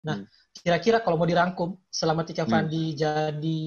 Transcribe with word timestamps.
Nah, 0.00 0.24
kira-kira 0.56 1.04
kalau 1.04 1.20
mau 1.20 1.28
dirangkum 1.28 1.76
selama 1.92 2.24
Tika 2.24 2.48
Fandi 2.48 2.96
jadi 2.96 3.60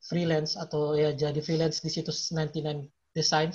freelance 0.00 0.56
atau 0.56 0.96
ya 0.96 1.12
jadi 1.12 1.36
freelance 1.44 1.84
di 1.84 1.90
situs 1.92 2.32
99 2.32 2.88
Design 3.12 3.50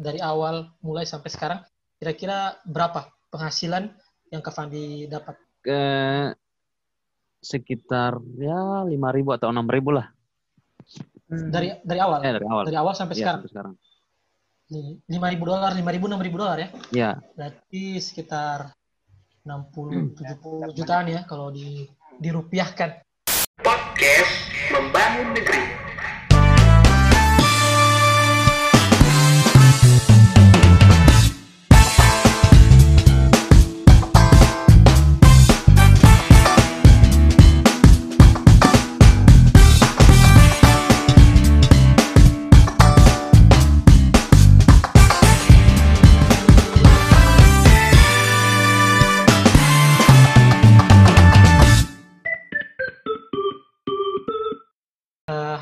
dari 0.00 0.22
awal 0.22 0.70
mulai 0.80 1.04
sampai 1.04 1.28
sekarang, 1.28 1.60
kira-kira 1.98 2.56
berapa 2.64 3.10
penghasilan 3.28 3.90
yang 4.32 4.40
Kak 4.40 4.54
Fandi 4.54 5.04
dapat? 5.10 5.36
Ke 5.60 5.82
sekitar 7.40 8.20
ya 8.36 8.84
lima 8.84 9.08
ribu 9.12 9.32
atau 9.32 9.48
enam 9.52 9.66
ribu 9.68 9.92
lah. 9.92 10.08
Dari 11.28 11.78
dari 11.84 12.00
awal. 12.00 12.20
Eh, 12.24 12.32
dari 12.38 12.46
awal. 12.46 12.64
Dari 12.68 12.78
awal 12.78 12.94
sampai 12.96 13.14
Ya, 13.16 13.20
sekarang. 13.20 13.40
sampai 13.44 13.52
sekarang. 13.52 13.74
Lima 15.10 15.26
ribu 15.26 15.44
dolar, 15.50 15.74
lima 15.74 15.90
ribu, 15.90 16.06
enam 16.06 16.22
ribu 16.22 16.38
dolar 16.38 16.58
ya. 16.62 16.68
Ya, 16.94 17.10
Berarti 17.34 17.98
sekitar 17.98 18.70
60 19.44 20.20
70 20.20 20.76
jutaan 20.76 21.06
ya 21.08 21.24
kalau 21.24 21.48
di 21.48 21.88
dirupiahkan. 22.20 23.00
Podcast 23.60 24.34
Membangun 24.68 25.32
Negeri. 25.32 25.79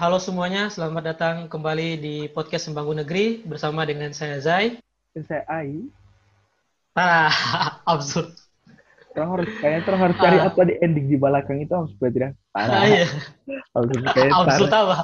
Halo 0.08 0.24
semuanya, 0.24 0.72
selamat 0.72 1.04
datang 1.04 1.36
kembali 1.52 2.00
di 2.00 2.14
podcast 2.32 2.72
Membangun 2.72 3.04
Negeri 3.04 3.44
bersama 3.44 3.84
dengan 3.84 4.08
saya 4.16 4.40
Zai. 4.40 4.80
Dan 5.12 5.20
saya 5.28 5.44
Ai. 5.44 5.84
Ah, 6.96 7.28
absurd. 7.92 8.32
Orang 9.12 9.36
harus 9.36 9.52
kayaknya 9.60 9.84
orang 9.84 10.00
harus 10.08 10.16
cari 10.16 10.38
Ah. 10.40 10.48
apa 10.48 10.60
di 10.64 10.74
ending 10.80 11.12
di 11.12 11.20
belakang 11.20 11.60
itu 11.60 11.76
harus 11.76 11.92
tidak 12.00 12.32
Ah, 12.56 12.72
parah. 12.72 12.82
iya. 12.88 13.06
Harus 13.76 13.88
kayak 14.16 14.32
Absurd 14.32 14.70
parah. 14.72 14.80
apa? 14.80 14.96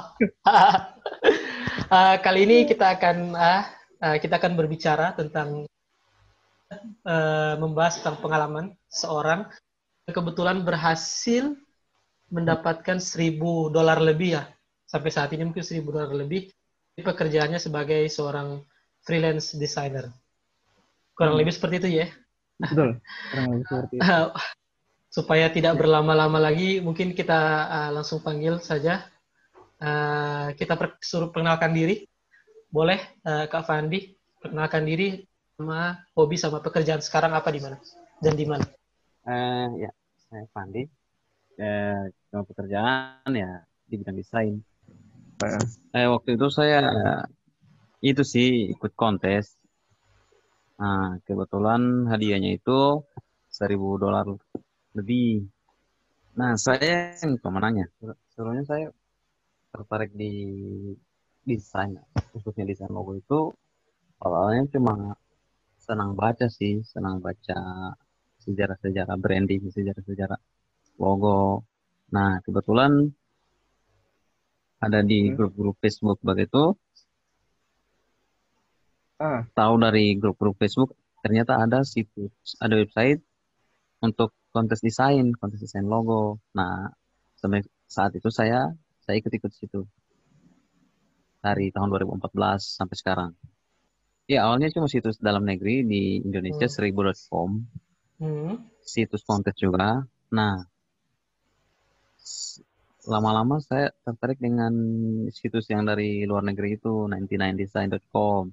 Eh, 1.85 2.15
kali 2.25 2.39
ini 2.49 2.57
kita 2.65 2.97
akan 2.97 3.17
ah, 3.37 3.61
eh, 4.01 4.17
kita 4.17 4.41
akan 4.41 4.57
berbicara 4.57 5.13
tentang 5.13 5.69
eh, 7.05 7.53
membahas 7.61 8.01
tentang 8.01 8.17
pengalaman 8.25 8.73
seorang 8.89 9.45
yang 10.09 10.15
kebetulan 10.17 10.65
berhasil 10.65 11.53
mendapatkan 12.33 12.97
1000 12.97 13.69
dolar 13.69 14.01
lebih 14.01 14.41
ya 14.41 14.49
sampai 14.95 15.11
saat 15.11 15.29
ini 15.35 15.43
mungkin 15.43 15.59
1000 15.63 15.83
dolar 15.83 16.11
lebih 16.15 16.47
di 16.95 17.01
pekerjaannya 17.03 17.59
sebagai 17.59 18.07
seorang 18.07 18.63
freelance 19.03 19.59
designer 19.59 20.07
kurang 21.11 21.35
lebih 21.35 21.51
seperti 21.51 21.83
itu 21.83 21.89
ya 21.99 22.07
Betul. 22.59 23.03
Kurang 23.03 23.47
lebih 23.51 23.65
seperti 23.67 23.93
itu. 23.99 24.03
Uh, 24.03 24.29
supaya 25.15 25.47
tidak 25.51 25.73
berlama-lama 25.79 26.39
lagi, 26.39 26.79
mungkin 26.79 27.15
kita 27.15 27.39
uh, 27.67 27.89
langsung 27.91 28.23
panggil 28.23 28.59
saja. 28.63 29.07
Uh, 29.79 30.55
kita 30.55 30.79
per- 30.79 30.99
suruh 31.03 31.31
perkenalkan 31.31 31.75
diri. 31.75 32.07
Boleh, 32.71 32.99
uh, 33.27 33.47
Kak 33.47 33.67
Fandi, 33.67 34.15
perkenalkan 34.39 34.83
diri 34.87 35.23
sama 35.55 36.03
hobi 36.15 36.35
sama 36.35 36.59
pekerjaan 36.59 36.99
sekarang 36.99 37.31
apa 37.31 37.47
di 37.47 37.63
mana 37.63 37.79
dan 38.19 38.35
di 38.35 38.43
mana. 38.43 38.65
eh, 39.25 39.87
ya, 39.87 39.91
saya 40.27 40.43
Pandi. 40.51 40.83
Eh, 41.55 42.03
cuma 42.27 42.43
pekerjaan 42.43 43.31
ya 43.31 43.63
di 43.87 43.95
bidang 43.95 44.19
desain. 44.19 44.59
Eh, 45.95 46.07
waktu 46.07 46.29
itu 46.35 46.47
saya 46.51 46.79
itu 47.99 48.23
sih 48.23 48.71
ikut 48.73 48.91
kontes. 48.95 49.55
Nah, 50.79 51.15
kebetulan 51.23 52.07
hadiahnya 52.11 52.59
itu 52.59 53.03
1000 53.47 53.95
dolar 53.95 54.27
lebih. 54.95 55.47
Nah, 56.35 56.59
saya 56.59 57.15
yang 57.23 57.39
pemenangnya. 57.39 57.87
Sebenarnya 58.35 58.65
saya 58.67 58.87
tertarik 59.71 60.11
di 60.11 60.31
desain, 61.47 61.95
khususnya 62.31 62.67
desain 62.67 62.91
logo 62.91 63.15
itu 63.15 63.39
awalnya 64.23 64.63
cuma 64.75 65.15
senang 65.79 66.11
baca 66.15 66.47
sih, 66.51 66.83
senang 66.83 67.23
baca 67.23 67.59
sejarah-sejarah 68.43 69.15
branding, 69.19 69.71
sejarah-sejarah 69.71 70.39
logo. 70.99 71.63
Nah, 72.11 72.39
kebetulan 72.43 72.91
ada 74.85 75.01
di 75.01 75.33
Hmm. 75.33 75.33
grup-grup 75.33 75.75
Facebook 75.81 76.21
begitu, 76.21 76.77
Ah, 79.15 79.47
tahu 79.55 79.79
dari 79.79 80.19
grup-grup 80.19 80.59
Facebook 80.59 80.91
ternyata 81.23 81.55
ada 81.55 81.87
situs, 81.87 82.59
ada 82.59 82.75
website 82.75 83.23
untuk 84.03 84.35
kontes 84.51 84.83
desain, 84.83 85.31
kontes 85.39 85.63
desain 85.63 85.87
logo. 85.87 86.43
Nah, 86.51 86.91
sampai 87.39 87.63
saat 87.87 88.11
itu 88.13 88.27
saya 88.27 88.75
saya 89.07 89.15
ikut-ikut 89.23 89.51
situ 89.55 89.87
dari 91.39 91.71
tahun 91.71 91.89
2014 91.95 92.75
sampai 92.75 92.95
sekarang. 92.99 93.31
Ya, 94.27 94.49
awalnya 94.49 94.67
cuma 94.73 94.91
situs 94.91 95.15
dalam 95.21 95.47
negeri 95.47 95.87
di 95.87 96.19
Indonesia 96.19 96.67
Hmm. 96.67 96.75
seribu.com, 96.75 97.49
Hmm. 98.19 98.67
situs 98.83 99.23
kontes 99.23 99.55
juga. 99.55 100.03
Nah, 100.33 100.59
lama-lama 103.05 103.61
saya 103.61 103.93
tertarik 104.03 104.41
dengan 104.41 104.73
situs 105.29 105.69
yang 105.69 105.85
dari 105.85 106.25
luar 106.25 106.43
negeri 106.45 106.75
itu 106.77 107.05
99design.com. 107.09 108.49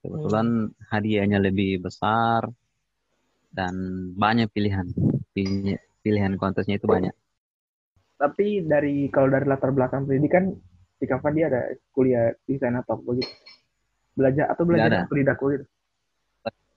Kebetulan 0.00 0.46
hadiahnya 0.88 1.38
lebih 1.42 1.84
besar 1.84 2.48
dan 3.52 3.74
banyak 4.16 4.48
pilihan. 4.48 4.88
Pilihan, 6.00 6.32
kontesnya 6.40 6.78
itu 6.80 6.88
banyak. 6.88 7.12
tapi 8.20 8.60
dari 8.68 9.08
kalau 9.08 9.32
dari 9.32 9.48
latar 9.48 9.72
belakang 9.72 10.04
pendidikan 10.04 10.52
di 11.00 11.08
Kavan 11.08 11.32
dia 11.32 11.48
ada 11.48 11.72
kuliah 11.88 12.28
desain 12.44 12.76
atau 12.76 13.00
apa 13.00 13.16
gitu. 13.16 13.32
Belajar 14.12 14.44
atau 14.52 14.68
belajar 14.68 15.08
otodidak 15.08 15.40
gitu. 15.40 15.64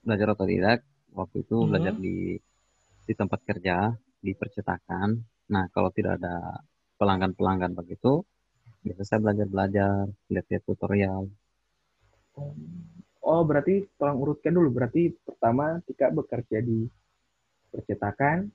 Belajar 0.07 0.27
otodidak, 0.31 0.79
waktu 1.11 1.43
itu 1.43 1.55
Hmm. 1.59 1.67
belajar 1.67 1.93
di 1.99 2.39
di 3.03 3.13
tempat 3.15 3.39
kerja, 3.43 3.91
di 4.23 4.31
percetakan. 4.31 5.19
Nah, 5.51 5.67
kalau 5.75 5.91
tidak 5.91 6.23
ada 6.23 6.63
pelanggan-pelanggan 7.03 7.75
begitu, 7.75 8.23
biasa 8.87 9.03
saya 9.03 9.19
belajar-belajar, 9.19 10.07
lihat-lihat 10.31 10.63
tutorial. 10.63 11.27
Oh, 13.19 13.43
berarti 13.43 13.83
tolong 13.99 14.23
urutkan 14.23 14.55
dulu. 14.55 14.71
Berarti 14.71 15.11
pertama 15.11 15.83
Tika 15.83 16.07
bekerja 16.15 16.63
di 16.63 16.87
percetakan, 17.75 18.47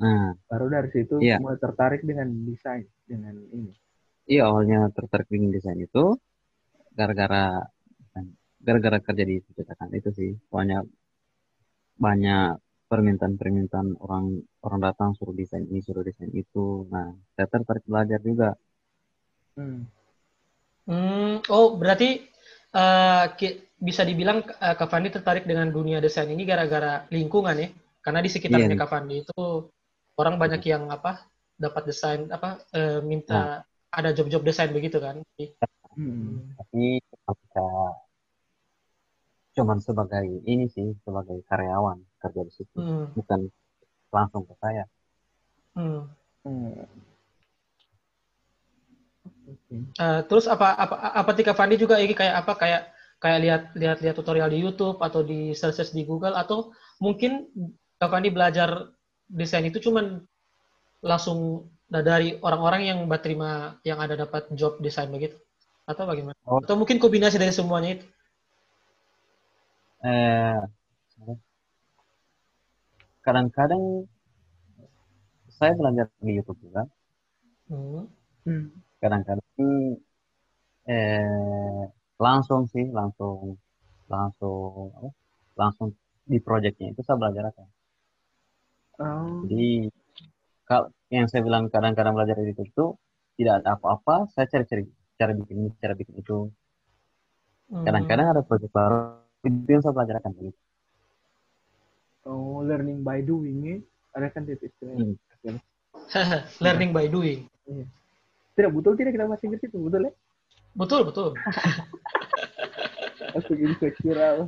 Nah, 0.00 0.32
baru 0.48 0.72
dari 0.72 0.88
situ 0.88 1.20
Iya. 1.20 1.36
mulai 1.44 1.60
tertarik 1.60 2.00
dengan 2.00 2.32
desain, 2.48 2.88
dengan 3.04 3.36
ini. 3.52 3.68
Iya 4.24 4.48
awalnya 4.48 4.88
tertarik 4.96 5.28
dengan 5.28 5.52
desain 5.52 5.76
itu 5.76 6.16
gara-gara 6.96 7.60
gara-gara 8.60 8.98
kerja 9.00 9.24
di 9.24 9.36
percetakan 9.40 9.88
itu 9.96 10.10
sih 10.12 10.30
banyak 10.52 10.84
banyak 11.96 12.60
permintaan-permintaan 12.90 13.88
orang 14.02 14.24
orang 14.66 14.80
datang 14.82 15.14
suruh 15.14 15.32
desain 15.32 15.62
ini 15.70 15.78
suruh 15.78 16.02
desain 16.02 16.28
itu 16.34 16.90
nah 16.90 17.06
saya 17.38 17.46
tertarik 17.46 17.84
belajar 17.86 18.18
juga 18.20 18.50
Hmm. 19.50 19.82
Hmm, 20.88 21.42
oh, 21.50 21.76
berarti 21.76 22.22
eh, 22.72 23.24
ki- 23.38 23.58
bisa 23.76 24.06
dibilang 24.06 24.40
eh, 24.46 24.74
Kak 24.78 24.88
Fandi 24.88 25.10
tertarik 25.10 25.44
dengan 25.44 25.68
dunia 25.68 25.98
desain 25.98 26.30
ini 26.30 26.46
gara-gara 26.46 27.04
lingkungan 27.10 27.58
ya? 27.58 27.68
Karena 28.00 28.20
di 28.24 28.30
sekitarnya 28.30 28.72
Iya. 28.72 28.80
Kak 28.80 28.88
Fandi 28.88 29.16
itu 29.20 29.42
orang 30.16 30.38
banyak 30.38 30.62
yang 30.64 30.88
apa 30.88 31.26
dapat 31.58 31.82
desain 31.92 32.30
apa 32.30 32.62
eh, 32.72 33.00
minta 33.04 33.66
ada 33.90 34.10
job-job 34.16 34.46
desain 34.46 34.70
begitu 34.70 35.02
kan? 35.02 35.20
Hmm. 35.90 36.54
tapi 36.56 37.02
ketika 37.02 37.66
cuman 39.58 39.78
sebagai 39.82 40.24
ini 40.46 40.70
sih 40.70 40.94
sebagai 41.02 41.42
karyawan 41.50 41.98
kerja 42.20 42.40
di 42.44 42.52
situ 42.52 42.76
Hmm, 42.76 43.10
bukan 43.16 43.48
langsung 44.12 44.44
ke 44.44 44.54
saya 44.60 44.84
hmm. 45.74 46.02
Hmm. 46.44 46.84
Eh, 49.70 50.20
terus 50.26 50.46
apa 50.46 50.74
apa 50.74 50.94
apa 51.14 51.30
Tika 51.34 51.54
Fandi 51.54 51.78
juga 51.78 51.98
ini 51.98 52.14
kayak 52.14 52.46
apa 52.46 52.52
kayak 52.58 52.82
kayak 53.20 53.38
lihat 53.42 53.62
lihat 53.76 53.98
lihat 54.02 54.14
tutorial 54.16 54.50
di 54.50 54.58
YouTube 54.62 54.98
atau 55.02 55.20
di 55.22 55.52
search 55.52 55.78
search 55.78 55.92
di 55.94 56.06
Google 56.06 56.34
atau 56.34 56.72
mungkin 57.02 57.50
Kak 58.00 58.08
Fandi 58.10 58.32
belajar 58.32 58.90
desain 59.28 59.66
itu 59.66 59.78
cuman 59.78 60.24
langsung 61.04 61.68
dari 61.90 62.38
orang-orang 62.40 62.88
yang 62.88 62.98
terima 63.20 63.76
yang 63.82 63.98
ada 63.98 64.14
dapat 64.14 64.48
job 64.54 64.78
desain 64.78 65.10
begitu 65.10 65.36
atau 65.84 66.06
bagaimana? 66.06 66.38
Oh. 66.46 66.62
Atau 66.62 66.78
mungkin 66.78 67.02
kombinasi 67.02 67.36
dari 67.36 67.50
semuanya 67.50 67.98
itu? 68.00 68.06
eh 70.00 70.56
kadang-kadang 73.30 74.10
saya 75.46 75.78
belajar 75.78 76.10
di 76.18 76.34
YouTube 76.34 76.58
juga. 76.66 76.82
Hmm. 77.70 78.10
Hmm. 78.42 78.74
Kadang-kadang 78.98 79.46
eh 80.90 81.86
langsung 82.18 82.66
sih, 82.66 82.90
langsung 82.90 83.54
langsung 84.10 84.90
apa? 84.98 85.10
Langsung 85.54 85.94
di 86.26 86.42
projectnya 86.42 86.90
itu 86.90 87.06
saya 87.06 87.22
belajar 87.22 87.54
apa? 87.54 87.64
Oh. 88.98 89.46
Jadi 89.46 89.86
kalau 90.66 90.90
yang 91.14 91.30
saya 91.30 91.46
bilang 91.46 91.70
kadang-kadang 91.70 92.18
belajar 92.18 92.34
di 92.34 92.50
YouTube 92.50 92.66
itu 92.66 92.86
tidak 93.38 93.62
ada 93.62 93.78
apa-apa, 93.78 94.26
saya 94.34 94.50
cari-cari 94.50 94.90
cara 95.14 95.38
bikin 95.38 95.54
ini, 95.54 95.70
cara 95.78 95.94
bikin 95.94 96.18
itu. 96.18 96.50
Hmm. 97.70 97.86
Kadang-kadang 97.86 98.26
ada 98.34 98.42
project 98.42 98.74
baru 98.74 99.22
itu 99.46 99.70
yang 99.70 99.82
saya 99.86 99.94
belajarkan. 99.94 100.34
Gitu. 100.34 100.69
Oh, 102.30 102.62
learning 102.62 103.02
by 103.02 103.18
doing 103.26 103.58
ya. 103.66 103.76
Ada 104.14 104.30
kan 104.30 104.46
itu 104.46 104.70
istilahnya. 104.70 105.18
learning 106.64 106.94
by 106.94 107.10
doing. 107.10 107.50
Tidak 108.54 108.70
betul 108.70 108.94
tidak 108.94 109.18
kita 109.18 109.26
masih 109.26 109.46
ngerti 109.50 109.66
itu 109.66 109.78
betul 109.82 110.06
ya? 110.06 110.12
Betul, 110.78 111.00
betul. 111.10 111.28
Aku 113.38 113.50
jadi 113.58 113.74
sekira. 113.78 114.46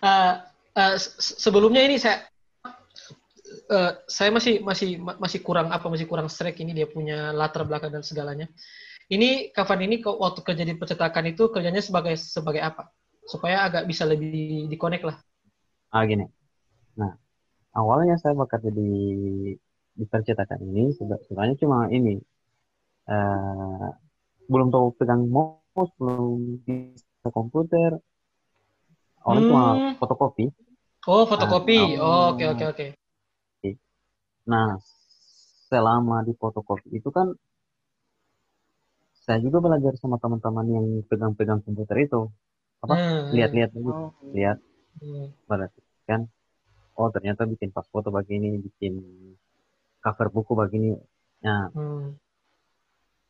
Eh, 0.00 0.32
eh, 0.76 0.94
se- 0.96 1.36
sebelumnya 1.40 1.84
ini 1.84 2.00
saya 2.00 2.24
eh, 3.68 3.92
saya 4.08 4.30
masih 4.32 4.60
masih 4.64 4.96
ma- 5.00 5.18
masih 5.20 5.40
kurang 5.44 5.68
apa 5.72 5.88
masih 5.88 6.08
kurang 6.08 6.28
strike 6.32 6.60
ini 6.60 6.72
dia 6.76 6.88
punya 6.88 7.32
latar 7.36 7.64
belakang 7.68 7.92
dan 7.92 8.04
segalanya. 8.04 8.48
Ini 9.08 9.52
Kavan 9.56 9.88
ini 9.88 10.04
kok 10.04 10.20
waktu 10.20 10.40
kerja 10.44 10.64
di 10.68 10.76
percetakan 10.76 11.32
itu 11.32 11.48
kerjanya 11.48 11.80
sebagai 11.80 12.16
sebagai 12.20 12.60
apa? 12.60 12.92
Supaya 13.24 13.64
agak 13.68 13.88
bisa 13.88 14.04
lebih 14.04 14.68
dikonek 14.68 15.04
lah. 15.04 15.16
Ah 15.96 16.02
gini. 16.10 16.24
Nah, 17.00 17.12
awalnya 17.80 18.14
saya 18.22 18.34
bekerja 18.42 18.70
di 18.78 18.82
di 19.98 20.04
percetakan 20.12 20.60
ini 20.68 20.82
sebe- 20.98 21.22
sebenarnya 21.26 21.56
cuma 21.62 21.78
ini 21.96 22.12
eh 23.12 23.88
belum 24.52 24.68
tahu 24.74 24.86
pegang 24.98 25.22
mouse, 25.36 25.92
belum 26.00 26.38
bisa 26.66 27.28
komputer. 27.36 27.90
Cuma 29.24 29.62
Hmm. 29.78 29.94
fotokopi. 30.00 30.44
Oh, 31.06 31.22
fotokopi. 31.30 31.78
Ah, 31.80 32.02
Oh, 32.08 32.28
oke 32.34 32.44
oke 32.52 32.64
oke. 32.72 32.86
Nah, 34.50 34.70
selama 35.70 36.16
di 36.26 36.32
fotokopi 36.40 36.88
itu 36.98 37.08
kan 37.16 37.28
saya 39.24 39.38
juga 39.44 39.58
belajar 39.66 39.92
sama 40.02 40.16
teman-teman 40.22 40.66
yang 40.76 40.86
pegang-pegang 41.10 41.60
komputer 41.66 41.96
itu. 42.06 42.20
Apa? 42.84 42.94
Hmm, 42.94 43.34
Lihat-lihat 43.36 43.70
dulu, 43.76 43.90
Oh. 43.92 44.10
lihat 44.36 44.58
hmm. 44.98 45.26
berarti 45.44 45.80
kan 46.04 46.26
oh 46.94 47.08
ternyata 47.08 47.44
bikin 47.44 47.70
pas 47.70 47.86
foto 47.86 48.10
begini 48.10 48.58
bikin 48.58 48.98
cover 49.98 50.28
buku 50.28 50.52
begini 50.52 50.94
nah 51.38 51.70
Hmm. 51.70 52.18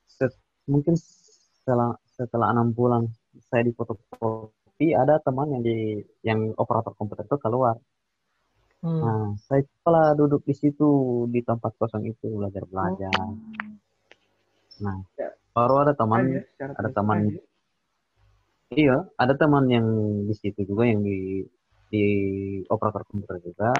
se- 0.09 0.41
mungkin 0.65 0.97
setelah 0.97 1.93
setelah 2.09 2.51
enam 2.51 2.73
bulan 2.73 3.05
saya 3.47 3.63
di 3.63 3.73
fotokopi 3.73 4.93
ada 4.93 5.21
teman 5.21 5.53
yang 5.53 5.63
di 5.63 5.77
yang 6.23 6.41
operator 6.57 6.93
komputer 6.93 7.25
itu 7.25 7.37
keluar 7.37 7.77
Hmm. 8.79 9.03
nah 9.03 9.27
saya 9.43 9.67
malah 9.83 10.15
duduk 10.15 10.47
di 10.47 10.55
situ 10.55 10.87
di 11.27 11.43
tempat 11.43 11.75
kosong 11.75 12.07
itu 12.07 12.31
belajar 12.31 12.63
belajar 12.63 13.11
nah 14.79 15.03
Ya. 15.19 15.35
baru 15.51 15.83
ada 15.83 15.99
teman 15.99 16.47
secara 16.55 16.79
ada 16.79 16.91
teman. 16.95 17.19
Iya, 18.69 19.11
ada 19.17 19.35
teman 19.35 19.67
yang 19.67 19.83
di 20.23 20.35
situ 20.37 20.63
juga 20.63 20.87
yang 20.87 21.03
di 21.03 21.43
di 21.89 22.05
operator 22.69 23.03
komputer 23.09 23.41
juga. 23.43 23.73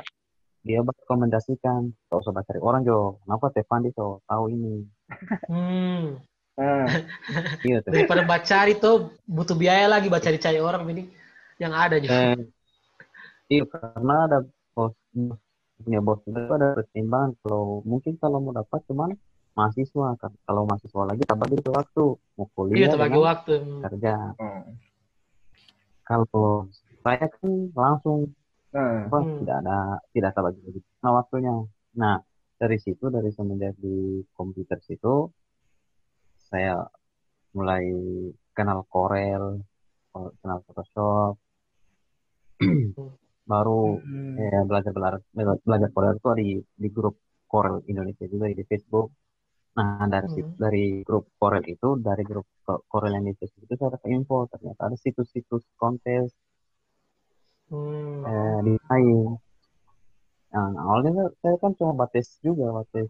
Dia 0.67 0.83
merekomendasikan, 0.83 2.11
gak 2.11 2.19
usah 2.19 2.45
cari 2.45 2.61
orang 2.61 2.83
Jo, 2.85 3.23
kenapa 3.25 3.55
Tefandi 3.55 3.95
so 3.95 4.21
tahu 4.27 4.53
ini? 4.53 4.85
Hmm. 5.49 6.21
Ah, 6.59 6.91
Iya, 7.69 7.79
Tef. 7.81 7.95
Daripada 7.95 8.27
baca 8.27 8.59
itu 8.67 8.91
butuh 9.25 9.55
biaya 9.55 9.87
lagi 9.87 10.11
baca 10.11 10.27
cari 10.27 10.59
orang 10.59 10.83
ini 10.91 11.07
yang 11.63 11.71
ada 11.71 11.97
juga. 12.03 12.35
Eh, 12.35 12.39
iya, 13.49 13.65
karena 13.65 14.15
ada 14.27 14.39
bos 14.75 14.93
punya 15.79 16.03
bos 16.03 16.19
itu 16.27 16.35
ada 16.35 16.75
pertimbangan 16.75 17.39
kalau 17.47 17.87
mungkin 17.87 18.19
kalau 18.19 18.43
mau 18.43 18.51
dapat 18.51 18.83
cuman 18.91 19.15
mahasiswa 19.55 20.19
kan. 20.19 20.33
Kalau 20.45 20.67
mahasiswa 20.67 21.03
lagi 21.07 21.23
tambah 21.23 21.47
gitu 21.55 21.71
waktu 21.71 22.05
mau 22.19 22.47
Iya, 22.47 22.55
kuliah 22.59 22.91
dengan 22.91 23.23
waktu. 23.23 23.53
Hmm. 23.63 23.83
kerja. 23.87 24.15
oh. 24.43 24.63
Kalau 26.03 26.67
saya 27.09 27.25
kan 27.33 27.51
langsung 27.73 28.19
Nah, 28.69 29.09
apa 29.09 29.19
Hmm. 29.25 29.41
tidak 29.41 29.57
ada 29.65 29.77
tidak 30.13 30.29
ada 30.37 30.41
bagi 30.45 30.61
bagi 30.61 30.81
nah 31.01 31.13
waktunya 31.17 31.53
nah 31.97 32.21
dari 32.61 32.77
situ 32.85 33.09
dari 33.09 33.33
semenjak 33.33 33.73
di 33.81 34.21
komputer 34.37 34.77
situ 34.85 35.33
saya 36.53 36.85
mulai 37.57 37.89
kenal 38.53 38.85
Corel 38.93 39.45
kenal 40.13 40.59
Photoshop 40.69 41.41
baru 43.49 44.05
hmm. 44.05 44.37
eh, 44.37 44.63
belajar 44.69 44.93
belajar 44.93 45.21
belajar 45.65 45.89
Corel 45.97 46.15
itu 46.21 46.29
di 46.37 46.49
di 46.77 46.89
grup 46.93 47.17
Corel 47.49 47.81
Indonesia 47.89 48.29
juga 48.29 48.53
di 48.53 48.65
Facebook 48.69 49.09
nah 49.81 50.05
dari 50.05 50.29
situ, 50.35 50.51
Hmm. 50.53 50.61
dari 50.61 50.85
grup 51.09 51.25
Corel 51.41 51.65
itu 51.65 51.89
dari 52.05 52.21
grup 52.21 52.45
Co- 52.69 52.85
Corel 52.85 53.17
yang 53.17 53.25
di 53.25 53.35
Facebook 53.41 53.65
itu 53.65 53.75
saya 53.81 53.97
dapat 53.97 54.13
info 54.13 54.45
ternyata 54.53 54.93
ada 54.93 54.97
situs-situs 55.01 55.65
kontes 55.81 56.37
Hmm. 57.69 58.25
eh, 58.25 58.59
di 58.65 58.75
lain. 58.89 59.37
Nah, 60.49 60.69
awalnya 60.81 61.11
kan- 61.13 61.35
saya 61.45 61.55
kan 61.61 61.73
cuma 61.77 61.93
batas 61.93 62.41
juga, 62.41 62.73
batas, 62.73 63.09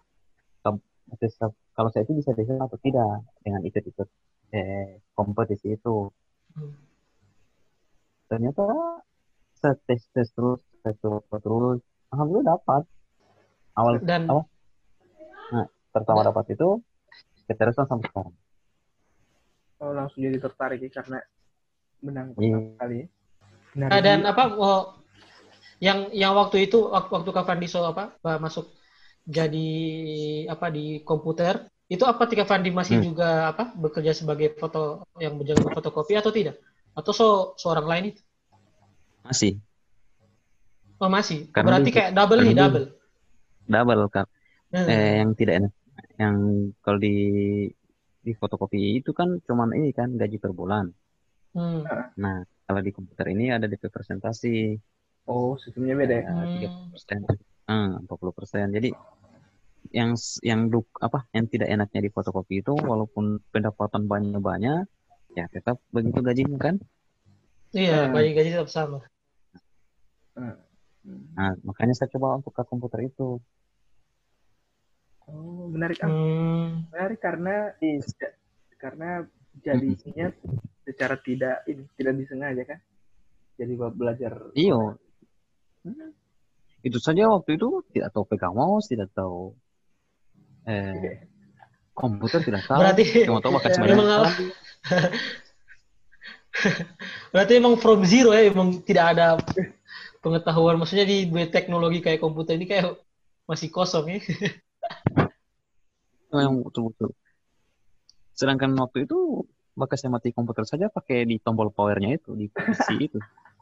batas 1.08 1.32
kalau 1.72 1.88
saya 1.94 2.02
itu 2.04 2.18
bisa 2.18 2.34
desain 2.34 2.58
atau 2.58 2.74
tidak 2.82 3.22
dengan 3.46 3.62
ikut-ikut 3.62 4.08
eh, 4.50 4.98
kompetisi 5.14 5.76
itu. 5.78 6.10
Hmm. 6.58 6.74
Ternyata 8.28 8.64
saya 9.56 9.74
tes 9.86 10.02
tes 10.12 10.28
terus, 10.34 10.60
saya 10.82 10.94
coba 10.98 11.36
terus, 11.38 11.80
alhamdulillah 12.12 12.58
dapat. 12.58 12.82
Awal 13.78 14.02
Dan 14.02 14.26
apa? 14.26 14.42
pertama 15.94 16.20
dapat 16.26 16.44
itu 16.52 16.82
keterusan 17.48 17.86
sampai 17.88 18.06
sekarang. 18.10 18.34
oh, 19.78 19.92
langsung 19.94 20.20
jadi 20.20 20.38
tertarik 20.42 20.82
ya 20.82 20.90
karena 20.90 21.18
menang 22.02 22.34
Iya. 22.34 22.58
pertama 22.58 22.78
kali. 22.82 23.00
Benar 23.78 23.88
Nah, 23.94 24.00
dan 24.02 24.26
apa 24.26 24.58
oh, 24.58 24.98
yang 25.78 26.10
yang 26.10 26.34
waktu 26.34 26.66
itu 26.66 26.90
waktu, 26.90 27.30
Kak 27.30 27.46
Fandi 27.46 27.70
so 27.70 27.86
apa 27.86 28.18
masuk 28.42 28.74
jadi 29.22 29.70
apa 30.50 30.66
di 30.74 31.06
komputer 31.06 31.70
itu 31.86 32.02
apa 32.02 32.26
ketika 32.26 32.42
Fandi 32.42 32.74
masih 32.74 32.98
Hmm. 32.98 33.06
juga 33.14 33.54
apa 33.54 33.70
bekerja 33.78 34.10
sebagai 34.10 34.58
foto 34.58 35.06
yang 35.22 35.38
menjaga 35.38 35.70
fotokopi 35.70 36.18
atau 36.18 36.34
tidak 36.34 36.58
atau 36.98 37.12
so 37.14 37.28
seorang 37.62 37.86
lain 37.86 38.04
itu 38.10 38.20
Masih 39.22 39.62
oh 40.98 41.06
masih 41.06 41.46
Karena 41.54 41.78
berarti 41.78 41.90
kayak 41.94 42.10
double 42.18 42.40
nih 42.42 42.54
double 42.58 42.86
double 43.68 44.10
kan. 44.10 44.26
Hmm. 44.74 44.84
Eh, 44.84 45.22
yang 45.22 45.30
tidak 45.38 45.54
enak, 45.64 45.72
yang 46.18 46.36
kalau 46.82 46.98
di 46.98 47.14
di 48.20 48.32
fotokopi 48.36 49.00
itu 49.00 49.14
kan 49.14 49.40
cuman 49.46 49.72
ini 49.72 49.94
kan 49.94 50.12
gaji 50.18 50.36
per 50.36 50.52
bulan. 50.52 50.90
Hmm. 51.54 51.84
Nah, 52.20 52.44
kalau 52.68 52.84
di 52.84 52.92
komputer 52.92 53.32
ini 53.32 53.48
ada 53.48 53.64
DP 53.64 53.88
presentasi 53.88 54.76
Oh, 55.28 55.56
sistemnya 55.60 55.92
beda 55.96 56.14
ya. 56.24 56.32
tiga 56.52 56.68
Hmm. 56.72 56.88
persen, 56.88 57.20
empat 57.68 58.16
puluh 58.16 58.32
persen. 58.32 58.68
Jadi 58.72 58.92
yang 59.92 60.16
yang 60.44 60.68
duk 60.68 60.88
apa 61.00 61.24
yang 61.36 61.48
tidak 61.48 61.68
enaknya 61.68 62.08
di 62.08 62.10
fotokopi 62.12 62.60
itu 62.60 62.72
walaupun 62.76 63.40
pendapatan 63.52 64.04
banyak 64.04 64.40
banyak 64.40 64.84
ya 65.36 65.44
tetap 65.48 65.80
begitu 65.92 66.20
gajinya 66.24 66.56
kan. 66.60 66.76
iya 67.76 68.08
Hmm. 68.08 68.16
gaji 68.16 68.30
gaji 68.36 68.50
tetap 68.56 68.68
sama 68.72 69.00
Hmm. 70.38 70.54
Nah, 71.34 71.56
makanya 71.64 71.96
saya 71.96 72.12
coba 72.12 72.36
untuk 72.38 72.52
ke 72.52 72.62
komputer 72.68 73.08
itu. 73.08 73.40
Oh, 75.28 75.66
menarik 75.72 76.00
ah. 76.04 76.08
hmm. 76.08 76.88
Menarik 76.92 77.20
karena 77.20 77.72
karena 78.78 79.24
jadinya 79.60 80.30
secara 80.88 81.20
tidak 81.20 81.68
ini 81.68 81.84
tidak 82.00 82.16
disengaja 82.16 82.62
kan. 82.64 82.80
Jadi 83.60 83.72
buat 83.76 83.92
belajar. 83.92 84.32
Iyo, 84.56 84.96
Hmm. 85.86 86.10
itu 86.82 86.98
saja 86.98 87.30
waktu 87.30 87.54
itu 87.54 87.86
tidak 87.94 88.10
tahu 88.10 88.24
pegang 88.26 88.50
mouse, 88.56 88.90
tidak 88.90 89.14
tahu 89.14 89.54
eh, 90.66 91.22
komputer 91.94 92.42
tidak 92.42 92.66
tahu. 92.66 92.82
berarti 92.82 93.04
Cuma 93.28 93.38
tahu 93.38 93.52
Ya, 93.62 93.78
memang 93.86 94.06
tahun. 94.10 94.50
berarti 97.30 97.52
emang 97.54 97.74
from 97.78 98.02
zero 98.02 98.34
ya 98.34 98.50
emang 98.50 98.82
tidak 98.82 99.14
ada 99.14 99.26
pengetahuan 100.18 100.74
maksudnya 100.74 101.06
di 101.06 101.30
teknologi 101.48 102.02
kayak 102.02 102.18
komputer 102.18 102.58
ini 102.58 102.66
kayak 102.66 102.98
masih 103.46 103.70
kosong 103.70 104.10
ya 104.12 104.18
Memang 106.28 106.60
betul-betul. 106.60 107.16
Sedangkan 108.36 108.76
waktu 108.76 109.08
itu 109.08 109.48
bekas 109.78 110.02
saya 110.02 110.10
mati 110.10 110.34
komputer 110.34 110.66
saja 110.66 110.90
pakai 110.90 111.22
di 111.22 111.38
tombol 111.38 111.70
powernya 111.70 112.18
itu 112.18 112.34
di 112.34 112.50
PC 112.50 112.86
itu. 112.98 113.18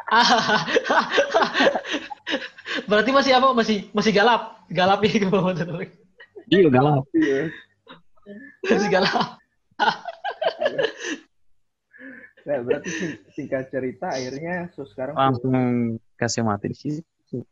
Berarti 2.89 3.11
masih 3.13 3.37
apa? 3.37 3.53
Masih 3.53 3.89
masih 3.93 4.11
galap, 4.11 4.65
galap 4.69 5.01
ini 5.05 5.29
terus. 5.29 5.89
Iya 6.49 6.69
galap. 6.71 7.05
Iya. 7.13 7.41
Masih 8.65 8.89
galap. 8.89 9.37
Nah, 12.47 12.63
berarti 12.63 12.87
sing- 12.95 13.19
singkat 13.35 13.75
cerita 13.75 14.07
akhirnya 14.07 14.71
so 14.71 14.87
sekarang 14.87 15.19
Langsung 15.19 15.51
kasih 16.15 16.47
mati 16.47 16.71
di 16.71 16.79
situ. 16.79 17.43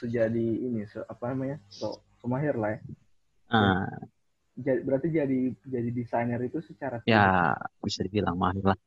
sejadi 0.00 0.48
ini 0.64 0.88
se- 0.88 1.04
apa 1.04 1.36
namanya 1.36 1.60
so 1.68 2.00
semahir 2.16 2.56
lah 2.56 2.72
ya. 2.72 2.80
Nah, 3.52 3.84
Jadi, 3.84 4.08
berarti 4.58 5.08
jadi 5.14 5.38
jadi 5.62 5.88
desainer 5.94 6.40
itu 6.42 6.58
secara 6.58 6.98
ya 7.06 7.54
bisa 7.78 8.02
dibilang 8.02 8.34
mahir 8.34 8.64
lah. 8.66 8.78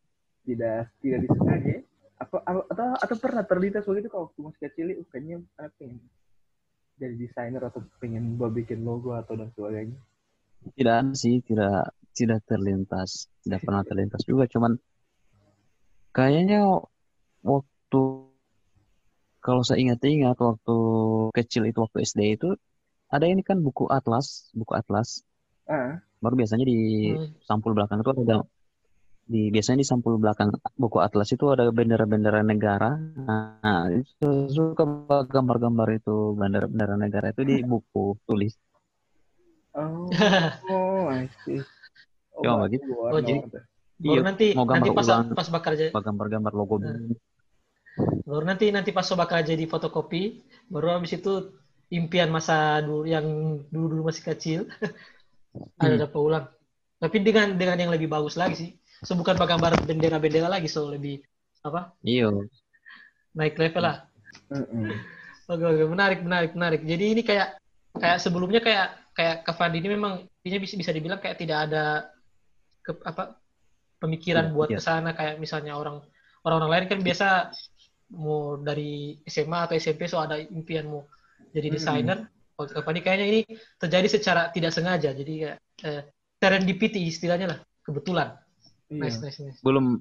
tidak 0.43 0.91
tidak 0.99 1.19
disengaja 1.23 1.69
ya? 1.79 1.81
apa, 2.19 2.37
apa- 2.43 2.67
atau 2.69 2.87
atau 2.99 3.15
pernah 3.17 3.43
terlintas 3.47 3.87
begitu 3.87 4.11
kalau 4.11 4.27
waktu 4.29 4.39
masih 4.43 4.61
kecil 4.67 4.87
uh, 4.91 5.07
kayaknya 5.09 5.37
anak 5.57 5.73
pengen 5.79 5.97
jadi 6.99 7.15
desainer 7.17 7.63
atau 7.65 7.81
pengen 7.97 8.35
buat 8.37 8.53
bikin 8.53 8.83
logo 8.85 9.15
atau 9.15 9.33
dan 9.39 9.49
sebagainya 9.55 9.97
Tidak 10.77 11.17
sih, 11.17 11.41
tidak 11.41 11.89
tidak 12.13 12.45
terlintas, 12.45 13.25
tidak 13.41 13.65
pernah 13.65 13.81
terlintas 13.81 14.21
juga. 14.29 14.45
Cuman 14.45 14.77
kayaknya 16.13 16.61
waktu 17.41 18.01
kalau 19.41 19.61
saya 19.65 19.81
ingat-ingat 19.81 20.37
waktu 20.37 20.75
kecil 21.33 21.65
itu 21.65 21.79
waktu 21.81 21.97
SD 22.05 22.19
itu 22.37 22.53
ada 23.09 23.25
ini 23.25 23.41
kan 23.41 23.57
buku 23.65 23.89
atlas, 23.89 24.53
buku 24.53 24.77
atlas. 24.77 25.25
Ah 25.71 25.91
Baru 26.21 26.35
biasanya 26.37 26.65
di 26.67 26.77
Hmm. 27.15 27.31
sampul 27.41 27.71
belakang 27.73 28.03
itu 28.03 28.11
ada 28.13 28.37
di 29.25 29.47
biasanya 29.49 29.79
di 29.81 29.87
sampul 29.87 30.19
belakang 30.19 30.51
buku 30.75 30.97
atlas 30.99 31.31
itu 31.31 31.47
ada 31.49 31.71
bendera-bendera 31.71 32.43
negara. 32.43 32.99
Nah, 33.25 33.87
itu 33.89 34.27
suka 34.51 34.83
gambar-gambar 35.25 35.87
itu 35.97 36.35
bendera-bendera 36.35 36.95
negara 36.99 37.31
itu 37.31 37.41
di 37.41 37.55
buku 37.63 38.19
tulis. 38.27 38.53
oh 39.71 40.11
oh 40.67 41.07
I 41.09 41.31
see 41.47 41.63
oh, 42.35 42.43
Ya, 42.43 42.51
bagus, 42.59 42.83
begitu. 42.83 42.91
warna- 42.91 43.15
Oh, 43.15 43.21
jadi- 43.23 43.43
Iya, 44.01 44.19
nanti 44.25 44.47
mau 44.57 44.65
gambar 44.65 44.81
nanti 44.81 44.97
pas 44.97 45.07
ulang. 45.07 45.25
pas 45.37 45.47
bakal 45.47 45.71
jadi 45.77 45.89
gambar-gambar 45.93 46.53
logo. 46.57 46.75
BIM. 46.81 47.13
baru 48.25 48.43
nanti 48.45 48.65
nanti 48.73 48.89
pas 48.91 49.05
so 49.05 49.13
bakal 49.13 49.45
jadi 49.45 49.63
fotokopi, 49.69 50.41
baru 50.73 50.97
habis 50.97 51.13
itu 51.13 51.53
impian 51.91 52.31
masa 52.33 52.81
dulu 52.81 53.03
yang 53.05 53.25
dulu 53.69 53.85
dulu 53.93 54.01
masih 54.09 54.23
kecil 54.25 54.59
ada 55.79 55.95
Hmm. 55.95 56.01
dapat 56.07 56.19
ulang. 56.19 56.45
Tapi 57.01 57.17
dengan 57.25 57.57
dengan 57.57 57.77
yang 57.79 57.91
lebih 57.91 58.07
bagus 58.07 58.37
lagi 58.37 58.55
sih. 58.55 58.71
So 59.01 59.17
bukan 59.17 59.33
pakai 59.33 59.57
gambar 59.57 59.71
bendera-bendera 59.89 60.47
lagi, 60.47 60.69
so 60.69 60.85
lebih 60.85 61.25
apa? 61.65 61.97
Iya. 62.05 62.29
Naik 63.33 63.57
level 63.57 63.81
lah. 63.81 64.05
Mm-mm. 64.53 64.93
Oke, 65.49 65.63
oke, 65.65 65.83
menarik, 65.89 66.21
menarik, 66.21 66.51
menarik. 66.53 66.81
Jadi 66.85 67.05
ini 67.17 67.21
kayak 67.25 67.57
kayak 67.97 68.17
sebelumnya 68.21 68.61
kayak 68.61 69.01
kayak 69.17 69.43
Kak 69.43 69.59
ini 69.73 69.89
memang 69.91 70.23
bisa 70.39 70.61
bisa 70.61 70.91
dibilang 70.95 71.19
kayak 71.19 71.35
tidak 71.41 71.67
ada 71.67 72.07
ke, 72.81 72.95
apa 73.03 73.35
pemikiran 74.01 74.49
Iya, 74.49 74.53
buat 74.55 74.69
iya. 74.71 74.77
ke 74.79 74.81
sana 74.81 75.09
kayak 75.13 75.37
misalnya 75.37 75.77
orang 75.77 76.01
orang-orang 76.41 76.71
lain 76.71 76.85
kan 76.89 76.99
biasa 77.03 77.27
mau 78.17 78.57
dari 78.57 79.21
SMA 79.29 79.59
atau 79.69 79.75
SMP 79.77 80.09
so 80.09 80.19
ada 80.19 80.39
impian 80.39 80.89
mau 80.89 81.05
jadi 81.51 81.67
desainer. 81.69 82.25
Kalau 82.25 82.40
Kak 82.69 82.83
Fandi 82.85 83.01
kayaknya 83.01 83.27
ini 83.27 83.41
terjadi 83.81 84.07
secara 84.11 84.41
tidak 84.53 84.75
sengaja. 84.75 85.15
Jadi 85.15 85.33
kayak 85.47 85.57
eh, 85.87 86.01
serendipity 86.37 87.01
istilahnya 87.09 87.47
lah, 87.55 87.59
kebetulan. 87.81 88.37
Iya. 88.91 89.01
Nice, 89.07 89.17
nice, 89.23 89.39
nice. 89.41 89.59
Belum 89.65 89.97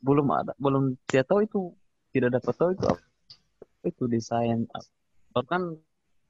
belum 0.00 0.26
ada 0.32 0.56
belum 0.56 0.96
tidak 1.04 1.28
tahu 1.28 1.40
itu 1.44 1.60
tidak 2.16 2.40
dapat 2.40 2.54
tahu 2.56 2.70
itu 2.72 2.84
apa 2.88 3.04
itu 3.84 4.04
desain 4.08 4.64
kan 5.44 5.62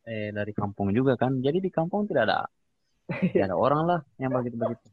eh 0.06 0.34
dari 0.34 0.52
kampung 0.56 0.90
juga 0.90 1.14
kan. 1.14 1.38
Jadi 1.38 1.58
di 1.62 1.70
kampung 1.70 2.08
tidak 2.08 2.30
ada 2.30 2.48
tidak 3.10 3.44
ada 3.50 3.56
orang 3.58 3.82
lah 3.86 4.00
yang 4.18 4.30
begitu-begitu. 4.34 4.86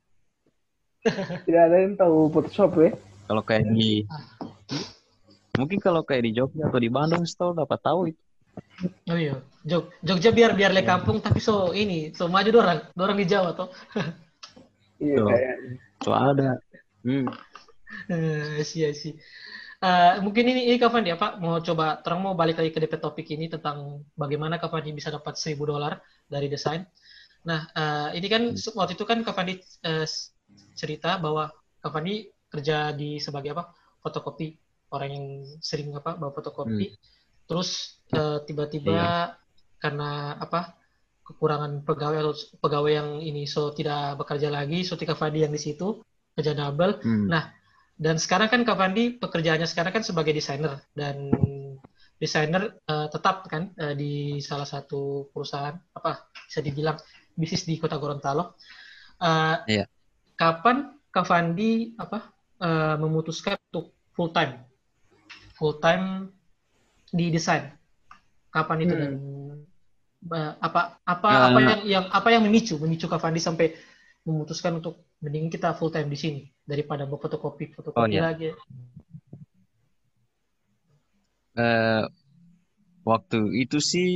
tidak 1.48 1.62
ada 1.72 1.78
yang 1.78 1.94
tahu 1.94 2.28
Photoshop 2.34 2.74
ya 2.82 2.92
Kalau 3.30 3.44
kayak 3.46 3.70
di 3.70 4.04
mungkin 5.56 5.78
kalau 5.80 6.02
kayak 6.04 6.26
di 6.26 6.32
Jogja 6.36 6.68
atau 6.68 6.80
di 6.82 6.90
Bandung 6.90 7.24
setahu 7.24 7.56
dapat 7.56 7.80
tahu 7.82 8.00
itu. 8.12 8.27
Oh 9.10 9.18
iya, 9.18 9.42
Jog 9.66 9.90
Jogja 10.06 10.30
biar 10.30 10.54
biar 10.54 10.72
le 10.74 10.86
kampung 10.86 11.18
tapi 11.18 11.42
so 11.42 11.74
ini 11.74 12.14
so 12.14 12.30
maju 12.30 12.50
dorang, 12.54 12.80
dorang 12.94 13.18
di 13.18 13.26
Jawa 13.26 13.58
toh. 13.58 13.70
iya 15.02 15.24
So 16.06 16.14
ada. 16.14 16.62
Hmm. 17.02 17.26
Eh, 18.12 18.62
sih 18.62 18.86
sih. 18.94 19.14
Eh, 19.78 20.14
mungkin 20.26 20.46
ini 20.50 20.74
ini 20.74 20.78
kapan 20.82 21.06
dia 21.06 21.18
Pak 21.18 21.38
mau 21.38 21.62
coba 21.62 22.02
terang 22.02 22.22
mau 22.26 22.34
balik 22.34 22.58
lagi 22.58 22.74
ke 22.74 22.82
DP 22.82 22.98
topik 22.98 23.28
ini 23.30 23.46
tentang 23.46 24.02
bagaimana 24.18 24.58
Kavandi 24.58 24.90
bisa 24.94 25.14
dapat 25.14 25.38
1000 25.38 25.54
dolar 25.66 26.02
dari 26.26 26.50
desain. 26.50 26.82
Nah, 27.46 27.70
eh, 27.74 28.10
ini 28.18 28.28
kan 28.30 28.44
waktu 28.54 28.94
itu 28.98 29.06
kan 29.06 29.22
Kavandi 29.22 29.62
eh, 29.62 30.06
cerita 30.74 31.22
bahwa 31.22 31.50
Kavandi 31.82 32.30
kerja 32.50 32.94
di 32.94 33.18
sebagai 33.22 33.54
apa? 33.54 33.74
fotokopi, 33.98 34.56
orang 34.94 35.10
yang 35.12 35.26
sering 35.60 35.92
apa 35.92 36.16
bawa 36.16 36.32
fotokopi. 36.32 36.96
Terus 37.48 38.00
eh, 38.14 38.40
tiba-tiba 38.46 39.34
karena 39.80 40.36
apa? 40.38 40.78
kekurangan 41.28 41.84
pegawai 41.84 42.24
atau 42.24 42.34
pegawai 42.64 42.92
yang 43.04 43.10
ini 43.20 43.44
so 43.44 43.76
tidak 43.76 44.16
bekerja 44.16 44.48
lagi, 44.48 44.88
so 44.88 44.96
Kavandi 44.96 45.44
yang 45.44 45.52
di 45.52 45.60
situ 45.60 46.00
kerja 46.32 46.56
double. 46.56 47.04
Hmm. 47.04 47.28
Nah, 47.28 47.52
dan 48.00 48.16
sekarang 48.16 48.48
kan 48.48 48.64
Kak 48.64 48.80
Fandi 48.80 49.20
pekerjaannya 49.20 49.68
sekarang 49.68 49.92
kan 49.92 50.08
sebagai 50.08 50.32
desainer 50.32 50.80
dan 50.96 51.28
desainer 52.16 52.80
eh, 52.80 53.08
tetap 53.12 53.44
kan 53.52 53.76
eh, 53.76 53.92
di 53.98 54.40
salah 54.40 54.64
satu 54.64 55.28
perusahaan 55.36 55.76
apa 55.76 56.32
bisa 56.48 56.64
dibilang 56.64 56.96
bisnis 57.36 57.68
di 57.68 57.76
Kota 57.76 58.00
Gorontalo. 58.00 58.56
Eh, 59.20 59.84
Iya. 59.84 59.86
Kapan 60.40 60.96
Kak 61.12 61.28
Fandi 61.28 61.92
apa 62.00 62.32
eh, 62.64 62.96
memutuskan 62.96 63.60
untuk 63.74 63.92
full 64.16 64.32
time 64.32 64.64
full 65.58 65.82
time 65.82 66.37
di 67.12 67.26
desain? 67.34 67.64
Kapan 68.52 68.80
itu 68.88 68.94
Hmm. 68.96 69.02
dan 69.02 69.12
eh, 70.34 70.52
apa 70.68 70.82
apa 71.06 71.30
Ya, 71.32 71.40
apa 71.52 71.60
nah. 71.62 71.68
yang 71.76 71.82
yang 71.86 72.06
apa 72.12 72.28
yang 72.34 72.44
memicu 72.46 72.76
memicu 72.82 73.06
Kak 73.12 73.22
Fandi 73.22 73.42
sampai 73.42 73.74
memutuskan 74.28 74.80
untuk 74.80 75.08
mending 75.24 75.48
kita 75.54 75.72
full 75.78 75.92
time 75.94 76.10
di 76.12 76.18
sini 76.20 76.42
daripada 76.68 77.08
mau 77.08 77.20
fotokopi 77.20 77.72
fotokopi 77.76 78.02
Oh, 78.02 78.08
iya. 78.12 78.22
lagi. 78.28 78.50
eh, 81.58 82.04
waktu 83.10 83.40
itu 83.64 83.78
sih 83.82 84.08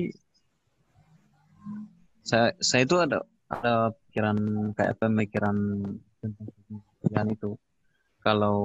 saya 2.30 2.54
saya 2.62 2.82
itu 2.86 2.96
ada 3.06 3.18
ada 3.54 3.74
pikiran 4.08 4.38
kayak 4.78 4.96
pemikiran 5.02 5.58
tentang 6.22 7.28
itu 7.36 7.50
kalau 8.26 8.58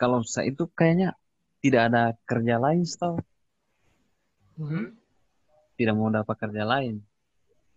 kalau 0.00 0.18
saya 0.32 0.46
itu 0.52 0.64
kayaknya 0.78 1.08
tidak 1.64 1.82
ada 1.88 2.12
kerja 2.28 2.60
lain 2.60 2.84
tau 3.00 3.16
Mhm. 4.60 4.94
tidak 5.74 5.94
mau 5.98 6.06
dapat 6.12 6.36
kerja 6.38 6.62
lain. 6.62 7.02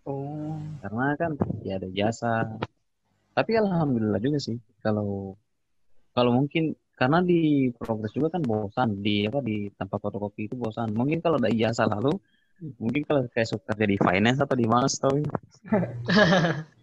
Oh. 0.05 0.61
Karena 0.77 1.17
kan 1.17 1.33
ya 1.65 1.81
ada 1.81 1.89
jasa. 1.89 2.53
Tapi 3.33 3.57
alhamdulillah 3.57 4.21
juga 4.21 4.37
sih 4.37 4.61
kalau 4.85 5.33
kalau 6.13 6.37
mungkin 6.37 6.77
karena 6.93 7.21
di 7.25 7.73
progres 7.73 8.13
juga 8.13 8.37
kan 8.37 8.45
bosan 8.45 9.01
di 9.01 9.25
apa 9.25 9.41
di 9.41 9.73
tempat 9.73 9.97
fotokopi 9.97 10.53
itu 10.53 10.55
bosan. 10.57 10.93
Mungkin 10.93 11.17
kalau 11.17 11.41
ada 11.41 11.49
ijazah 11.49 11.89
lalu 11.89 12.13
mungkin 12.77 13.01
kalau 13.05 13.25
kayak 13.29 13.49
suka 13.49 13.73
kerja 13.73 13.85
di 13.85 13.97
finance 13.97 14.41
atau 14.41 14.57
di 14.57 14.65
mana 14.69 14.85
tahu 14.85 15.17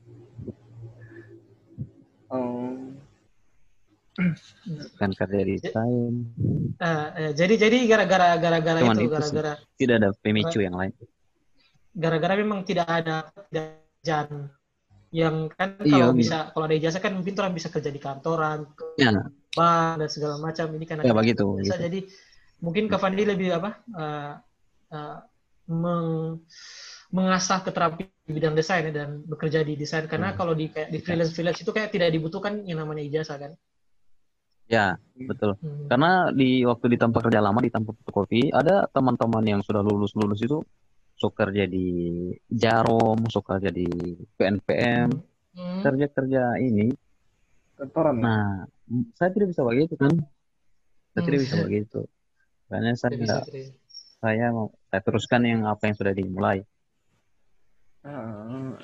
kan 4.99 5.11
kerja 5.11 5.41
di 5.43 5.55
desain 5.59 6.15
Eh, 6.75 7.07
eh, 7.19 7.31
jadi 7.35 7.55
jadi 7.67 7.77
gara-gara 7.87 8.39
gara-gara 8.39 8.79
itu 8.83 9.11
gara-gara 9.11 9.53
tidak 9.79 9.95
ada 10.03 10.11
pemicu 10.15 10.59
yang 10.63 10.75
lain 10.79 10.95
gara-gara 11.95 12.35
memang 12.39 12.67
tidak 12.67 12.87
ada 12.87 13.31
tidak 13.51 13.83
jalan 14.03 14.51
yang 15.15 15.47
kan 15.55 15.79
Iya, 15.79 15.87
kalau 15.87 16.11
iya. 16.11 16.19
bisa 16.19 16.37
kalau 16.51 16.65
ada 16.67 16.75
ijazah 16.75 16.99
kan 16.99 17.15
mungkin 17.15 17.39
orang 17.39 17.55
bisa 17.55 17.71
kerja 17.71 17.87
di 17.95 18.03
kantoran, 18.03 18.67
ya 18.99 19.15
bank 19.55 20.03
dan 20.03 20.09
segala 20.11 20.43
macam 20.43 20.67
ini 20.75 20.85
kan 20.91 21.07
ya 21.07 21.15
begitu 21.15 21.55
gitu. 21.63 21.71
jadi 21.79 22.01
mungkin 22.59 22.91
Kak 22.91 22.99
Fandi 22.99 23.23
lebih 23.23 23.55
apa 23.55 23.79
eh, 23.95 24.33
meng- 25.71 26.43
mengasah 27.15 27.63
keterampilan 27.63 28.11
di 28.27 28.33
bidang 28.35 28.55
desain 28.59 28.91
ya, 28.91 28.93
dan 28.93 29.23
bekerja 29.23 29.63
di 29.63 29.79
desain 29.79 30.11
karena 30.11 30.35
Hmm. 30.35 30.39
kalau 30.43 30.53
di 30.59 30.67
kayak 30.67 30.91
di 30.91 30.99
freelance 30.99 31.31
freelance 31.31 31.63
itu 31.63 31.71
kayak 31.71 31.95
tidak 31.95 32.11
dibutuhkan 32.11 32.67
yang 32.67 32.83
namanya 32.83 33.07
ijazah 33.07 33.39
kan. 33.39 33.53
Ya 34.65 34.97
betul 35.15 35.55
Hmm. 35.61 35.87
karena 35.93 36.33
di 36.33 36.65
waktu 36.65 36.97
di 36.97 36.99
tempat 36.99 37.21
kerja 37.29 37.41
lama 37.45 37.61
di 37.61 37.69
tempat 37.69 37.93
fotokopi 38.01 38.49
ada 38.51 38.89
teman-teman 38.89 39.45
yang 39.45 39.61
sudah 39.61 39.85
lulus 39.85 40.17
lulus 40.17 40.41
itu 40.41 40.59
suka 41.15 41.47
kerja 41.47 41.69
di 41.69 41.87
Jarom 42.49 43.29
suka 43.29 43.61
kerja 43.61 43.71
di 43.71 43.87
PNPM 44.35 45.09
Hmm. 45.55 45.81
kerja 45.87 46.07
kerja 46.11 46.43
ini 46.59 46.91
kantoran 47.79 48.19
ya? 48.19 48.23
Nah, 48.27 48.51
saya 49.15 49.31
tidak 49.31 49.55
bisa 49.55 49.63
begitu 49.63 49.95
kan. 49.95 50.15
Saya 51.15 51.23
tidak 51.23 51.39
Hmm. 51.39 51.47
bisa 51.47 51.57
begitu. 51.63 52.01
Makanya 52.71 52.93
saya 52.99 53.11
Tidak 53.15 53.23
bisa 53.23 53.37
tidak. 53.47 53.71
saya 54.19 54.47
mau 54.51 54.67
saya 54.91 55.03
teruskan 55.05 55.43
yang 55.47 55.61
apa 55.67 55.83
yang 55.87 55.97
sudah 55.99 56.15
dimulai. 56.15 56.59
Ah, 58.03 58.75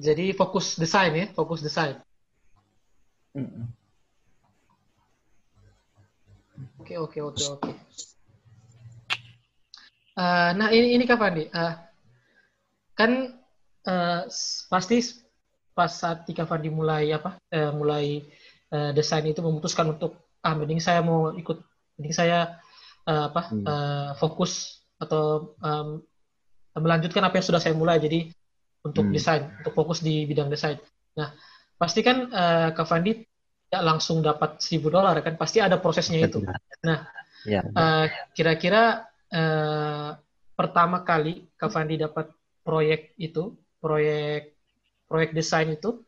Jadi 0.00 0.32
fokus 0.32 0.76
desain 0.76 1.12
ya, 1.12 1.26
fokus 1.32 1.60
desain. 1.60 2.00
mm-mm. 3.32 3.64
Oke, 6.80 6.94
oke, 6.98 7.18
oke, 7.22 7.44
oke. 7.44 7.72
Eh, 10.20 10.50
nah, 10.58 10.68
ini 10.74 10.96
ini 10.98 11.04
kapan 11.08 11.32
nih? 11.38 11.46
Eh, 11.54 11.72
kan 12.98 13.10
eh, 13.86 14.22
s- 14.28 14.66
pasti 14.68 15.00
pas 15.72 15.88
saat 15.88 16.28
Tika 16.28 16.44
Fandi 16.44 16.68
mulai 16.68 17.14
apa? 17.14 17.38
eh, 17.48 17.70
mulai 17.72 18.20
eh, 18.74 18.90
desain 18.92 19.24
itu 19.24 19.40
memutuskan 19.40 19.96
untuk 19.96 20.18
ah 20.44 20.56
mending 20.56 20.80
saya 20.80 21.00
mau 21.00 21.32
ikut, 21.32 21.56
mending 21.96 22.14
saya 22.16 22.58
eh, 23.08 23.24
apa? 23.30 23.40
Hmm. 23.54 23.64
eh, 23.64 24.10
fokus 24.20 24.82
atau 25.00 25.56
em, 25.64 26.04
melanjutkan 26.76 27.24
apa 27.24 27.40
yang 27.40 27.46
sudah 27.46 27.60
saya 27.62 27.72
mulai. 27.72 27.96
Jadi 28.02 28.28
untuk 28.84 29.08
Hmm. 29.08 29.14
desain, 29.14 29.42
untuk 29.60 29.72
fokus 29.76 30.00
di 30.04 30.24
bidang 30.28 30.48
desain. 30.52 30.76
Nah, 31.16 31.32
pasti 31.80 32.00
kan 32.04 32.28
eh, 32.28 32.68
Kak 32.76 32.84
Fandi 32.88 33.24
tidak 33.70 33.82
langsung 33.86 34.18
dapat 34.18 34.58
1000 34.58 34.90
dolar 34.90 35.14
kan? 35.22 35.38
Pasti 35.38 35.62
ada 35.62 35.78
prosesnya 35.78 36.18
itu. 36.26 36.42
Nah, 36.82 37.06
Ya, 37.48 37.64
Eh, 37.70 38.06
kira-kira 38.36 39.06
eh, 39.32 40.10
pertama 40.58 41.06
kali 41.06 41.48
Kak 41.56 41.70
Fandi 41.72 41.94
dapat 41.96 42.26
proyek 42.66 43.14
itu, 43.16 43.56
proyek 43.78 44.58
proyek 45.08 45.30
desain 45.38 45.70
itu, 45.70 46.02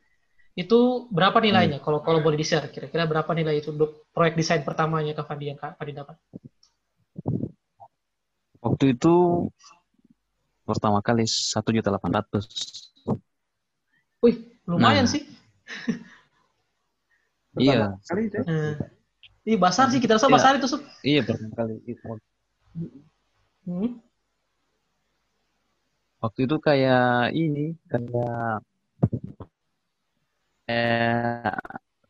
itu 0.59 1.09
berapa 1.15 1.39
nilainya? 1.41 1.79
Kalau 1.85 2.01
kalau 2.07 2.21
boleh 2.25 2.37
di-share, 2.41 2.69
kira-kira 2.75 3.05
berapa 3.09 3.31
nilai 3.33 3.63
itu 3.63 3.71
untuk 3.73 4.11
proyek 4.13 4.35
desain 4.41 4.63
pertamanya 4.67 5.15
Kak 5.17 5.27
Fandi 5.31 5.45
yang 5.51 5.59
Kak 5.61 5.79
Fandi 5.79 5.93
dapat? 5.97 6.17
waktu 8.63 8.85
itu 8.95 9.13
pertama 10.67 10.99
kali 11.03 11.25
satu 11.27 11.71
juta 11.75 11.91
delapan 11.91 12.23
ratus. 12.23 12.45
Wih, 14.23 14.37
lumayan 14.71 15.07
Nah. 15.07 15.13
sih. 15.13 15.23
Iya, 17.61 18.01
Kali 18.09 18.21
itu 18.33 18.37
ya? 18.41 18.45
Eh, 18.49 18.75
Ih, 19.43 19.59
basar 19.59 19.91
sih, 19.91 19.99
kita 19.99 20.17
rasa 20.17 20.31
Iya. 20.31 20.35
basar 20.39 20.53
itu, 20.57 20.69
Sup. 20.71 20.83
iya 21.03 21.21
pertama 21.27 21.53
kali 21.59 21.75
itu. 21.85 22.07
Hmm. 23.67 23.99
Waktu 26.23 26.41
itu 26.47 26.57
kayak 26.63 27.35
ini, 27.35 27.75
kayak 27.91 28.63
eh 30.71 31.53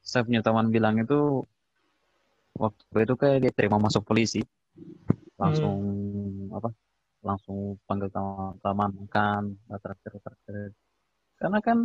saya 0.05 0.23
punya 0.29 0.45
teman 0.45 0.69
bilang 0.69 1.01
itu 1.01 1.43
waktu 2.53 2.85
itu 3.09 3.15
kayak 3.17 3.39
dia 3.49 3.53
terima 3.57 3.81
masuk 3.81 4.05
polisi, 4.05 4.45
langsung 5.41 5.75
apa? 6.53 6.69
Langsung 7.25 7.81
panggil 7.89 8.13
teman-teman 8.13 8.91
makan, 9.09 9.43
traktir 9.81 10.13
traktir. 10.21 10.71
Karena 11.41 11.59
kan 11.65 11.79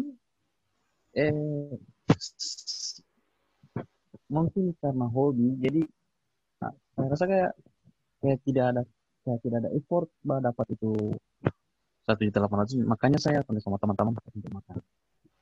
eh 1.15 1.31
mungkin 4.27 4.75
karena 4.79 5.07
hobi, 5.07 5.55
jadi 5.59 5.81
nah, 6.59 6.73
saya 6.95 7.07
rasa 7.11 7.25
kayak 7.25 7.51
kayak 8.19 8.39
tidak 8.43 8.65
ada 8.73 8.81
kayak 9.23 9.39
tidak 9.43 9.57
ada 9.63 9.69
effort 9.75 10.07
bah 10.23 10.39
dapat 10.39 10.65
itu 10.75 10.91
satu 12.07 12.21
juta 12.23 12.39
delapan 12.39 12.63
ratus 12.63 12.73
makanya 12.87 13.19
saya 13.19 13.39
panggil 13.43 13.63
sama 13.63 13.77
teman-teman 13.77 14.15
untuk 14.15 14.51
makan 14.51 14.75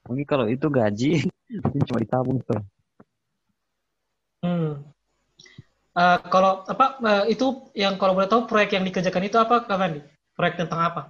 mungkin 0.10 0.26
kalau 0.26 0.46
itu 0.50 0.68
gaji 0.70 1.12
mungkin 1.64 1.82
cuma 1.86 2.00
ditabung 2.02 2.40
tuh 2.46 2.62
Hmm. 4.46 4.78
Eh, 5.98 6.20
kalau 6.30 6.62
apa 6.70 7.02
eh, 7.02 7.34
itu 7.34 7.74
yang 7.74 7.98
kalau 7.98 8.14
boleh 8.14 8.30
tahu 8.30 8.46
proyek 8.46 8.78
yang 8.78 8.86
dikerjakan 8.86 9.26
itu 9.26 9.42
apa 9.42 9.66
Kak 9.66 9.74
Fandi? 9.74 10.06
Proyek 10.38 10.62
tentang 10.62 10.86
apa? 10.86 11.02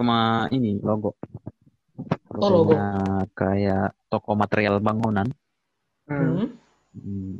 cuma 0.00 0.48
ini 0.48 0.80
logo 0.80 1.12
Oh, 2.30 2.46
logo. 2.46 2.78
Kayak 3.34 3.98
toko 4.06 4.38
material 4.38 4.78
bangunan 4.78 5.26
Hmm. 6.06 6.58
Hmm. 6.94 7.38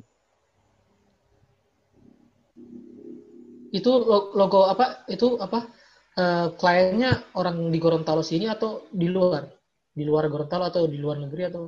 Itu 3.71 3.91
lo- 4.03 4.31
logo 4.35 4.67
apa? 4.67 5.07
Itu 5.07 5.39
apa? 5.39 5.67
eh, 6.11 6.49
kliennya 6.59 7.35
orang 7.39 7.71
di 7.71 7.79
Gorontalo 7.79 8.21
sini 8.21 8.51
atau 8.51 8.83
di 8.91 9.07
luar? 9.07 9.47
Di 9.95 10.03
luar 10.03 10.27
Gorontalo 10.27 10.67
atau 10.67 10.87
di 10.91 10.99
luar 10.99 11.23
negeri 11.23 11.43
atau? 11.47 11.65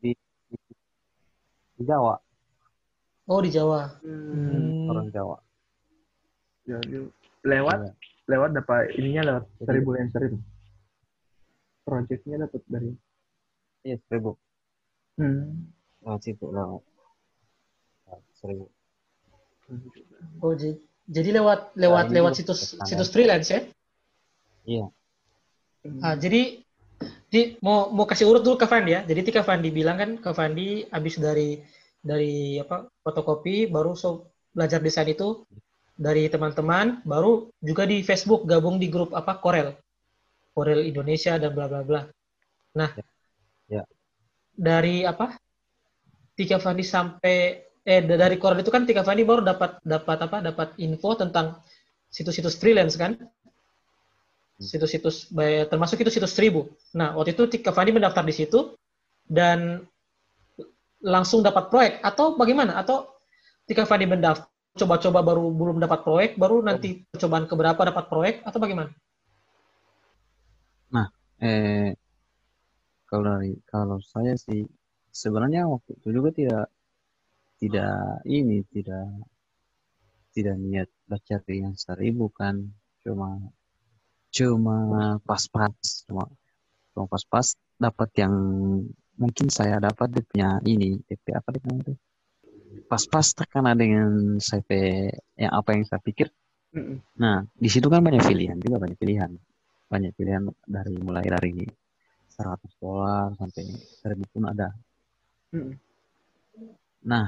di 0.00 0.12
Jawa 1.80 2.12
Oh, 3.24 3.40
di 3.40 3.48
Jawa. 3.48 3.88
Hmm. 4.04 4.32
Hmm. 4.32 4.90
orang 4.90 5.08
Jawa 5.10 5.36
Jadi 6.68 7.08
lewat 7.42 7.78
Iya. 7.80 7.92
lewat 8.28 8.50
dapat 8.52 8.80
ininya 8.94 9.22
lewat 9.34 9.44
seribu 9.64 9.90
lenser 9.96 10.22
itu. 10.28 10.38
Projectnya 11.90 12.46
dapat 12.46 12.62
dari. 12.70 12.90
iya 13.82 13.98
seribu 14.06 14.38
Hmm. 15.18 15.66
lewat 16.06 16.20
situ 16.22 16.46
lewat 16.48 16.80
seribu 18.38 18.70
Oh, 20.42 20.54
jadi, 20.54 20.74
jadi 21.06 21.28
lewat 21.42 21.74
lewat 21.78 22.04
ini 22.10 22.14
lewat 22.18 22.32
situs 22.38 22.58
standar. 22.74 22.86
situs 22.88 23.08
freelance 23.10 23.48
ya? 23.50 23.60
iya 24.66 24.86
Ah, 26.04 26.14
jadi 26.16 26.60
di, 27.32 27.40
mau 27.64 27.88
mau 27.94 28.04
kasih 28.04 28.28
urut 28.28 28.42
dulu 28.44 28.60
ke 28.60 28.66
Fandi 28.68 28.92
ya. 28.92 29.00
Jadi 29.06 29.32
Kak 29.32 29.46
Fandi 29.48 29.72
bilang 29.72 29.96
kan 29.96 30.10
Kak 30.20 30.34
Fandi 30.36 30.84
habis 30.92 31.16
dari 31.16 31.56
dari 32.04 32.60
apa 32.60 32.88
fotokopi 33.00 33.64
baru 33.70 33.96
so, 33.96 34.28
belajar 34.52 34.80
desain 34.84 35.08
itu 35.08 35.44
dari 35.96 36.28
teman-teman 36.28 37.00
baru 37.04 37.48
juga 37.64 37.88
di 37.88 38.04
Facebook 38.04 38.44
gabung 38.44 38.76
di 38.76 38.92
grup 38.92 39.16
apa 39.16 39.40
Corel. 39.40 39.72
Corel 40.60 40.84
Indonesia 40.84 41.40
dan 41.40 41.56
bla 41.56 41.72
bla 41.72 41.80
bla. 41.80 42.00
Nah, 42.76 42.92
Ya. 43.72 43.88
dari 44.52 45.08
apa? 45.08 45.40
Tika 46.36 46.60
Fandi 46.60 46.84
sampai 46.84 47.64
eh 47.80 48.00
da- 48.04 48.20
dari 48.20 48.36
Corel 48.36 48.60
itu 48.60 48.68
kan 48.68 48.84
Tika 48.84 49.00
Fandi 49.00 49.24
baru 49.24 49.40
dapat 49.40 49.80
dapat 49.80 50.18
apa? 50.20 50.36
Dapat 50.44 50.68
info 50.84 51.16
tentang 51.16 51.56
situs-situs 52.12 52.60
freelance 52.60 53.00
kan? 53.00 53.16
situs-situs 54.60 55.32
bay- 55.32 55.64
termasuk 55.64 55.96
itu 56.04 56.12
situs 56.12 56.36
seribu. 56.36 56.68
Nah, 56.92 57.16
waktu 57.16 57.32
itu 57.32 57.48
Tika 57.48 57.72
Fandi 57.72 57.96
mendaftar 57.96 58.20
di 58.20 58.36
situ 58.36 58.76
dan 59.24 59.88
langsung 61.00 61.40
dapat 61.40 61.72
proyek 61.72 62.04
atau 62.04 62.36
bagaimana? 62.36 62.76
Atau 62.76 63.08
Tika 63.64 63.88
Fandi 63.88 64.04
mendaftar 64.04 64.52
coba-coba 64.76 65.24
baru 65.24 65.48
belum 65.48 65.76
dapat 65.80 66.04
proyek, 66.04 66.30
baru 66.36 66.60
nanti 66.60 67.08
percobaan 67.08 67.48
keberapa 67.48 67.80
dapat 67.88 68.04
proyek 68.12 68.34
atau 68.44 68.60
bagaimana? 68.60 68.92
Eh 71.40 71.90
kalau 73.08 73.22
dari 73.26 73.52
kalau 73.66 73.98
saya 74.02 74.34
sih 74.38 74.62
sebenarnya 75.10 75.66
waktu 75.66 75.98
itu 75.98 76.08
juga 76.14 76.30
tidak 76.30 76.64
tidak 77.60 77.94
ini 78.26 78.62
tidak 78.70 79.06
tidak 80.30 80.56
niat 80.62 80.88
baca 81.10 81.36
yang 81.50 81.74
seribu 81.74 82.30
kan 82.30 82.70
cuma 83.02 83.38
cuma 84.30 84.78
pas-pas 85.26 85.74
cuma 86.06 86.24
cuma 86.94 87.04
pas-pas 87.10 87.58
dapat 87.80 88.10
yang 88.22 88.34
mungkin 89.18 89.46
saya 89.50 89.82
dapat 89.82 90.14
dia 90.14 90.24
punya 90.24 90.48
ini 90.64 91.02
DP 91.08 91.34
apa 91.34 91.48
dia 91.58 91.66
itu 91.66 91.92
pas-pas 92.86 93.26
terkena 93.34 93.74
dengan 93.74 94.38
CV 94.38 94.70
yang 95.38 95.52
apa 95.54 95.74
yang 95.74 95.84
saya 95.86 96.00
pikir. 96.02 96.30
Nah, 97.18 97.42
di 97.50 97.66
situ 97.66 97.90
kan 97.90 98.02
banyak 98.02 98.22
pilihan 98.22 98.58
juga 98.62 98.78
banyak 98.78 98.98
pilihan. 98.98 99.34
Banyak 99.90 100.14
pilihan 100.14 100.46
dari 100.62 100.94
mulai 101.02 101.26
dari 101.26 101.66
100 102.30 102.80
dolar 102.80 103.34
sampai 103.34 103.66
1000 103.74 104.32
pun 104.32 104.46
ada. 104.46 104.70
Mm-mm. 105.50 105.74
Nah, 107.10 107.26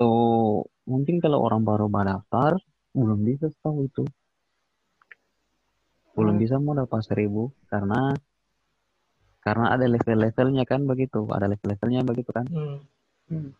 tuh 0.00 0.64
mungkin 0.88 1.20
kalau 1.20 1.44
orang 1.44 1.62
baru 1.62 1.86
daftar 1.92 2.56
belum 2.96 3.20
bisa 3.22 3.52
tahu 3.60 3.86
itu. 3.86 4.04
Belum 6.12 6.36
Hmm. 6.36 6.42
bisa 6.42 6.56
mau 6.60 6.76
dapat 6.76 7.00
1000 7.08 7.52
karena 7.68 8.12
karena 9.42 9.74
ada 9.74 9.86
level-levelnya 9.90 10.62
kan 10.68 10.86
begitu, 10.86 11.26
ada 11.34 11.50
level-levelnya 11.50 12.06
begitu 12.06 12.30
kan. 12.30 12.46
Hmm. 12.46 12.78
Hmm. 13.28 13.50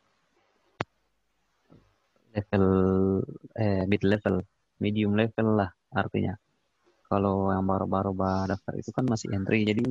Level 2.33 2.67
eh 3.57 3.85
mid 3.85 4.03
level, 4.05 4.41
medium 4.81 5.13
level 5.17 5.49
lah 5.59 5.71
artinya. 5.93 6.39
Kalau 7.13 7.53
yang 7.53 7.65
baru-baru 7.69 8.13
daftar 8.49 8.75
itu 8.81 8.91
kan 8.97 9.05
masih 9.05 9.29
entry, 9.37 9.69
jadi 9.69 9.85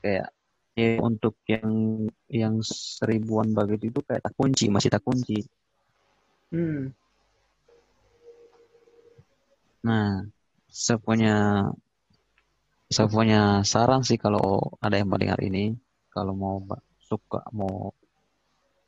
kayak 0.00 0.28
ya 0.76 0.90
untuk 1.04 1.34
yang 1.48 1.68
yang 2.32 2.54
seribuan 2.64 3.52
begitu 3.52 3.92
itu 3.92 4.00
kayak 4.08 4.24
tak 4.24 4.34
kunci, 4.40 4.72
masih 4.72 4.88
tak 4.88 5.04
kunci. 5.04 5.44
Hmm. 6.52 6.96
Nah, 9.84 10.24
saya 10.84 10.98
punya 11.06 11.34
saya 12.88 13.08
punya 13.10 13.40
saran 13.72 14.00
sih 14.08 14.16
kalau 14.16 14.46
ada 14.80 14.96
yang 14.96 15.12
mendengar 15.12 15.40
ini, 15.44 15.76
kalau 16.08 16.32
mau 16.32 16.56
suka 17.08 17.44
mau 17.52 17.92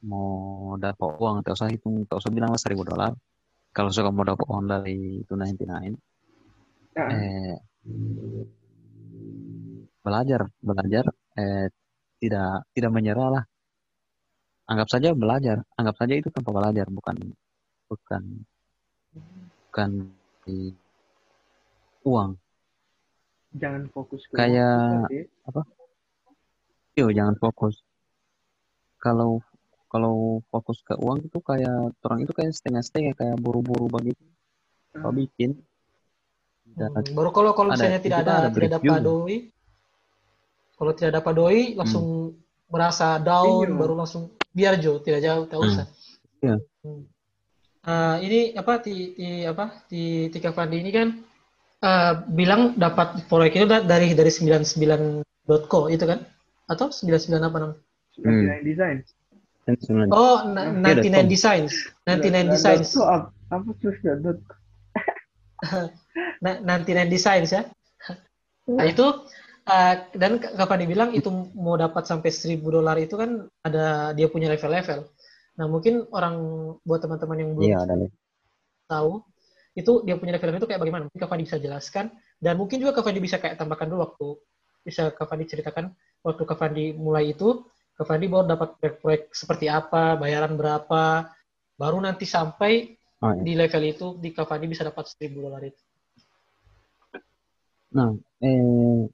mau 0.03 0.31
dapat 0.79 1.11
uang 1.19 1.37
tak 1.43 1.59
usah 1.59 1.69
hitung 1.75 2.07
tak 2.07 2.23
usah 2.23 2.31
bilang 2.31 2.55
lah 2.55 2.61
seribu 2.61 2.87
dolar 2.87 3.13
kalau 3.75 3.91
suka 3.91 4.11
mau 4.15 4.23
dapat 4.23 4.47
uang 4.47 4.65
dari 4.71 5.23
itu 5.23 5.35
99 5.35 6.18
Eh 6.99 7.57
belajar 10.03 10.41
belajar 10.59 11.05
eh 11.39 11.69
tidak 12.19 12.65
tidak 12.75 12.91
menyerah 12.91 13.29
lah 13.39 13.45
anggap 14.67 14.89
saja 14.89 15.13
belajar 15.13 15.63
anggap 15.77 15.95
saja 16.01 16.15
itu 16.17 16.29
tanpa 16.33 16.51
belajar 16.51 16.87
bukan 16.89 17.17
bukan 17.93 18.23
bukan 19.69 19.91
di 20.49 20.73
uang 22.09 22.41
jangan 23.53 23.85
fokus 23.93 24.25
ke 24.29 24.35
Kayak- 24.37 24.65
uang, 24.65 25.05
berarti. 25.05 25.19
Yo, 26.99 27.07
jangan 27.15 27.37
fokus. 27.39 27.79
Kalau 28.99 29.39
kalau 29.87 30.43
fokus 30.51 30.83
ke 30.83 30.99
uang 30.99 31.25
itu 31.25 31.39
kayak 31.41 31.95
orang 32.03 32.21
itu 32.27 32.33
kayak 32.35 32.53
setengah-setengah 32.53 33.15
kayak 33.15 33.37
buru-buru 33.39 33.87
begitu. 33.89 34.21
Kalau 34.93 35.15
Hmm. 35.15 35.21
bikin 35.23 35.51
dan 36.79 36.91
Hmm, 36.95 37.13
Baru 37.13 37.31
kalau 37.31 37.51
kalau 37.53 37.69
Ada- 37.69 37.77
misalnya 37.77 38.01
tidak 38.01 38.19
itu 38.19 38.25
ada 38.25 38.35
ada 38.39 38.49
tidak 38.49 38.71
dapat 38.79 39.01
doi, 39.03 39.37
kalau 40.75 40.93
tidak 40.95 41.13
dapat 41.19 41.33
doi 41.35 41.61
langsung 41.75 42.07
merasa 42.69 43.19
down, 43.19 43.67
Iya. 43.67 43.75
baru 43.75 43.95
langsung 43.97 44.23
biar 44.51 44.79
Jo, 44.79 44.99
tidak 44.99 45.21
jauh, 45.21 45.45
tidak 45.45 45.59
Hmm. 45.59 45.69
usah. 45.69 45.87
Iya. 46.39 46.57
Hmm. 46.85 47.03
Eh, 47.83 48.17
ini 48.23 48.39
apa 48.53 48.73
di, 48.79 48.95
di 49.13 49.29
apa 49.43 49.65
di 49.87 50.03
Tika 50.29 50.53
Fandi 50.53 50.79
ini 50.79 50.91
kan 50.91 51.09
eh, 51.79 52.13
bilang 52.29 52.75
dapat 52.75 53.23
proyek 53.27 53.55
itu 53.55 53.67
da- 53.67 53.83
dari 53.83 54.11
dari 54.11 54.29
99.co 54.29 55.87
itu 55.87 56.05
kan? 56.05 56.27
Atau 56.67 56.91
99 56.91 57.39
apa 57.41 57.57
namanya? 57.57 57.79
Sudah 58.13 58.31
Hmm. 58.31 58.45
Oh, 60.11 60.37
Iya, 60.43 60.49
na- 60.49 60.73
dot 60.75 61.05
99 61.07 61.23
com. 61.23 61.29
Designs. 61.29 61.73
99 62.03 62.51
Sudah- 62.51 62.53
Designs. 62.53 62.89
Apa 63.49 63.69
dot 64.19 64.39
Na- 65.59 65.91
99 66.43 67.11
Designs 67.13 67.51
ya. 67.53 67.63
Nah, 68.69 68.85
itu 68.85 69.07
eh, 69.65 69.95
dan 70.13 70.39
Kak 70.39 70.69
Fandi 70.69 70.85
bilang 70.85 71.17
itu 71.17 71.29
mau 71.57 71.75
dapat 71.79 72.05
sampai 72.05 72.29
1000 72.29 72.61
dolar 72.61 72.97
itu 73.01 73.17
kan 73.17 73.49
ada 73.65 74.13
dia 74.13 74.29
punya 74.29 74.53
level-level. 74.53 75.09
Nah, 75.59 75.67
mungkin 75.67 76.07
orang 76.15 76.37
buat 76.85 77.01
teman-teman 77.03 77.39
yang 77.41 77.51
belum 77.57 77.71
nih. 78.07 78.11
tahu 78.89 79.21
itu 79.77 80.03
dia 80.03 80.17
punya 80.19 80.37
level-level 80.37 80.61
itu 80.65 80.69
kayak 80.69 80.81
bagaimana? 80.83 81.03
Mungkin 81.09 81.21
Kak 81.21 81.31
Fandi 81.31 81.45
bisa 81.47 81.59
jelaskan 81.59 82.13
dan 82.39 82.55
mungkin 82.61 82.79
juga 82.83 82.93
Kak 82.99 83.05
Fandi 83.09 83.21
bisa 83.23 83.37
kayak 83.41 83.57
tambahkan 83.59 83.89
dulu 83.89 84.01
waktu 84.05 84.29
bisa 84.87 85.11
Kak 85.13 85.27
Fandi 85.29 85.45
ceritakan 85.45 85.93
waktu 86.25 86.43
Kak 86.45 86.59
Fandi 86.59 86.85
mulai 86.95 87.35
itu 87.35 87.67
Kak 87.99 88.07
Fandi 88.07 88.31
baru 88.31 88.47
dapat 88.47 88.79
proyek-proyek 88.79 89.35
seperti 89.35 89.67
apa, 89.67 90.15
bayaran 90.15 90.55
berapa, 90.55 91.35
baru 91.75 91.99
nanti 91.99 92.31
sampai 92.31 92.99
Oh, 93.19 93.35
iya. 93.35 93.43
di 93.43 93.53
level 93.59 93.83
itu 93.83 94.07
di 94.23 94.31
Kak 94.31 94.47
Fandi 94.47 94.71
bisa 94.71 94.87
dapat 94.87 95.11
1000 95.11 95.43
dolar 95.43 95.59
itu. 95.67 95.83
Nah, 97.95 98.11
eh 98.45 99.09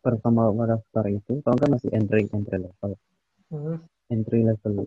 pertama 0.00 0.48
daftar 0.64 1.04
itu, 1.10 1.42
kalau 1.42 1.56
kan 1.58 1.70
masih 1.76 1.90
entry 1.92 2.30
entry 2.30 2.58
level. 2.62 2.92
Hmm. 3.50 3.78
Entry 4.08 4.40
level. 4.46 4.86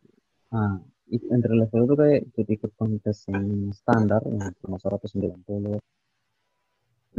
Nah, 0.49 0.79
entry 1.11 1.55
level 1.59 1.81
itu 1.85 1.95
kayak 1.99 2.21
ikut-ikut 2.33 2.71
kontes 2.79 3.27
yang 3.27 3.69
standar 3.75 4.23
yang 4.25 4.49
cuma 4.63 4.79
190. 4.79 5.77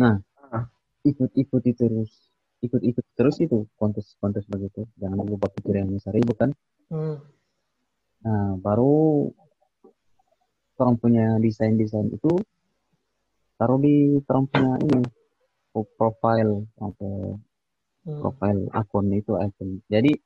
Nah, 0.01 0.17
Ah. 0.51 0.67
ikut-ikuti 1.07 1.71
terus 1.79 2.11
ikut-ikut 2.61 3.07
terus 3.17 3.41
itu 3.41 3.65
kontes-kontes 3.79 4.45
begitu 4.45 4.85
jangan 5.01 5.25
lupa 5.25 5.49
pikir 5.49 5.81
yang 5.81 5.95
seribu 5.97 6.35
kan 6.37 6.51
Hmm. 6.91 7.23
nah 8.21 8.59
baru 8.59 9.31
orang 10.77 10.99
punya 10.99 11.39
desain-desain 11.39 12.11
itu 12.11 12.43
taruh 13.57 13.79
di 13.79 14.19
orang 14.27 14.45
punya 14.51 14.73
ini 14.83 15.01
profile 15.99 16.67
atau 16.81 17.39
Hmm. 18.01 18.17
profile 18.17 18.65
akun 18.73 19.13
itu 19.13 19.37
akun 19.37 19.77
jadi 19.93 20.17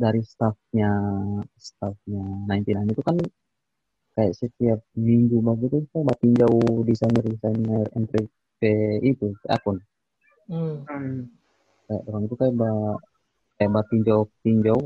dari 0.00 0.24
staffnya 0.24 0.88
staffnya 1.60 2.24
99 2.48 2.88
itu 2.88 3.02
kan 3.04 3.16
kayak 4.16 4.32
setiap 4.32 4.80
minggu 4.96 5.44
begitu 5.44 5.84
saya 5.92 6.08
tinjau 6.24 6.50
desainer 6.88 7.20
desainer 7.20 7.84
entry 7.94 8.24
ke 8.58 8.72
itu 9.04 9.36
akun 9.46 9.78
Hmm. 10.48 10.88
Kayak 11.84 12.02
orang 12.08 12.22
itu 12.24 12.34
kayak 12.40 12.54
ba, 12.56 12.70
kayak 13.60 13.84
tinjau 13.92 14.20
tinjau 14.40 14.78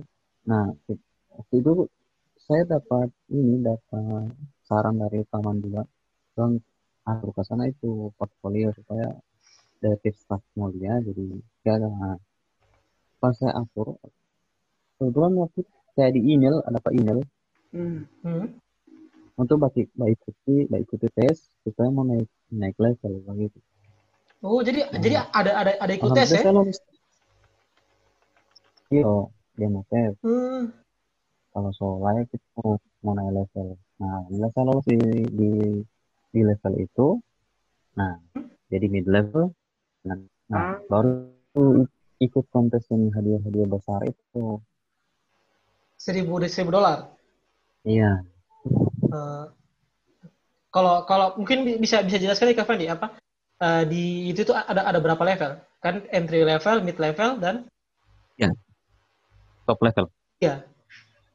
nah 0.42 0.66
waktu 1.30 1.54
itu 1.62 1.86
saya 2.42 2.66
dapat 2.66 3.06
ini 3.30 3.62
dapat 3.62 4.34
saran 4.66 4.98
dari 4.98 5.22
teman 5.30 5.62
juga 5.62 5.86
bang 6.34 6.58
atur 7.06 7.30
ke 7.30 7.42
sana 7.46 7.70
itu 7.70 8.10
portfolio 8.18 8.74
supaya 8.74 9.14
dari 9.82 9.98
tips 9.98 10.22
staff 10.22 10.42
mulia 10.54 11.02
jadi 11.02 11.24
gak 11.60 11.74
ada 11.82 11.88
nah, 11.90 12.16
pas 13.18 13.34
saya 13.34 13.58
atur 13.58 13.98
kebetulan 14.96 15.34
waktu 15.36 15.60
kayak 15.92 16.14
di 16.14 16.20
email 16.30 16.62
ada 16.62 16.78
pak 16.78 16.94
email 16.94 17.20
Hmm. 17.72 18.04
Hmm. 18.20 18.52
untuk 19.34 19.56
baik 19.56 19.88
baik 19.96 20.20
ikuti 20.20 20.68
baik 20.68 20.84
ikuti 20.84 21.08
tes 21.10 21.40
supaya 21.64 21.88
mau 21.88 22.04
naik 22.04 22.28
naik 22.48 22.76
level 22.76 23.16
begitu 23.26 23.58
Oh, 24.42 24.58
jadi 24.58 24.90
Hmm. 24.90 24.98
jadi 24.98 25.22
ada 25.30 25.50
ada 25.54 25.72
ada 25.78 25.92
ikut 25.94 26.10
tes 26.12 26.34
ya? 26.34 26.42
Saya. 26.42 26.66
Iya, 28.90 29.14
dia 29.56 29.68
mau 29.70 29.84
tes. 29.86 30.14
Hmm. 30.20 30.74
kalau 31.52 31.68
so 31.70 32.00
layak 32.00 32.32
kita 32.32 32.44
mau, 32.56 32.74
mau 33.04 33.12
naik 33.12 33.32
level. 33.38 33.76
Nah, 34.00 34.24
bila 34.26 34.48
saya 34.50 34.64
lolos 34.66 34.88
di, 34.88 34.96
di, 35.30 35.50
di 36.32 36.40
level 36.42 36.74
itu, 36.80 37.06
nah, 37.92 38.16
jadi 38.66 38.88
mid 38.88 39.04
level, 39.04 39.52
nah, 40.02 40.18
nah 40.50 40.60
Ah. 40.60 40.76
baru 40.90 41.86
ikut 42.22 42.44
kontes 42.54 42.86
yang 42.90 43.10
hadiah-hadiah 43.10 43.66
besar 43.66 44.00
itu. 44.06 44.62
Seribu 45.98 46.38
seribu 46.46 46.74
dolar. 46.74 47.10
Iya, 47.86 48.22
Eh, 49.12 49.44
kalau 50.72 51.04
kalau 51.04 51.36
mungkin 51.36 51.66
bi- 51.66 51.76
bisa 51.76 52.00
bisa 52.00 52.16
jelaskan 52.16 52.48
nih 52.50 52.56
Kak 52.56 52.66
Fandi 52.70 52.86
apa 52.88 53.12
eh, 53.60 53.82
di 53.86 54.32
itu 54.32 54.42
tuh 54.46 54.56
ada 54.56 54.86
ada 54.88 54.98
berapa 55.02 55.20
level? 55.22 55.58
Kan 55.82 56.06
entry 56.14 56.46
level, 56.46 56.80
mid 56.82 56.96
level 56.96 57.38
dan 57.42 57.66
top 59.62 59.78
level. 59.82 60.10
ya 60.42 60.62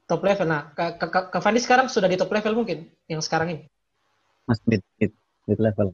top 0.08 0.20
level. 0.24 0.48
Nah, 0.48 0.72
Kak 0.76 1.00
Kak- 1.00 1.12
Kak- 1.12 1.30
Kak 1.32 1.42
Fandi 1.44 1.60
sekarang 1.64 1.88
sudah 1.88 2.12
di 2.12 2.20
top 2.20 2.32
level 2.32 2.60
mungkin 2.64 2.88
yang 3.08 3.24
sekarang 3.24 3.56
ini. 3.56 3.64
Mas 4.48 4.60
mid, 4.68 4.84
mid, 5.00 5.12
mid 5.48 5.60
level. 5.60 5.92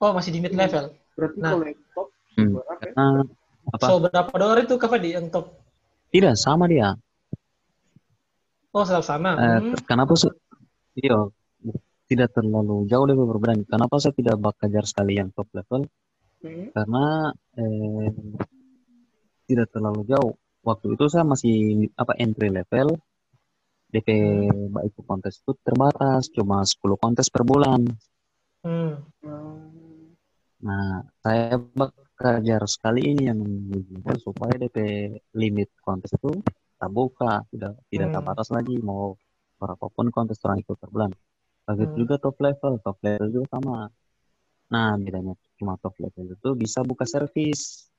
Oh, 0.00 0.12
masih 0.16 0.32
di 0.32 0.40
mid 0.40 0.52
level. 0.52 0.92
Berarti 1.16 1.38
Nah. 1.40 1.52
kalau 1.56 1.64
Hmm. 2.42 2.58
Karena 2.82 3.06
apa? 3.70 3.84
So 3.86 3.94
berapa 4.02 4.32
dolar 4.34 4.58
itu 4.62 4.74
Kak 4.74 4.88
Fandi 4.90 5.14
yang 5.14 5.30
top? 5.30 5.54
Tidak 6.10 6.34
sama 6.34 6.66
dia. 6.66 6.98
Oh, 8.72 8.82
tetap 8.82 9.04
sama. 9.04 9.36
Eh, 9.36 9.60
Hmm. 9.60 9.76
kenapa 9.84 10.16
sih? 10.16 10.32
Iya, 10.96 11.28
tidak 12.08 12.32
terlalu 12.36 12.88
jauh 12.88 13.04
lebih 13.08 13.24
berbeda. 13.28 13.64
Kenapa 13.68 14.00
saya 14.00 14.16
tidak 14.16 14.36
bak 14.40 14.56
kejar 14.60 14.84
sekali 14.88 15.20
yang 15.20 15.30
top 15.32 15.48
level? 15.54 15.86
Hmm. 16.42 16.74
karena 16.74 17.30
eh, 17.54 18.10
tidak 19.46 19.70
terlalu 19.70 20.02
jauh. 20.10 20.34
Waktu 20.66 20.98
itu 20.98 21.06
saya 21.06 21.22
masih 21.22 21.86
apa 21.94 22.18
entry 22.18 22.50
level. 22.50 22.98
DP 23.94 24.08
baik 24.72 24.96
kontes 25.06 25.38
itu 25.38 25.52
terbatas, 25.62 26.32
cuma 26.32 26.64
10 26.66 26.96
kontes 26.98 27.30
per 27.30 27.46
bulan. 27.46 27.86
Hmm. 28.66 29.06
Hmm. 29.22 30.18
Nah, 30.66 31.06
saya 31.22 31.60
bak 31.60 31.92
kejar 32.22 32.62
sekali 32.70 33.00
ini 33.12 33.22
yang 33.30 33.40
supaya 34.22 34.54
DP 34.54 34.78
limit 35.34 35.68
kontes 35.82 36.14
itu 36.14 36.30
tak 36.78 36.90
buka, 36.90 37.42
tidak 37.50 37.72
tidak 37.90 38.08
Hmm. 38.10 38.16
terbatas 38.18 38.48
lagi 38.54 38.74
mau 38.82 39.14
berapapun 39.58 40.10
kontes 40.14 40.38
orang 40.46 40.62
ikut 40.62 40.76
per 40.78 40.90
bulan. 40.94 41.10
Begitu 41.66 41.94
Hmm. 41.94 42.00
juga 42.06 42.14
top 42.18 42.36
level, 42.42 42.72
top 42.82 42.98
level 43.02 43.28
juga 43.30 43.46
sama. 43.54 43.76
Nah, 44.72 44.96
bedanya 44.98 45.34
cuma 45.60 45.76
top 45.78 45.94
level 46.00 46.32
itu 46.32 46.48
bisa 46.58 46.80
buka 46.82 47.04
servis. 47.06 47.90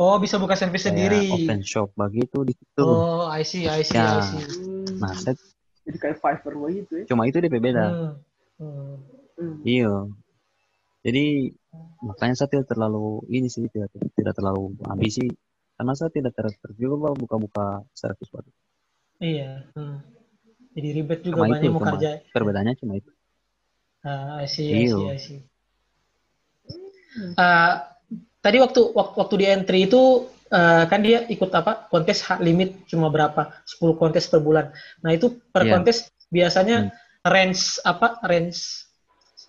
Oh, 0.00 0.16
bisa 0.16 0.40
buka 0.40 0.56
servis 0.56 0.88
kayak 0.88 0.96
sendiri. 0.96 1.20
open 1.28 1.60
shop 1.60 1.92
begitu 1.92 2.38
di 2.48 2.52
situ. 2.56 2.80
Oh, 2.80 3.28
I 3.28 3.44
see, 3.44 3.68
I 3.68 3.84
see, 3.84 3.98
Ya. 3.98 4.08
I 4.08 4.20
see. 4.24 4.40
Nah, 4.96 5.12
Jadi 5.82 5.98
kayak 5.98 6.16
Fiverr 6.22 6.54
begitu 6.56 6.92
ya? 7.02 7.04
cuma 7.10 7.26
itu 7.28 7.42
DP 7.42 7.58
beda. 7.60 7.86
Hmm. 8.56 8.96
Hmm. 9.36 9.54
Iya. 9.66 10.08
Jadi 11.02 11.50
makanya 12.02 12.34
saya 12.34 12.48
tidak 12.52 12.66
terlalu 12.68 13.22
ini 13.30 13.48
sih 13.48 13.64
tidak 13.70 13.88
tidak 14.18 14.34
terlalu 14.36 14.76
ambisi 14.90 15.26
karena 15.78 15.92
saya 15.96 16.10
tidak 16.12 16.32
tertarik 16.36 16.76
juga 16.78 17.08
Bang, 17.08 17.16
buka-buka 17.16 17.82
servis 17.96 18.28
baru. 18.28 18.50
Iya. 19.18 19.66
Hmm. 19.74 19.98
Jadi 20.72 20.88
ribet 20.94 21.20
juga 21.24 21.42
Cuma 21.42 21.44
banyak 21.52 21.60
itu 21.62 21.72
mau 21.72 21.80
cuma 21.80 21.90
kerja. 21.96 22.10
perbedaannya 22.32 22.74
cuma 22.80 22.92
itu. 22.96 23.10
Ah, 24.02 24.42
Iya. 24.42 24.48
see, 24.50 25.06
I 25.10 25.18
see. 25.18 25.40
Ah, 27.36 27.92
tadi 28.42 28.56
waktu 28.58 28.80
waktu, 28.92 29.14
waktu 29.16 29.34
di 29.38 29.46
entry 29.48 29.80
itu 29.86 30.26
eh, 30.52 30.84
kan 30.84 31.00
dia 31.00 31.24
ikut 31.28 31.48
apa 31.54 31.88
kontes 31.88 32.20
hak 32.28 32.44
limit 32.44 32.84
cuma 32.84 33.08
berapa 33.08 33.56
10 33.64 33.96
kontes 33.96 34.28
per 34.28 34.44
bulan 34.44 34.68
nah 35.00 35.08
itu 35.16 35.32
per 35.48 35.64
Iya. 35.64 35.72
kontes 35.80 36.12
biasanya 36.28 36.92
range 37.24 37.80
apa 37.88 38.20
range 38.28 38.84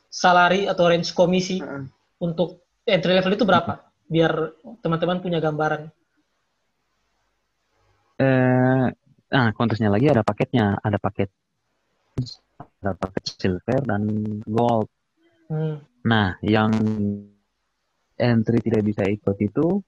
salary 0.07 0.63
atau 0.69 0.87
range 0.87 1.11
komisi 1.11 1.59
Heeh. 1.59 1.83
Untuk 2.19 2.61
entry 2.83 3.13
level 3.15 3.33
itu 3.33 3.45
berapa 3.47 3.73
biar 4.09 4.31
teman-teman 4.83 5.23
punya 5.23 5.39
gambaran 5.39 5.89
Eh, 8.13 8.85
nah, 9.33 9.47
kontesnya 9.57 9.89
lagi 9.89 10.05
ada 10.05 10.21
paketnya, 10.21 10.77
ada 10.79 11.01
paket 11.01 11.33
ada 12.83 12.93
paket 12.93 13.23
silver 13.41 13.81
dan 13.81 14.05
gold. 14.45 14.85
Hmm. 15.49 15.81
Nah, 16.05 16.37
yang 16.45 16.71
entry 18.21 18.59
tidak 18.61 18.85
bisa 18.85 19.03
ikut 19.09 19.37
itu 19.41 19.81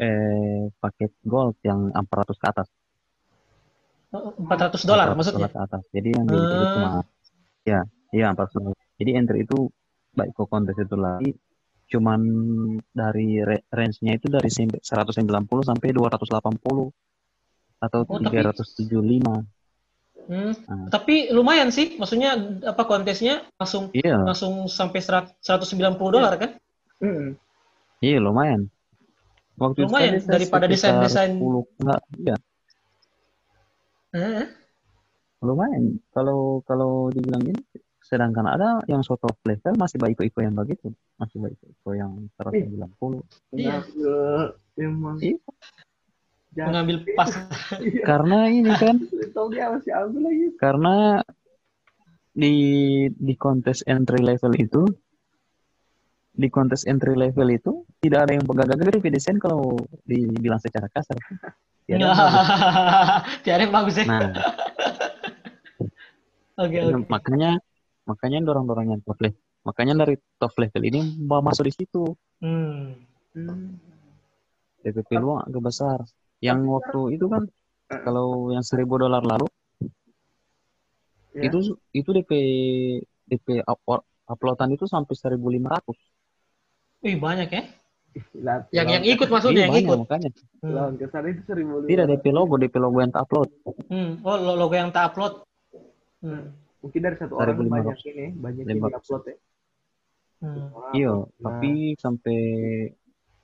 eh 0.00 0.72
paket 0.80 1.12
gold 1.28 1.60
yang 1.60 1.92
400 1.92 2.40
ke 2.40 2.46
atas. 2.48 2.68
Oh, 4.10 4.32
400 4.40 4.88
dolar 4.88 5.12
400 5.12 5.18
maksudnya 5.20 5.50
ke 5.52 5.60
atas. 5.60 5.82
Jadi 5.92 6.08
yang 6.16 6.24
di 6.24 6.36
itu 6.40 6.56
Ah. 6.56 6.70
cuma 6.72 6.90
ya, 7.68 7.80
iya 8.16 8.26
400 8.32 8.56
dolar. 8.56 8.76
Jadi 8.96 9.10
entry 9.14 9.38
itu 9.44 9.68
baik 10.16 10.32
ke 10.32 10.44
kontes 10.48 10.74
itu 10.80 10.96
lagi 10.96 11.30
cuman 11.90 12.20
dari 12.88 13.42
re- 13.42 13.66
range-nya 13.68 14.14
itu 14.14 14.30
dari 14.30 14.46
sem- 14.46 14.70
190 14.70 15.66
sampai 15.66 15.90
280 15.90 16.94
atau 17.82 18.00
Oh, 18.06 18.18
tapi- 18.22 18.38
375. 18.38 19.42
Hmm. 20.30 20.54
Ah. 20.70 20.86
Tapi 20.88 21.34
lumayan 21.34 21.74
sih, 21.74 21.98
maksudnya 21.98 22.38
apa 22.62 22.86
kontesnya 22.86 23.42
langsung 23.58 23.90
Iya, 23.90 24.22
langsung 24.22 24.70
sampai 24.70 25.02
100 25.02 25.34
190 25.42 26.14
dolar 26.14 26.38
kan? 26.38 26.50
Mm-mm. 27.02 27.34
iya 27.98 28.22
lumayan. 28.22 28.70
Waktu 29.58 29.84
itu 29.84 29.90
Lumayan, 29.90 30.14
saya 30.22 30.30
daripada 30.38 30.64
desain-desain- 30.70 31.36
10, 31.36 31.66
enggak, 31.76 32.00
iya, 32.16 32.36
Eh, 34.10 34.46
lumayan. 35.40 35.98
Kalau 36.10 36.62
kalau 36.64 37.10
dibilang 37.10 37.42
ini, 37.44 37.60
sedangkan 38.10 38.42
ada 38.44 38.68
yang 38.84 39.00
sort 39.00 39.22
of 39.22 39.38
level 39.46 39.70
masih 39.78 39.96
baik 39.96 40.18
iko 40.18 40.42
yang 40.42 40.52
begitu, 40.52 40.90
masih 41.14 41.38
baik 41.38 41.54
iko 41.62 41.94
yang 41.94 42.10
190. 42.34 43.22
Iya. 43.54 43.78
Mengambil 43.86 44.14
emang 44.76 45.16
Iya. 45.22 45.36
jahat. 46.50 46.66
mengambil 46.66 46.96
pas. 47.14 47.30
Iya. 47.78 48.02
Karena 48.02 48.38
ini 48.46 48.72
kan, 48.74 48.96
Tahu 49.30 49.46
dia 49.48 49.70
masih 49.70 49.92
ambil 49.94 50.20
lagi. 50.26 50.46
karena 50.58 50.94
di 52.30 52.54
di 53.12 53.34
kontes 53.34 53.86
entry 53.86 54.18
level 54.18 54.50
itu, 54.54 54.82
di 56.32 56.48
kontes 56.48 56.82
entry 56.82 57.14
level 57.14 57.46
itu 57.46 57.72
tidak 58.00 58.26
ada 58.26 58.32
yang 58.34 58.44
gagal-gagal 58.44 58.98
di 58.98 59.10
desain 59.12 59.38
kalau 59.38 59.78
dibilang 60.02 60.58
secara 60.58 60.90
kasar. 60.90 61.14
Tidak 61.86 61.94
ada 61.94 62.02
yang 62.02 62.10
bagus. 62.10 62.46
Tiada 63.46 63.62
yang 63.62 63.74
bagus 63.74 63.94
ya. 63.94 64.04
Nah, 64.04 64.30
Oke, 66.60 66.76
Iya, 66.76 66.92
oke. 66.92 67.08
makanya 67.08 67.50
makanya 68.10 68.42
dorong-dorong 68.42 68.90
yang 68.90 69.02
top 69.02 69.18
level. 69.18 69.38
Makanya 69.60 69.92
dari 70.00 70.16
top 70.36 70.54
level 70.56 70.82
ini 70.82 71.00
mau 71.20 71.38
masuk 71.38 71.64
di 71.64 71.74
situ. 71.74 72.02
Hmm. 72.40 72.96
Hmm. 73.30 73.76
DPP 74.80 75.10
luang 75.16 75.44
agak 75.44 75.62
besar. 75.62 75.98
Yang 76.40 76.58
waktu 76.66 77.00
itu 77.14 77.26
kan 77.28 77.44
kalau 77.86 78.50
yang 78.50 78.64
seribu 78.64 78.96
dolar 78.96 79.22
lalu 79.22 79.46
Ya. 81.30 81.46
itu 81.46 81.62
itu 81.94 82.10
DP 82.10 82.30
DP 83.24 83.62
up- 83.62 84.02
uploadan 84.26 84.74
itu 84.74 84.82
sampai 84.82 85.14
1.500. 85.14 85.94
Wih, 87.00 87.14
banyak 87.16 87.46
ya. 87.46 87.62
Lah, 88.42 88.66
Yang 88.74 88.86
yang 88.90 89.04
ikut 89.06 89.28
maksudnya 89.30 89.54
Iya, 89.54 89.62
yang 89.62 89.70
banyak 89.70 89.86
ikut. 89.86 89.98
makanya. 90.02 90.30
Hmm. 90.58 90.74
lawan 90.74 90.94
itu 90.98 91.42
seribu 91.46 91.72
lima 91.78 91.86
Tidak 91.86 92.04
ratus. 92.04 92.18
DP 92.18 92.24
logo, 92.34 92.54
DP 92.58 92.74
logo 92.82 92.98
yang 92.98 93.12
tak 93.14 93.22
upload. 93.22 93.48
Hmm. 93.86 94.10
Oh, 94.26 94.34
lo- 94.34 94.58
logo 94.58 94.74
yang 94.74 94.90
tak 94.90 95.14
upload. 95.14 95.32
Hmm. 96.18 96.50
Mungkin 96.80 97.00
dari 97.04 97.16
satu 97.20 97.36
orang 97.36 97.56
1500. 97.60 97.68
banyak 97.70 97.98
ini, 98.08 98.26
banyak 98.40 98.64
yang 98.64 98.80
1500. 98.88 98.98
upload 98.98 99.22
ya. 99.24 99.36
Hmm. 100.40 100.68
Orang 100.72 100.92
Iya. 100.96 101.12
Nah, 101.12 101.28
tapi 101.44 101.72
sampai 102.00 102.40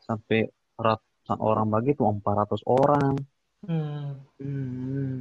sampai 0.01 0.41
ratusan 0.81 1.39
orang 1.45 1.67
begitu, 1.69 2.01
400 2.05 2.63
orang. 2.65 3.15
Hmm. 3.67 4.17
hmm. 4.41 5.17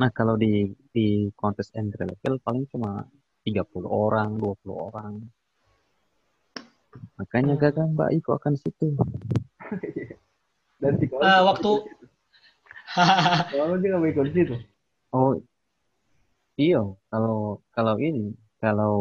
Nah, 0.00 0.10
kalau 0.16 0.40
di 0.40 0.72
di 0.96 1.28
kontes 1.36 1.68
entry 1.76 2.08
level 2.08 2.40
paling 2.40 2.64
cuma 2.72 3.04
30 3.44 3.84
orang, 3.84 4.40
20 4.40 4.72
orang. 4.72 5.12
Makanya 7.20 7.54
Hmm. 7.56 7.62
gagal 7.62 7.86
Mbak 7.92 8.10
Iko 8.16 8.30
akan 8.40 8.54
situ. 8.56 8.96
Dan 10.80 10.96
si 10.96 11.04
juga 11.04 11.44
waktu-. 11.44 11.84
Kawan 13.52 13.78
juga 13.84 13.96
mau 14.00 14.08
ikut 14.08 14.32
situ. 14.32 14.56
Oh, 15.12 15.36
iya. 16.60 16.82
Kalau 17.10 17.64
kalau 17.72 17.94
ini, 17.96 18.36
kalau 18.60 18.94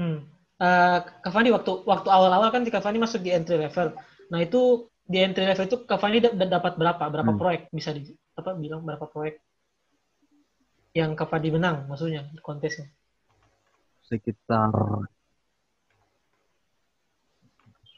Hmm. 0.00 0.26
Eh, 0.58 0.98
Kak 1.22 1.32
Fandi 1.34 1.50
waktu 1.54 1.82
waktu 1.86 2.08
awal-awal 2.10 2.50
kan 2.54 2.62
Kak 2.66 2.82
Fandi 2.82 2.98
masuk 2.98 3.20
di 3.22 3.30
entry 3.30 3.58
level. 3.58 3.94
Nah 4.30 4.38
itu 4.42 4.90
di 5.04 5.18
entry 5.20 5.44
level 5.44 5.66
itu 5.68 5.78
da- 6.34 6.52
dapat 6.58 6.72
berapa? 6.80 7.04
Berapa 7.10 7.30
Hmm. 7.34 7.38
proyek? 7.38 7.62
Bisa 7.70 7.90
di, 7.94 8.10
apa 8.34 8.54
bilang 8.58 8.82
berapa 8.82 9.06
proyek 9.06 9.38
yang 10.94 11.18
Kak 11.18 11.28
Fandi 11.30 11.50
menang 11.50 11.90
maksudnya 11.90 12.26
kontesnya? 12.42 12.86
sekitar 14.04 14.70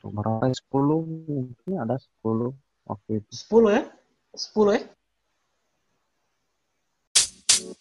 berapa? 0.07 0.55
10 0.55 1.03
mungkin 1.27 1.75
ada 1.83 1.99
10 1.99 2.55
waktu 2.87 3.11
itu. 3.21 3.31
10 3.35 3.69
ya? 3.75 3.83
10 4.39 4.71
ya? 4.79 4.83
Ya, 7.67 7.75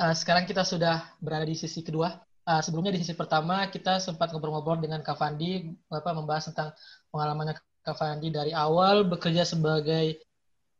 eh, 0.00 0.14
sekarang 0.16 0.48
kita 0.48 0.64
sudah 0.64 1.12
berada 1.20 1.44
di 1.44 1.52
sisi 1.60 1.84
kedua. 1.84 2.08
Eh, 2.48 2.60
sebelumnya 2.64 2.96
di 2.96 3.04
sisi 3.04 3.12
pertama 3.12 3.68
kita 3.68 4.00
sempat 4.00 4.32
ngobrol-ngobrol 4.32 4.80
dengan 4.80 5.04
Kak 5.04 5.20
Fandi, 5.20 5.76
apa 5.92 6.16
membahas 6.16 6.48
tentang 6.48 6.72
pengalamannya 7.12 7.60
Kak 7.84 7.96
Fandi 8.00 8.32
dari 8.32 8.56
awal 8.56 9.04
bekerja 9.04 9.44
sebagai 9.44 10.24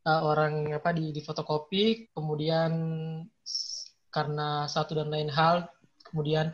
eh, 0.09 0.21
orang 0.25 0.73
apa 0.73 0.97
di, 0.97 1.13
di 1.13 1.21
fotokopi, 1.21 2.17
kemudian 2.17 2.73
karena 4.09 4.65
satu 4.73 4.97
dan 5.05 5.13
lain 5.13 5.29
hal, 5.29 5.69
kemudian 6.09 6.49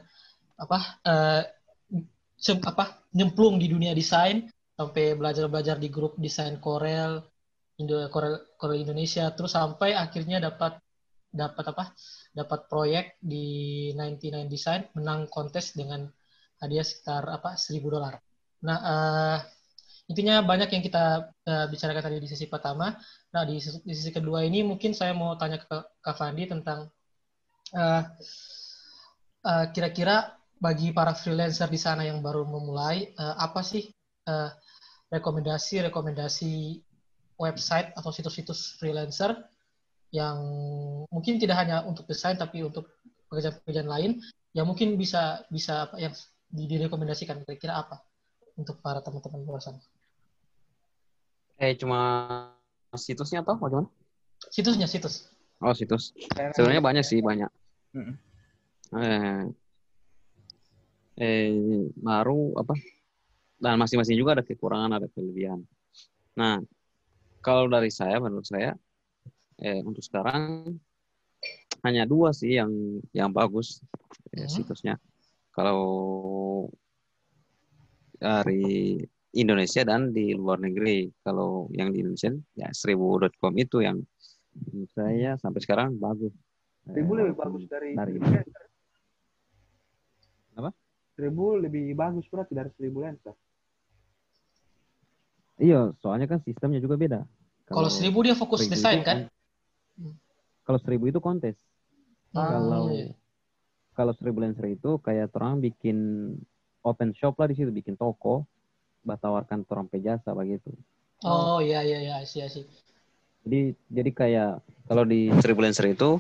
apa 0.58 0.98
sem- 1.06 1.61
apa 2.42 3.06
nyemplung 3.14 3.62
di 3.62 3.70
dunia 3.70 3.94
desain 3.94 4.50
sampai 4.74 5.14
belajar-belajar 5.14 5.78
di 5.78 5.86
grup 5.92 6.18
desain 6.18 6.58
Corel, 6.58 7.22
Indo 7.78 8.02
Corel, 8.10 8.56
Corel 8.58 8.82
Indonesia, 8.82 9.30
terus 9.30 9.54
sampai 9.54 9.94
akhirnya 9.94 10.42
dapat 10.42 10.80
dapat 11.32 11.64
apa? 11.72 11.84
Dapat 12.32 12.60
proyek 12.68 13.04
di 13.22 13.46
99 13.94 14.48
Design, 14.50 14.82
menang 14.98 15.28
kontes 15.30 15.72
dengan 15.72 16.04
hadiah 16.60 16.84
sekitar 16.84 17.24
apa? 17.30 17.54
1000 17.56 17.88
dolar. 17.88 18.18
Nah, 18.66 18.78
eh, 18.78 19.38
intinya 20.10 20.42
banyak 20.44 20.68
yang 20.74 20.82
kita 20.84 21.32
eh, 21.46 21.66
bicarakan 21.72 22.02
tadi 22.04 22.18
di 22.20 22.28
sisi 22.28 22.46
pertama. 22.50 22.92
Nah, 23.32 23.42
di 23.48 23.58
sisi, 23.62 23.78
di 23.86 23.94
sisi 23.96 24.10
kedua 24.12 24.44
ini 24.44 24.60
mungkin 24.66 24.92
saya 24.92 25.12
mau 25.16 25.34
tanya 25.40 25.62
ke 25.62 25.66
Kak 26.04 26.16
Fandi 26.18 26.44
tentang 26.50 26.90
eh, 27.72 28.02
eh, 29.46 29.66
kira-kira 29.74 30.41
bagi 30.62 30.94
para 30.94 31.10
freelancer 31.10 31.66
di 31.66 31.74
sana 31.74 32.06
yang 32.06 32.22
baru 32.22 32.46
memulai, 32.46 33.10
eh, 33.10 33.34
apa 33.42 33.66
sih 33.66 33.90
eh, 34.30 34.50
rekomendasi-rekomendasi 35.10 36.78
website 37.34 37.90
atau 37.98 38.14
situs-situs 38.14 38.78
freelancer 38.78 39.34
yang 40.14 40.38
mungkin 41.10 41.42
tidak 41.42 41.58
hanya 41.58 41.82
untuk 41.82 42.06
desain 42.06 42.38
tapi 42.38 42.62
untuk 42.62 42.86
pekerjaan-pekerjaan 43.26 43.90
lain 43.90 44.12
yang 44.54 44.70
mungkin 44.70 44.94
bisa 44.94 45.42
bisa 45.50 45.90
apa 45.90 45.98
yang 45.98 46.14
di- 46.46 46.68
direkomendasikan 46.70 47.42
kira-kira 47.42 47.82
apa 47.82 47.98
untuk 48.54 48.78
para 48.78 49.02
teman-teman 49.02 49.42
di 49.42 49.46
luar 49.48 49.64
sana. 49.64 49.80
Eh 51.58 51.74
cuma 51.74 51.98
situsnya 52.94 53.42
atau 53.42 53.58
bagaimana? 53.58 53.88
Situsnya 54.52 54.86
situs. 54.86 55.26
Oh 55.58 55.72
situs. 55.72 56.12
Sebenarnya 56.54 56.84
banyak 56.84 57.04
sih 57.04 57.24
banyak. 57.24 57.48
Mm-mm. 57.96 58.14
Eh, 59.00 59.42
eh 61.18 61.52
baru 61.96 62.56
apa? 62.60 62.74
Dan 63.62 63.78
masing-masing 63.78 64.18
juga 64.18 64.38
ada 64.40 64.44
kekurangan 64.44 64.98
ada 64.98 65.08
kelebihan. 65.12 65.62
Nah 66.38 66.58
kalau 67.42 67.66
dari 67.68 67.90
saya 67.90 68.18
menurut 68.18 68.46
saya 68.46 68.74
eh 69.62 69.80
untuk 69.84 70.02
sekarang 70.02 70.72
hanya 71.82 72.06
dua 72.06 72.30
sih 72.30 72.58
yang 72.58 72.70
yang 73.10 73.30
bagus 73.34 73.82
eh, 74.34 74.46
Hmm. 74.46 74.50
situsnya. 74.50 74.94
Kalau 75.52 75.82
dari 78.16 78.96
Indonesia 79.32 79.82
dan 79.82 80.12
di 80.12 80.36
luar 80.36 80.60
negeri. 80.60 81.08
Kalau 81.24 81.66
yang 81.72 81.90
di 81.90 82.04
Indonesia 82.04 82.30
ya 82.56 82.68
seribu.com 82.70 83.52
itu 83.56 83.82
yang 83.82 83.98
menurut 84.68 84.90
saya 84.92 85.34
sampai 85.40 85.60
sekarang 85.64 85.96
bagus. 85.96 86.32
Seribu 86.86 87.16
eh, 87.16 87.18
lebih 87.24 87.34
bagus 87.40 87.62
dari 87.66 87.96
dari. 87.96 88.16
Apa? 88.20 88.61
Seribu 91.22 91.54
lebih 91.54 91.94
bagus 91.94 92.26
berarti 92.26 92.50
dari 92.50 92.66
seribu 92.74 93.06
lenser. 93.06 93.30
Iya, 95.62 95.94
soalnya 96.02 96.26
kan 96.26 96.42
sistemnya 96.42 96.82
juga 96.82 96.98
beda. 96.98 97.22
Kalau 97.70 97.86
seribu 97.86 98.26
dia 98.26 98.34
fokus 98.34 98.66
seribu 98.66 98.74
desain 98.74 99.06
kan? 99.06 99.30
kon- 99.30 100.18
Kalau 100.66 100.78
seribu 100.82 101.04
itu 101.14 101.22
kontes. 101.22 101.54
Ah, 102.34 102.50
kalau 102.50 102.90
iya. 102.90 103.14
kalau 103.94 104.10
seribu 104.18 104.42
lenser 104.42 104.66
itu 104.74 104.98
kayak 104.98 105.30
orang 105.38 105.62
bikin 105.62 105.98
open 106.82 107.14
shop 107.14 107.38
lah 107.38 107.46
di 107.46 107.54
situ, 107.54 107.70
bikin 107.70 107.94
toko, 107.94 108.42
batawarkan 109.06 109.62
orang 109.70 109.86
jasa 110.02 110.34
begitu. 110.34 110.74
Oh 111.22 111.62
iya 111.62 111.86
iya 111.86 112.02
iya 112.02 112.16
sih 112.26 112.42
sih. 112.50 112.66
Jadi 113.46 113.78
jadi 113.94 114.10
kayak 114.10 114.50
kalau 114.90 115.06
di 115.06 115.30
seribu 115.38 115.62
lenser 115.62 115.86
itu 115.86 116.18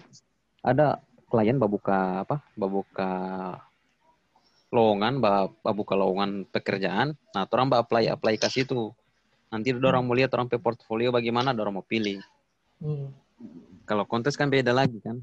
ada 0.62 1.02
klien 1.26 1.58
babuka 1.58 2.22
apa? 2.22 2.38
Babuka 2.54 3.10
lowongan, 4.72 5.20
ba- 5.20 5.52
babuka 5.60 5.92
lowongan 5.92 6.48
pekerjaan. 6.48 7.12
Nah, 7.36 7.44
orang 7.44 7.68
ba 7.68 7.84
apply 7.84 8.08
apply 8.08 8.40
ke 8.40 8.48
situ. 8.48 8.90
Nanti 9.52 9.76
orang 9.76 10.08
mau 10.08 10.16
lihat 10.16 10.32
orang 10.32 10.48
pe 10.48 10.56
portfolio 10.56 11.12
bagaimana, 11.12 11.52
orang 11.52 11.76
mau 11.76 11.84
pilih. 11.84 12.18
Hmm. 12.80 13.12
Kalau 13.84 14.08
kontes 14.08 14.32
kan 14.32 14.48
beda 14.48 14.72
lagi 14.72 14.96
kan. 15.04 15.20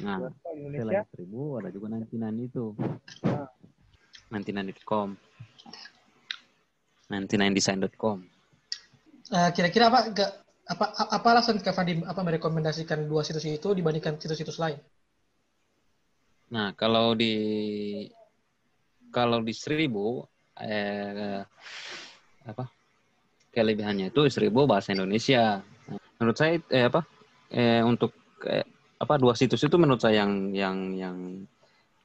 Nah, 0.00 0.32
selain 0.42 0.58
Indonesia, 0.66 1.04
seribu 1.12 1.60
ada 1.60 1.68
juga 1.70 1.92
nanti 1.92 2.16
itu. 2.18 2.72
Ah. 3.22 3.46
Nanti 4.32 4.50
com. 4.82 5.14
Nanti 7.06 7.34
design.com. 7.38 8.18
Eh, 9.26 9.50
kira-kira 9.54 9.90
apa 9.90 10.10
gak, 10.10 10.30
apa 10.66 10.84
apa 10.98 11.26
alasan 11.30 11.62
Kak 11.62 11.74
Fandi 11.74 12.02
apa 12.02 12.18
merekomendasikan 12.26 13.06
dua 13.06 13.22
situs 13.22 13.46
itu 13.46 13.68
dibandingkan 13.74 14.18
situs-situs 14.18 14.58
lain? 14.58 14.78
Nah, 16.50 16.74
kalau 16.78 17.14
di 17.14 17.34
kalau 19.16 19.40
di 19.40 19.56
seribu 19.56 20.20
eh, 20.60 21.40
apa 22.44 22.68
kelebihannya 23.56 24.12
itu 24.12 24.28
seribu 24.28 24.68
bahasa 24.68 24.92
Indonesia. 24.92 25.64
Menurut 26.20 26.36
saya 26.36 26.60
eh, 26.68 26.84
apa 26.84 27.00
eh, 27.48 27.80
untuk 27.80 28.12
eh, 28.44 28.68
apa 29.00 29.16
dua 29.16 29.32
situs 29.32 29.64
itu 29.64 29.80
menurut 29.80 30.04
saya 30.04 30.20
yang 30.28 30.52
yang 30.52 30.76
yang 30.92 31.16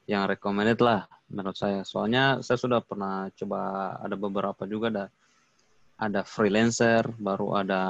yang 0.08 0.24
recommended 0.24 0.80
lah 0.80 1.04
menurut 1.28 1.60
saya. 1.60 1.84
Soalnya 1.84 2.40
saya 2.40 2.56
sudah 2.56 2.80
pernah 2.80 3.28
coba 3.36 4.00
ada 4.00 4.16
beberapa 4.16 4.64
juga 4.64 4.88
ada 4.88 5.06
ada 6.00 6.24
freelancer, 6.24 7.04
baru 7.20 7.60
ada 7.60 7.82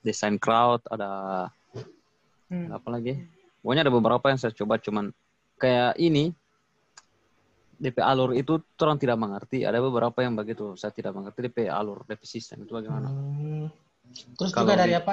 design 0.00 0.40
crowd, 0.40 0.80
ada 0.88 1.52
Hmm. 2.48 2.72
apa 2.72 2.88
lagi? 2.88 3.12
Pokoknya 3.60 3.84
ada 3.84 3.92
beberapa 3.92 4.24
yang 4.32 4.40
saya 4.40 4.56
coba 4.56 4.80
cuman 4.80 5.12
kayak 5.60 6.00
ini 6.00 6.32
DP 7.78 8.02
alur 8.02 8.34
itu 8.34 8.58
orang 8.82 8.98
tidak 8.98 9.16
mengerti. 9.16 9.62
Ada 9.62 9.78
beberapa 9.78 10.18
yang 10.18 10.34
begitu. 10.34 10.74
Saya 10.74 10.90
tidak 10.90 11.14
mengerti 11.14 11.46
DP 11.46 11.70
alur, 11.70 12.02
DP 12.04 12.22
sistem 12.26 12.66
itu 12.66 12.74
bagaimana. 12.74 13.06
Hmm. 13.06 13.70
Terus 14.34 14.50
Kalau 14.50 14.66
juga 14.66 14.82
dari 14.82 14.92
di- 14.94 14.98
apa? 14.98 15.12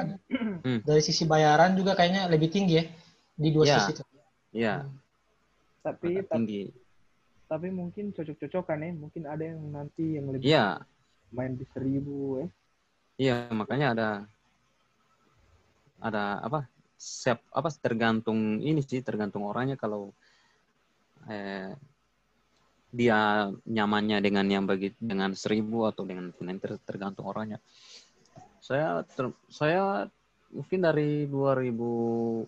Hmm. 0.66 0.80
Dari 0.82 1.02
sisi 1.06 1.30
bayaran 1.30 1.78
juga 1.78 1.94
kayaknya 1.94 2.26
lebih 2.26 2.50
tinggi 2.50 2.82
ya 2.82 2.86
di 3.38 3.50
dua 3.54 3.64
Ya. 3.70 3.78
situs 3.86 4.02
itu. 4.02 4.04
Iya, 4.56 4.88
tapi 5.84 6.24
agak 6.24 6.32
tinggi. 6.32 6.72
tapi 7.46 7.68
mungkin 7.70 8.10
cocok-cocokan 8.16 8.82
ya. 8.82 8.92
Mungkin 8.98 9.24
ada 9.30 9.44
yang 9.46 9.62
nanti 9.70 10.18
yang 10.18 10.26
lebih 10.34 10.48
Iya, 10.50 10.82
main 11.30 11.54
di 11.54 11.66
seribu 11.70 12.42
ya. 12.42 12.48
iya 13.22 13.36
makanya 13.54 13.88
ada 13.94 14.10
ada 16.02 16.40
apa? 16.42 16.66
Siap 16.96 17.44
apa 17.52 17.70
tergantung 17.78 18.64
ini 18.64 18.80
sih 18.82 19.04
tergantung 19.04 19.44
orangnya 19.46 19.76
kalau 19.76 20.16
eh, 21.28 21.76
dia 22.96 23.52
nyamannya 23.68 24.24
dengan 24.24 24.48
yang 24.48 24.64
begitu 24.64 24.96
dengan 24.96 25.36
seribu 25.36 25.84
atau 25.84 26.08
dengan 26.08 26.32
freelancer 26.32 26.80
tergantung 26.88 27.28
orangnya. 27.28 27.60
Saya 28.64 29.04
ter- 29.04 29.36
saya 29.52 30.08
mungkin 30.56 30.80
dari 30.80 31.28
2016 31.28 32.48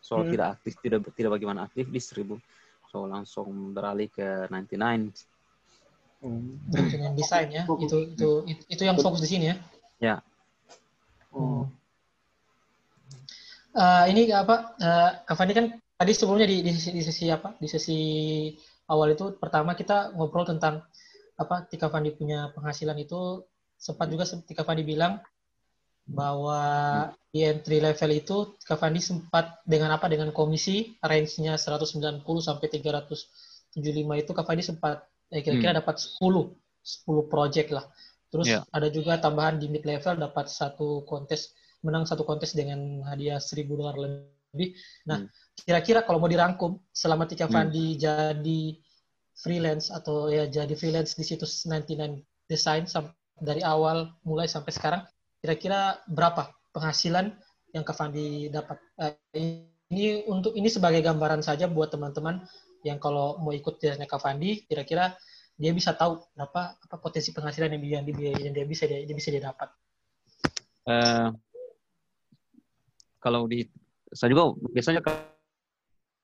so 0.00 0.20
Hmm. 0.20 0.28
tidak 0.28 0.60
aktif 0.60 0.76
tidak 0.84 1.00
tidak 1.16 1.40
bagaimana 1.40 1.64
aktif 1.64 1.88
di 1.88 2.00
seribu 2.00 2.36
so 2.92 3.08
langsung 3.08 3.72
beralih 3.72 4.12
ke 4.12 4.44
99 4.52 5.08
Hmm. 6.20 6.60
Dengan 6.68 7.16
desain 7.16 7.48
ya. 7.48 7.64
Itu 7.64 8.12
itu 8.12 8.28
itu, 8.44 8.62
itu 8.68 8.82
yang 8.84 9.00
fokus 9.00 9.24
di 9.24 9.28
sini 9.32 9.56
ya. 10.04 10.20
Oh. 11.32 11.64
Eh, 13.72 14.04
ini 14.12 14.28
apa? 14.34 14.76
eh, 14.76 15.10
Kak 15.24 15.32
Fandi 15.32 15.56
kan 15.56 15.72
tadi 15.96 16.12
sebelumnya 16.12 16.44
di, 16.44 16.60
di, 16.60 16.74
di 16.74 17.00
sesi 17.00 17.32
apa? 17.32 17.56
Di 17.56 17.68
sesi 17.70 17.98
awal 18.90 19.14
itu 19.14 19.38
pertama 19.38 19.78
kita 19.78 20.10
ngobrol 20.18 20.44
tentang 20.44 20.82
apa? 21.38 21.64
Tika 21.70 21.88
Fandi 21.88 22.10
punya 22.12 22.50
penghasilan 22.52 22.98
itu 22.98 23.46
sempat 23.78 24.10
juga 24.10 24.26
Tika 24.26 24.66
Fandi 24.66 24.82
bilang 24.84 25.22
bahwa 26.10 26.60
di 27.30 27.46
entry 27.46 27.78
level 27.78 28.10
itu 28.10 28.36
Tika 28.58 28.74
Fandi 28.74 28.98
sempat 28.98 29.62
dengan 29.62 29.94
apa? 29.94 30.10
Dengan 30.10 30.34
komisi 30.34 30.98
range-nya 31.00 31.54
190 31.54 32.26
sampai 32.42 32.66
375 32.66 34.20
itu 34.20 34.30
Kak 34.34 34.44
Fandi 34.44 34.62
sempat 34.66 35.06
eh, 35.30 35.40
kira-kira 35.40 35.78
dapat 35.78 36.02
10 36.02 36.18
10 36.82 37.30
project 37.30 37.70
lah. 37.70 37.86
Terus 38.30 38.46
Ya. 38.46 38.62
ada 38.70 38.86
juga 38.90 39.18
tambahan 39.18 39.58
di 39.58 39.66
mid 39.70 39.86
level 39.86 40.18
dapat 40.18 40.50
satu 40.50 41.06
kontes 41.06 41.54
menang 41.80 42.04
satu 42.04 42.26
kontes 42.26 42.52
dengan 42.52 43.06
hadiah 43.08 43.40
1000 43.40 43.78
dolar 43.78 43.96
lebih. 43.96 44.39
Nah, 45.06 45.18
Hmm. 45.22 45.28
kira-kira 45.62 46.02
kalau 46.02 46.18
mau 46.18 46.30
dirangkum 46.30 46.82
selama 46.90 47.26
Tika 47.30 47.46
Hmm. 47.46 47.54
Fandi 47.70 47.94
jadi 47.94 48.62
freelance 49.38 49.88
atau 49.94 50.28
ya 50.28 50.50
jadi 50.50 50.74
freelance 50.74 51.14
di 51.16 51.24
situs 51.24 51.64
99 51.64 52.20
Design 52.50 52.84
dari 53.40 53.62
awal 53.62 54.10
mulai 54.26 54.50
sampai 54.50 54.74
sekarang, 54.74 55.02
kira-kira 55.40 56.02
berapa 56.10 56.50
penghasilan 56.74 57.32
yang 57.72 57.86
Kak 57.86 57.96
Fandi 57.96 58.50
dapat? 58.50 58.76
Eh, 59.00 59.70
ini 59.94 60.26
untuk 60.26 60.58
ini 60.58 60.66
sebagai 60.66 61.00
gambaran 61.00 61.40
saja 61.40 61.70
buat 61.70 61.94
teman-teman 61.94 62.42
yang 62.82 62.98
kalau 62.98 63.38
mau 63.38 63.54
ikut 63.54 63.78
jalannya 63.78 64.10
Kak 64.10 64.20
Fandi, 64.20 64.66
kira-kira 64.66 65.14
dia 65.56 65.72
bisa 65.72 65.94
tahu 65.94 66.20
berapa 66.34 66.74
apa 66.74 66.96
potensi 66.98 67.30
penghasilan 67.30 67.70
yang 67.76 67.82
dia, 67.82 67.96
yang 68.02 68.06
dia, 68.08 68.30
yang 68.50 68.54
dia 68.56 68.66
bisa 68.66 68.84
dia, 68.90 68.98
dia 69.06 69.16
bisa 69.16 69.30
dia 69.30 69.42
dapat. 69.46 69.68
Eh, 70.90 71.28
kalau 73.20 73.46
di 73.46 73.68
saya 74.10 74.28
juga 74.30 74.44
biasanya 74.70 75.00
ke- 75.00 75.38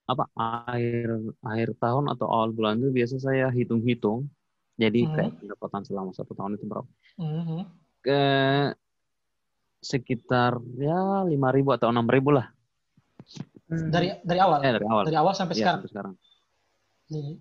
apa 0.06 0.24
akhir 0.34 1.08
akhir 1.42 1.68
tahun 1.82 2.04
atau 2.14 2.26
awal 2.30 2.54
bulan 2.54 2.78
itu 2.78 2.94
biasa 2.94 3.18
saya 3.18 3.50
hitung-hitung 3.50 4.30
jadi 4.78 5.02
Hmm. 5.02 5.14
kayak 5.14 5.32
pendapatan 5.42 5.82
selama 5.82 6.10
satu 6.14 6.32
tahun 6.34 6.54
itu 6.58 6.64
berapa 6.66 6.90
Mhm. 7.18 7.58
ke 8.02 8.20
sekitar 9.82 10.58
ya 10.78 11.26
lima 11.26 11.48
ribu 11.50 11.74
atau 11.74 11.90
enam 11.90 12.06
ribu 12.06 12.34
lah 12.34 12.50
Hmm. 13.66 13.90
Dari 13.90 14.14
dari 14.22 14.38
awal, 14.38 14.62
eh 14.62 14.70
dari 14.78 14.86
awal 14.86 15.02
dari 15.10 15.18
awal 15.18 15.34
sampai 15.34 15.58
ya 15.58 15.66
sekarang. 15.66 15.82
sampai 15.82 15.90
sekarang 15.90 16.14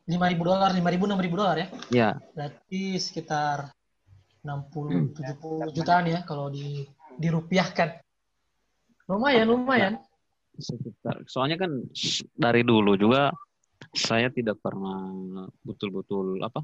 lima 0.10 0.25
ribu 0.25 0.41
dolar, 0.41 0.73
lima 0.73 0.89
ribu, 0.89 1.05
enam 1.05 1.21
ribu 1.21 1.38
dolar 1.38 1.58
ya. 1.62 1.67
ya 1.93 2.10
Berarti 2.34 2.97
sekitar 2.97 3.69
60 4.41 5.13
70 5.13 5.69
jutaan 5.69 6.05
ya 6.10 6.25
kalau 6.25 6.49
di 6.49 6.81
dirupiahkan. 7.21 8.01
Lumayan, 9.05 9.45
lumayan. 9.45 9.93
Sekitar 10.58 11.24
soalnya 11.28 11.58
kan 11.60 11.72
dari 12.36 12.62
dulu 12.63 12.96
juga 12.96 13.32
saya 13.91 14.32
tidak 14.32 14.60
pernah 14.63 15.12
betul-betul 15.62 16.39
apa 16.41 16.63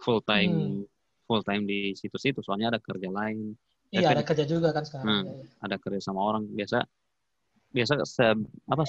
full 0.00 0.20
time 0.24 0.84
full 1.28 1.44
time 1.44 1.64
di 1.68 1.92
situs 1.94 2.24
itu 2.24 2.40
soalnya 2.40 2.72
ada 2.76 2.80
kerja 2.80 3.08
lain 3.08 3.54
Ya 3.90 4.06
Iya, 4.06 4.14
ada 4.14 4.22
kerja 4.22 4.46
juga 4.46 4.70
kan 4.70 4.86
sekarang. 4.86 5.26
Hmm. 5.26 5.42
ada 5.58 5.74
kerja 5.74 5.98
sama 5.98 6.22
orang 6.22 6.46
biasa 6.46 6.86
biasa 7.74 8.06
saya 8.06 8.38
apa 8.70 8.86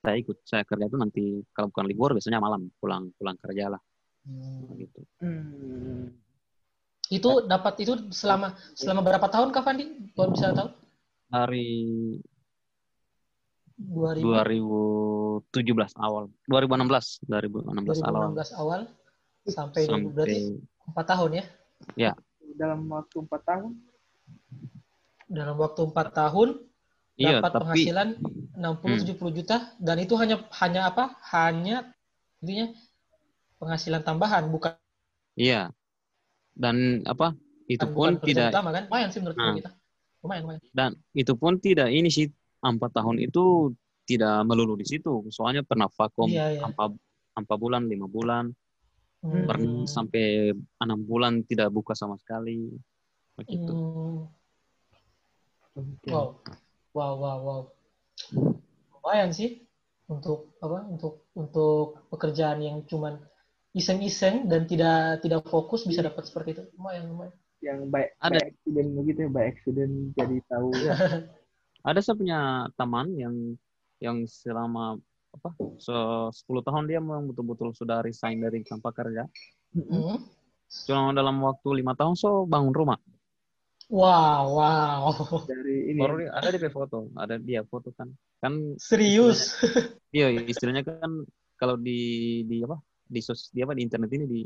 saya 0.00 0.16
ikut 0.16 0.38
saya 0.46 0.62
kerja 0.62 0.86
itu 0.86 0.96
nanti 0.96 1.22
kalau 1.50 1.68
bukan 1.74 1.86
libur 1.90 2.14
biasanya 2.14 2.38
malam 2.38 2.70
pulang 2.78 3.10
pulang 3.18 3.36
kerja 3.38 3.74
lah 3.74 3.82
Hmm. 4.20 4.76
gitu 4.76 5.00
Hmm. 5.18 6.12
Itu 7.10 7.48
dapat 7.48 7.82
itu 7.82 7.96
selama 8.14 8.54
selama 8.76 9.00
berapa 9.02 9.26
tahun 9.26 9.50
Kak 9.50 9.64
Fandi? 9.64 10.12
Kalau 10.14 10.30
bisa 10.30 10.52
tahu? 10.54 10.68
dari 11.26 11.66
2000, 13.80 15.48
2017 15.56 15.96
awal 15.96 16.28
2016 16.44 17.24
2016 17.24 18.04
awal 18.04 18.36
2016 18.36 18.60
awal 18.60 18.80
sampai, 19.48 19.88
sampai 19.88 20.12
berarti 20.12 20.40
4 20.92 21.12
tahun 21.16 21.30
ya. 21.40 21.44
Dalam 22.60 22.84
waktu 22.92 23.16
empat 23.24 23.42
tahun. 23.46 23.72
Dalam 25.30 25.56
waktu 25.56 25.80
4 25.86 25.96
tahun 26.12 26.48
iya 27.16 27.36
dapat 27.40 27.52
tapi 27.52 27.62
penghasilan 27.64 28.08
60 28.56 29.16
70 29.16 29.38
juta 29.40 29.56
dan 29.80 29.96
itu 30.02 30.12
hanya 30.20 30.36
hanya 30.60 30.92
apa? 30.92 31.16
Hanya 31.32 31.88
intinya 32.44 32.72
penghasilan 33.60 34.02
tambahan 34.04 34.48
bukan 34.52 34.76
iya 35.40 35.72
dan 36.56 37.00
apa 37.08 37.32
itu 37.70 37.86
pun 37.88 38.18
tidak 38.20 38.52
utama 38.52 38.74
kan? 38.76 38.84
Lumayan 38.90 39.08
sih 39.14 39.20
menurut 39.22 39.38
Nah. 39.38 39.54
kita. 39.56 39.70
Lumayan, 40.20 40.42
lumayan. 40.44 40.60
dan 40.76 40.90
itu 41.16 41.32
pun 41.32 41.56
tidak 41.56 41.88
ini 41.88 42.12
sih 42.12 42.28
empat 42.60 42.90
tahun 42.92 43.16
itu 43.24 43.72
tidak 44.04 44.44
melulu 44.44 44.76
di 44.76 44.86
situ. 44.88 45.24
Soalnya 45.32 45.64
pernah 45.64 45.88
vakum 45.88 46.28
Iya, 46.28 46.58
iya. 46.58 46.60
empat 46.64 46.92
empat 47.36 47.56
bulan, 47.56 47.86
lima 47.88 48.06
bulan, 48.10 48.52
Hmm. 49.20 49.44
pernah 49.44 49.84
sampai 49.84 50.48
enam 50.80 51.00
bulan 51.04 51.44
tidak 51.44 51.68
buka 51.68 51.92
sama 51.92 52.16
sekali. 52.16 52.72
Begitu. 53.36 53.72
Hmm. 55.76 55.92
Wow, 56.08 56.40
wow, 56.96 57.14
wow, 57.20 57.38
wow. 57.44 57.60
Lumayan 58.96 59.30
sih 59.32 59.64
untuk 60.08 60.56
apa? 60.64 60.88
Untuk 60.88 61.28
untuk 61.36 62.08
pekerjaan 62.08 62.64
yang 62.64 62.80
cuman 62.88 63.20
iseng-iseng 63.76 64.48
dan 64.50 64.66
tidak 64.66 65.20
tidak 65.22 65.46
fokus 65.46 65.84
bisa 65.84 66.00
dapat 66.00 66.26
seperti 66.26 66.56
itu. 66.56 66.62
Lumayan, 66.80 67.12
lumayan. 67.12 67.32
Yang 67.60 67.78
by, 67.92 68.04
Ada. 68.24 68.40
by 68.40 68.44
accident 68.48 68.88
begitu 68.96 69.18
ya, 69.20 69.30
by 69.30 69.44
accident 69.44 69.92
jadi 70.16 70.36
tahu. 70.48 70.70
Iya. 71.80 71.88
Ada 71.96 72.00
saya 72.04 72.16
punya 72.20 72.40
teman 72.76 73.06
yang 73.16 73.34
yang 74.00 74.24
selama 74.28 74.96
apa 75.30 75.50
se- 75.78 76.30
10 76.44 76.60
tahun 76.66 76.84
dia 76.90 76.98
memang 76.98 77.30
betul-betul 77.30 77.72
sudah 77.72 78.02
resign 78.04 78.40
dari 78.42 78.60
tempat 78.60 78.92
kerja. 78.92 79.24
Hmm. 79.72 80.18
Cuma 80.86 81.10
dalam 81.14 81.40
waktu 81.42 81.82
lima 81.82 81.94
tahun 81.94 82.14
so 82.14 82.44
bangun 82.44 82.74
rumah. 82.74 82.98
Wow, 83.90 84.54
wow. 84.54 85.02
Dari 85.50 85.90
ini. 85.90 85.98
Baru 85.98 86.22
dia- 86.22 86.30
ada 86.30 86.54
di 86.54 86.70
foto, 86.70 87.10
ada 87.18 87.34
dia 87.42 87.62
foto 87.66 87.90
kan. 87.90 88.06
Kan 88.38 88.78
Serius. 88.78 89.58
dia 90.14 90.30
istilahnya 90.30 90.86
kan 90.86 91.10
kalau 91.58 91.74
di 91.74 92.40
di 92.46 92.62
apa 92.62 92.78
di 93.10 93.18
sos 93.18 93.50
di 93.50 93.60
apa 93.66 93.74
di 93.74 93.82
internet 93.82 94.10
ini 94.14 94.24
di 94.30 94.40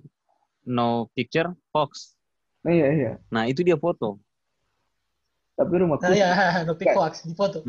no 0.72 1.12
picture 1.12 1.52
box. 1.68 2.16
Nah, 2.64 2.72
iya, 2.72 2.88
iya. 2.96 3.12
Nah 3.28 3.44
itu 3.44 3.60
dia 3.60 3.76
foto. 3.76 4.16
Tapi 5.54 5.72
rumah 5.78 5.96
Nah, 5.96 6.10
ya, 6.10 6.30
no 6.62 6.74
pick 6.74 6.90
wax 6.92 7.22
di 7.22 7.32
foto. 7.32 7.62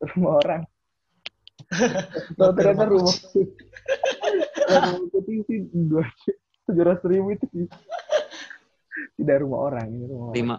rumah 0.00 0.32
orang. 0.38 0.62
Tahu 2.38 2.50
ternyata 2.52 2.84
rumah 2.86 3.14
rumah 4.64 5.08
putih 5.08 5.42
sih 5.44 5.58
dua 5.72 6.04
tujuh 6.64 6.82
ratus 6.82 7.04
ribu 7.04 7.28
itu 7.30 7.46
sih. 7.50 7.66
tidak 9.14 9.42
rumah 9.42 9.58
orang 9.64 9.86
ini 9.88 10.04
rumah 10.04 10.26
orang. 10.30 10.36
Lima 10.36 10.56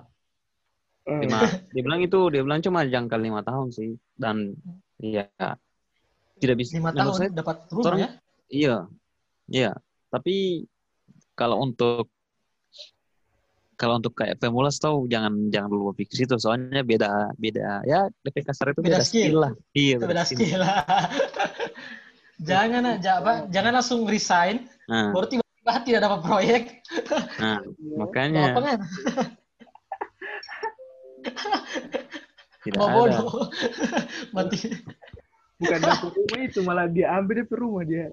Eh, 1.05 1.21
lima 1.21 1.37
dia 1.69 1.81
bilang 1.85 2.01
itu 2.01 2.17
dia 2.33 2.41
bilang 2.41 2.59
cuma 2.59 2.81
jangka 2.81 3.13
lima 3.15 3.45
tahun 3.45 3.69
sih 3.69 3.93
dan 4.17 4.57
iya 4.97 5.29
tidak 6.35 6.57
bisa 6.57 6.81
Lima 6.81 6.89
menurut 6.89 7.13
saya 7.13 7.29
tahun 7.29 7.37
dapat 7.37 7.55
rumah 7.69 7.85
orang- 7.85 8.01
ya. 8.01 8.09
Iya, 8.45 8.75
iya. 9.47 9.71
Tapi 10.07 10.65
kalau 11.33 11.61
untuk 11.61 12.09
kalau 13.75 13.99
untuk 13.99 14.15
kayak 14.15 14.39
pemulas 14.39 14.79
tahu 14.79 15.07
jangan 15.07 15.51
jangan 15.51 15.69
dulu 15.69 15.91
pikir 15.91 16.23
situ 16.23 16.35
soalnya 16.35 16.81
beda 16.81 17.35
beda 17.35 17.83
ya 17.83 18.07
DP 18.23 18.43
kasar 18.43 18.71
itu 18.71 18.81
Beda 18.81 18.99
beda, 18.99 19.05
skill. 19.05 19.23
skill. 19.27 19.37
lah. 19.43 19.51
Iya, 19.71 19.95
Itu 19.99 20.05
beda 20.07 20.23
skill. 20.23 20.61
jangan 22.49 22.83
aja 22.95 23.11
apa, 23.23 23.33
jangan 23.47 23.71
langsung 23.75 24.03
resign, 24.03 24.67
Nah, 24.85 25.09
baru 25.15 25.25
tiba-tiba 25.25 25.71
tidak 25.81 26.01
dapat 26.03 26.19
proyek. 26.21 26.63
nah 27.41 27.57
iya. 27.63 27.95
makanya 27.97 28.41
kan? 28.53 28.79
tidak 32.65 32.77
Mau 32.77 32.87
ada. 32.89 32.95
bodoh. 33.21 33.49
Mati. 34.33 34.57
bukan 35.55 35.79
dapur 35.79 36.11
rumah 36.11 36.39
itu 36.43 36.59
malah 36.67 36.83
dia 36.91 37.07
ambil 37.15 37.39
dia 37.39 37.55
rumah 37.55 37.83
dia 37.87 38.11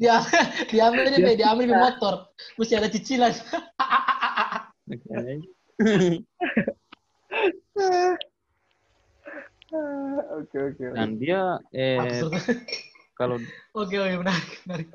Dia 0.00 0.24
diambil 0.72 1.12
aja, 1.12 1.18
Be. 1.20 1.36
diambil 1.36 1.64
di 1.68 1.76
motor. 1.76 2.14
Mesti 2.56 2.74
ada 2.80 2.88
cicilan. 2.88 3.32
Oke 10.38 10.56
oke 10.56 10.84
Dan 10.96 11.20
dia 11.20 11.60
eh 11.76 12.24
kalau 13.18 13.36
Oke, 13.76 13.96
oke, 14.00 14.16
menarik, 14.24 14.50
menarik. 14.64 14.88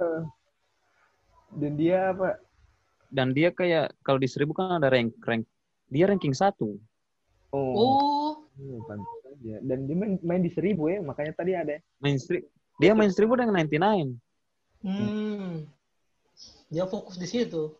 dan 1.53 1.71
dia 1.77 2.09
apa 2.09 2.41
dan 3.13 3.29
dia 3.29 3.53
kayak 3.53 3.93
kalau 4.01 4.17
di 4.17 4.25
seribu 4.25 4.57
kan 4.57 4.81
ada 4.81 4.89
rank 4.89 5.13
rank 5.21 5.45
dia 5.85 6.09
ranking 6.09 6.33
satu. 6.33 6.81
oh, 7.53 7.77
Oh, 7.77 8.49
iya, 8.57 8.81
aja 9.29 9.55
dan 9.61 9.85
dia 9.85 9.93
main, 9.93 10.17
main 10.25 10.41
di 10.41 10.49
seribu 10.49 10.89
ya 10.89 10.97
makanya 11.05 11.37
tadi 11.37 11.53
ada 11.53 11.77
Main 12.01 12.17
stri- 12.17 12.49
dia 12.81 12.97
main 12.97 13.13
seribu 13.13 13.37
dengan 13.37 13.53
99. 13.53 14.17
hmm. 14.81 15.69
Dia 16.73 16.89
fokus 16.89 17.21
di 17.21 17.29
situ. 17.29 17.77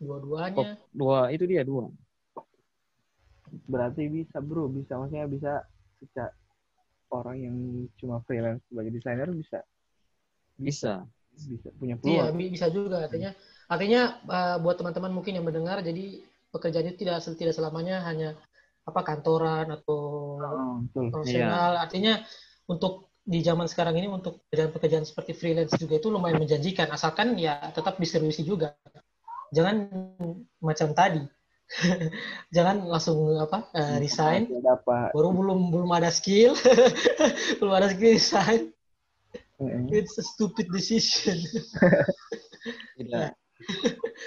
Dua-duanya. 0.00 0.76
Dua 0.92 1.32
itu 1.34 1.44
dia 1.48 1.62
dua. 1.64 1.88
berarti 3.66 4.02
bisa 4.10 4.38
bro 4.42 4.66
bisa 4.70 4.98
maksudnya 4.98 5.26
bisa 5.30 5.52
bisa 6.02 6.24
orang 7.14 7.36
yang 7.40 7.56
cuma 8.00 8.18
freelance 8.26 8.62
sebagai 8.68 8.92
desainer 8.96 9.28
bisa 9.32 9.58
Bisa. 10.58 11.04
bisa 11.36 11.68
punya 11.76 11.94
Iya, 12.00 12.32
peluang 12.32 12.36
bi- 12.40 12.50
bisa 12.52 12.66
juga 12.72 12.96
artinya. 13.06 13.30
Artinya 13.68 14.00
uh, 14.24 14.56
buat 14.62 14.76
teman-teman 14.80 15.12
mungkin 15.12 15.36
yang 15.36 15.44
mendengar 15.44 15.84
jadi 15.84 16.22
pekerjaan 16.54 16.86
itu 16.88 16.98
tidak 17.04 17.20
tidak 17.36 17.54
selamanya 17.54 18.00
hanya 18.08 18.32
apa 18.88 19.00
kantoran 19.04 19.68
atau 19.68 19.98
Oh, 20.40 20.80
profesional. 21.12 21.76
Artinya 21.76 22.22
untuk 22.70 23.12
di 23.26 23.42
zaman 23.42 23.66
sekarang 23.66 23.98
ini 23.98 24.06
untuk 24.06 24.46
pekerjaan-pekerjaan 24.46 25.04
seperti 25.04 25.32
freelance 25.34 25.74
juga 25.76 25.98
itu 25.98 26.08
lumayan 26.08 26.38
menjanjikan 26.40 26.88
asalkan 26.94 27.34
ya 27.36 27.58
tetap 27.74 27.98
diseriusi 27.98 28.46
juga. 28.46 28.72
Jangan 29.54 29.76
macam 30.58 30.88
tadi. 30.94 31.22
Jangan 32.54 32.86
langsung 32.86 33.34
apa 33.42 33.66
uh, 33.74 33.98
resign 33.98 34.46
baru 35.10 35.34
belum 35.34 35.74
belum 35.74 35.90
ada 35.90 36.14
skill 36.14 36.54
belum 37.58 37.72
ada 37.74 37.90
skill 37.90 38.14
resign 38.14 38.70
Mm-mm. 39.58 39.90
it's 39.90 40.14
a 40.14 40.22
stupid 40.22 40.70
decision 40.70 41.34
Tidak. 42.96 43.30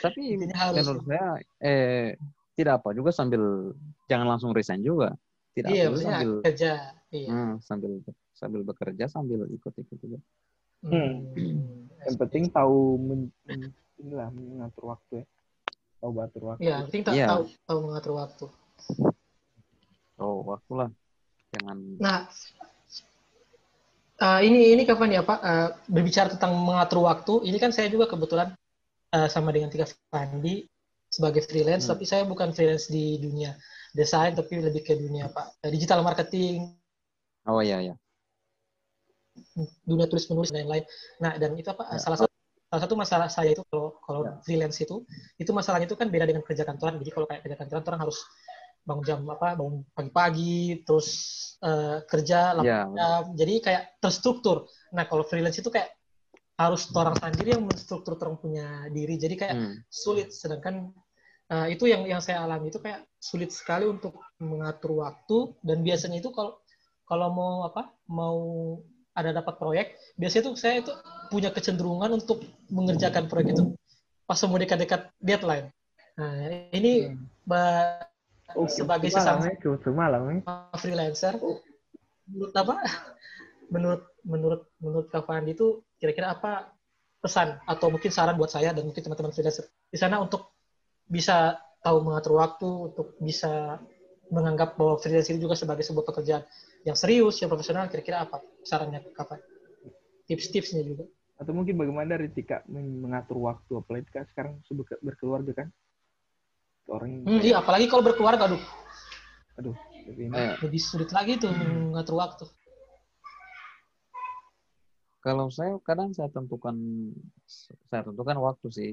Tapi 0.04 0.22
Intinya 0.36 0.58
harus. 0.68 0.84
menurut 0.84 1.04
saya 1.08 1.28
eh 1.64 2.16
tidak 2.60 2.84
apa 2.84 2.90
juga 2.92 3.12
sambil 3.16 3.72
jangan 4.12 4.28
langsung 4.36 4.52
resign 4.52 4.84
juga. 4.84 5.16
Tidak 5.56 5.70
iya 5.70 5.84
apa 5.88 5.96
juga 5.96 6.04
sambil 6.04 6.32
kerja 6.44 6.72
iya 7.12 7.30
hmm, 7.32 7.52
sambil 7.64 7.92
sambil 8.36 8.62
bekerja 8.64 9.06
sambil 9.08 9.40
ikut-ikut 9.48 9.98
juga. 10.00 10.20
Hmm. 10.80 11.28
yang 12.08 12.16
penting 12.16 12.48
tahu 12.52 12.96
men- 13.00 13.32
inilah 14.00 14.28
mengatur 14.32 14.84
waktu 14.96 15.12
ya 15.22 15.26
tahu 16.00 16.12
batur 16.16 16.44
waktu 16.48 16.62
Iya, 16.64 16.76
penting 16.88 17.04
tak 17.04 17.14
Iya. 17.16 17.28
tahu 17.28 17.42
tahu 17.68 17.80
mengatur 17.84 18.14
waktu. 18.16 18.46
Oh, 20.20 20.44
waktulah. 20.44 20.90
Jangan 21.56 21.78
Nah, 22.00 22.28
eh, 24.20 24.40
ini 24.48 24.76
ini 24.76 24.84
kapan 24.88 25.20
ya 25.20 25.22
Pak 25.24 25.40
Eh, 25.44 25.70
berbicara 25.92 26.28
tentang 26.32 26.56
mengatur 26.60 27.04
waktu. 27.04 27.44
Ini 27.48 27.58
kan 27.60 27.72
saya 27.76 27.88
juga 27.92 28.08
kebetulan 28.08 28.56
eh, 29.10 29.28
sama 29.32 29.50
dengan 29.50 29.74
Tika 29.74 29.90
Fandi 30.14 30.64
sebagai 31.10 31.42
freelance, 31.42 31.90
Hmm. 31.90 31.98
tapi 31.98 32.06
saya 32.06 32.24
bukan 32.24 32.54
freelance 32.54 32.88
di 32.94 33.18
dunia 33.18 33.58
desain, 33.92 34.38
tapi 34.38 34.62
lebih 34.62 34.86
ke 34.86 34.94
dunia 34.94 35.28
Pak 35.34 35.66
digital 35.74 36.06
marketing, 36.06 36.78
Oh 37.50 37.60
iya 37.66 37.82
ya. 37.82 37.96
dunia 39.90 40.06
tulis 40.06 40.30
menulis 40.30 40.54
dan 40.54 40.62
lain-lain. 40.68 40.86
Nah, 41.18 41.34
dan 41.42 41.58
itu 41.58 41.66
apa? 41.74 41.90
Ya. 41.90 41.98
Salah 41.98 42.18
satu 42.22 42.30
salah 42.70 42.82
satu 42.86 42.96
masalah 42.96 43.28
saya 43.34 43.58
itu 43.58 43.66
kalau 43.66 43.98
kalau 44.06 44.22
Ya. 44.30 44.38
freelance 44.46 44.78
itu 44.78 45.02
itu 45.42 45.50
masalahnya 45.50 45.90
itu 45.90 45.98
kan 45.98 46.08
beda 46.14 46.30
dengan 46.30 46.46
kerja 46.46 46.62
kantoran. 46.62 47.02
Jadi 47.02 47.12
kalau 47.12 47.26
kayak 47.26 47.42
kerja 47.42 47.58
kantoran 47.58 47.84
orang 47.90 48.02
harus 48.06 48.20
bangun 48.86 49.04
jam 49.06 49.20
apa? 49.26 49.58
Bangun 49.58 49.82
pagi-pagi, 49.98 50.86
terus 50.86 51.10
eh, 51.66 52.06
kerja 52.06 52.62
8 52.62 52.64
Ya, 52.64 52.86
jam. 52.86 53.24
Jadi 53.34 53.54
kayak 53.66 53.84
terstruktur. 53.98 54.70
Nah, 54.94 55.10
kalau 55.10 55.26
freelance 55.26 55.58
itu 55.58 55.74
kayak 55.74 55.90
harus 56.62 56.92
orang 56.94 57.16
sendiri 57.18 57.58
yang 57.58 57.66
menstruktur 57.66 58.14
orang 58.22 58.38
punya 58.38 58.86
diri. 58.94 59.18
Jadi 59.18 59.36
kayak 59.36 59.56
hmm. 59.58 59.76
sulit. 59.90 60.30
Sedangkan 60.30 60.94
eh, 61.50 61.74
itu 61.74 61.90
yang 61.90 62.06
yang 62.06 62.22
saya 62.22 62.46
alami 62.46 62.70
itu 62.70 62.78
kayak 62.78 63.02
sulit 63.18 63.50
sekali 63.50 63.90
untuk 63.90 64.22
mengatur 64.38 65.02
waktu 65.02 65.58
dan 65.66 65.82
biasanya 65.82 66.22
itu 66.22 66.30
kalau 66.30 66.62
kalau 67.10 67.34
mau 67.34 67.54
apa 67.66 67.90
mau 68.06 68.38
ada 69.14 69.30
dapat 69.36 69.56
proyek 69.58 69.88
biasanya 70.16 70.44
tuh 70.52 70.56
saya 70.56 70.82
itu 70.86 70.92
punya 71.30 71.50
kecenderungan 71.50 72.10
untuk 72.14 72.46
mengerjakan 72.70 73.26
proyek 73.28 73.58
itu 73.58 73.74
pas 74.30 74.38
mau 74.46 74.62
dekat-dekat 74.62 75.10
deadline. 75.18 75.68
Nah 76.14 76.70
ini 76.70 77.18
ba- 77.44 78.06
oh, 78.54 78.70
sebagai 78.70 79.10
semalam 79.10 79.42
sesama 79.42 79.44
ya 79.50 79.56
ke 79.58 79.70
semalam 79.82 80.22
ya. 80.30 80.40
freelancer 80.78 81.34
menurut 82.30 82.54
apa? 82.54 82.76
Menurut 83.70 84.02
menurut 84.26 84.62
menurut 84.82 85.08
Kak 85.14 85.30
Fandi 85.30 85.54
itu 85.54 85.86
kira-kira 86.02 86.34
apa 86.34 86.74
pesan 87.22 87.62
atau 87.70 87.94
mungkin 87.94 88.10
saran 88.10 88.34
buat 88.34 88.50
saya 88.50 88.74
dan 88.74 88.82
mungkin 88.82 89.06
teman-teman 89.06 89.30
freelancer 89.30 89.70
di 89.94 89.98
sana 90.02 90.18
untuk 90.18 90.58
bisa 91.06 91.62
tahu 91.86 92.02
mengatur 92.02 92.42
waktu 92.42 92.66
untuk 92.66 93.14
bisa 93.22 93.78
menganggap 94.34 94.78
bahwa 94.78 94.98
freelance 95.02 95.30
itu 95.30 95.42
juga 95.46 95.58
sebagai 95.58 95.86
sebuah 95.86 96.06
pekerjaan 96.06 96.44
yang 96.88 96.96
serius 96.96 97.36
yang 97.44 97.52
profesional 97.52 97.92
kira-kira 97.92 98.24
apa 98.24 98.40
sarannya 98.64 99.04
Kak 99.12 99.26
Fandi 99.28 99.46
tips-tipsnya 100.30 100.86
juga. 100.86 101.06
Atau 101.40 101.56
mungkin 101.56 101.80
bagaimana 101.80 102.20
dari 102.20 102.30
Tika 102.30 102.62
mengatur 102.70 103.40
waktu 103.42 103.72
apalagi 103.80 104.06
Tika 104.12 104.28
sekarang 104.30 104.60
berkeluarga 105.02 105.66
kan? 105.66 105.68
Orang 106.90 107.10
yang 107.10 107.22
hmm, 107.26 107.42
iya 107.42 107.56
apalagi 107.64 107.90
kalau 107.90 108.04
berkeluarga 108.06 108.46
aduh. 108.52 108.64
Aduh 109.58 109.76
ini. 110.10 110.34
Eh, 110.36 110.56
lebih 110.62 110.82
sulit 110.82 111.10
lagi 111.16 111.40
tuh 111.40 111.52
mengatur 111.54 112.20
waktu. 112.20 112.46
Kalau 115.20 115.52
saya 115.52 115.76
kadang 115.84 116.16
saya 116.16 116.32
tentukan 116.32 116.76
saya 117.44 118.04
tentukan 118.08 118.38
waktu 118.40 118.68
sih. 118.72 118.92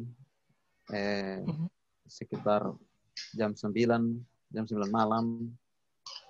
Eh, 0.90 1.42
Mhm. 1.42 1.66
sekitar 2.06 2.70
jam 3.34 3.54
9, 3.58 4.22
jam 4.54 4.64
9 4.66 4.90
malam 4.90 5.50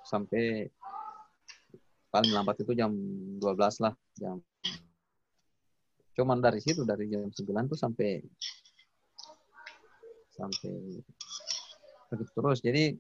sampai 0.09 0.71
paling 2.17 2.33
lambat 2.33 2.57
itu 2.65 2.73
jam 2.73 2.97
12 3.37 3.85
lah 3.85 3.93
jam. 4.17 4.41
Cuman 6.17 6.41
dari 6.41 6.65
situ 6.65 6.81
dari 6.89 7.13
jam 7.13 7.29
9 7.29 7.37
tuh 7.69 7.77
sampai 7.77 8.25
sampai 10.33 10.73
begitu 12.09 12.33
terus. 12.33 12.59
Jadi 12.65 12.97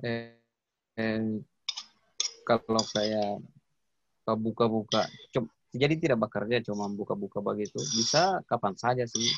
eh, 0.00 0.40
eh, 0.96 1.24
kalau 2.48 2.80
saya 2.88 3.36
buka-buka 4.24 5.04
jadi 5.72 5.94
tidak 5.96 6.24
bekerja 6.28 6.62
cuma 6.68 6.88
buka-buka 6.88 7.42
begitu 7.42 7.80
bisa 7.96 8.38
kapan 8.46 8.76
saja 8.78 9.04
sih 9.08 9.28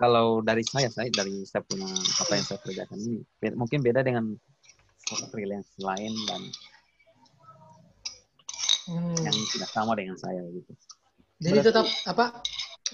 kalau 0.00 0.40
dari 0.40 0.64
saya 0.64 0.88
saya 0.88 1.12
dari 1.12 1.44
saya 1.44 1.60
punya 1.68 1.84
apa 1.92 2.32
yang 2.40 2.46
saya 2.46 2.58
kerjakan 2.64 2.98
ini 3.04 3.20
mungkin 3.52 3.84
beda 3.84 4.00
dengan 4.00 4.32
freelance 5.28 5.76
lain 5.76 6.14
dan 6.24 6.40
Hmm. 8.90 9.14
yang 9.22 9.36
tidak 9.54 9.70
sama 9.70 9.94
dengan 9.94 10.18
saya 10.18 10.42
gitu 10.50 10.72
Jadi 11.40 11.58
tetap 11.62 11.86
apa? 12.10 12.42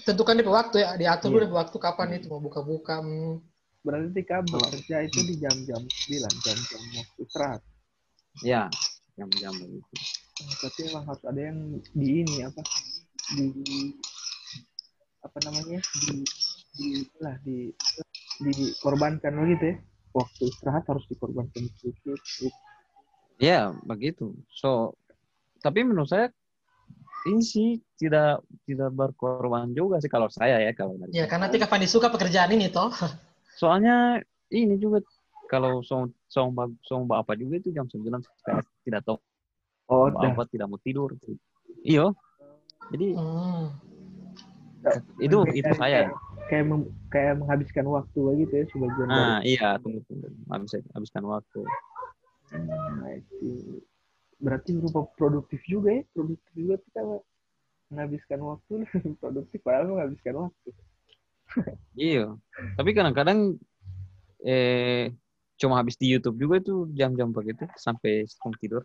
Tentukan 0.05 0.37
DP 0.39 0.47
waktu 0.47 0.85
ya, 0.85 0.93
diatur 0.95 1.33
dulu 1.35 1.41
Iya. 1.41 1.49
DP 1.49 1.55
waktu 1.57 1.77
kapan 1.81 2.07
itu 2.15 2.27
mau 2.29 2.39
buka-buka. 2.39 3.01
hmm. 3.01 3.41
Berarti 3.81 4.21
kamu 4.23 4.47
bekerja 4.51 4.95
itu 5.03 5.19
di 5.25 5.35
jam-jam 5.41 5.81
9, 5.81 6.45
jam-jam 6.45 6.81
waktu 6.95 7.19
istirahat. 7.23 7.61
ya 8.45 8.69
jam-jam 9.17 9.49
begitu 9.57 9.93
Tapi 10.61 10.79
emang 10.93 11.03
harus 11.09 11.23
ada 11.25 11.41
yang 11.41 11.57
di 11.97 12.07
ini 12.21 12.45
apa? 12.45 12.61
Di 13.33 13.47
apa 15.25 15.37
namanya? 15.49 15.81
Di 15.81 16.15
di 16.77 16.87
lah 17.17 17.35
di 17.41 17.73
dikorbankan 18.45 19.33
begitu 19.33 19.73
ya. 19.73 19.75
Waktu 20.13 20.41
istirahat 20.45 20.85
harus 20.85 21.03
dikorbankan 21.09 21.65
sedikit. 21.81 22.21
ya 23.41 23.73
begitu 23.85 24.33
so 24.49 24.93
tapi 25.67 25.83
menurut 25.83 26.07
saya 26.07 26.31
ini 27.27 27.43
sih 27.43 27.69
tidak 27.99 28.39
tidak 28.63 28.87
berkorban 28.89 29.75
juga 29.75 29.99
sih 29.99 30.07
kalau 30.07 30.31
saya 30.31 30.63
ya 30.63 30.71
kalau 30.71 30.95
dari 30.95 31.11
Ya 31.11 31.27
karena 31.27 31.51
nanti 31.51 31.59
kapan 31.59 31.83
disuka 31.83 32.07
pekerjaan 32.07 32.55
ini 32.55 32.71
toh. 32.71 32.87
soalnya 33.59 34.23
ini 34.47 34.79
juga 34.79 35.03
kalau 35.51 35.83
song 35.83 36.15
song 36.27 36.55
bag- 36.55 36.79
song 36.81 37.03
apa 37.11 37.35
juga 37.35 37.59
itu 37.59 37.71
jam 37.71 37.83
9 37.83 38.23
saya 38.39 38.63
tidak 38.83 39.03
tahu 39.03 39.19
Oh, 39.87 40.11
apa 40.11 40.43
tidak 40.47 40.67
mau 40.67 40.79
tidur. 40.79 41.15
Iyo 41.79 42.11
jadi 42.91 43.15
Hmm. 43.15 43.71
itu 45.17 45.37
Kayak- 45.43 45.55
itu 45.55 45.71
saya. 45.75 45.99
kayak 46.47 46.63
mem- 46.63 46.91
kayak 47.07 47.33
menghabiskan 47.39 47.83
waktu 47.87 48.19
begitu 48.19 48.53
ya 48.55 48.65
sebagian 48.71 49.07
dari 49.07 49.19
nah 49.27 49.39
iya 49.43 49.75
tunggu 49.79 49.99
tunggu. 50.07 50.27
Habis 50.47 50.79
habiskan 50.91 51.23
waktu. 51.23 51.59
Nah, 52.55 53.11
itu 53.15 53.79
berarti 54.37 54.77
berupa 54.77 55.09
produktif 55.17 55.61
juga 55.65 55.89
ya 55.97 56.03
produktif 56.13 56.51
juga 56.53 56.75
kita 56.85 57.01
menghabiskan 57.89 58.39
waktu 58.43 58.73
produktif 59.21 59.59
padahal 59.63 59.97
menghabiskan 59.97 60.35
waktu. 60.47 60.69
Iya. 61.97 62.37
Tapi 62.77 62.93
kadang-kadang 62.93 63.57
eh 64.45 65.09
cuma 65.57 65.81
habis 65.81 65.97
di 65.97 66.13
YouTube 66.13 66.37
juga 66.37 66.61
itu 66.61 66.85
jam-jam 66.93 67.33
begitu 67.33 67.65
sampai 67.73 68.29
sebelum 68.29 68.53
tidur. 68.61 68.83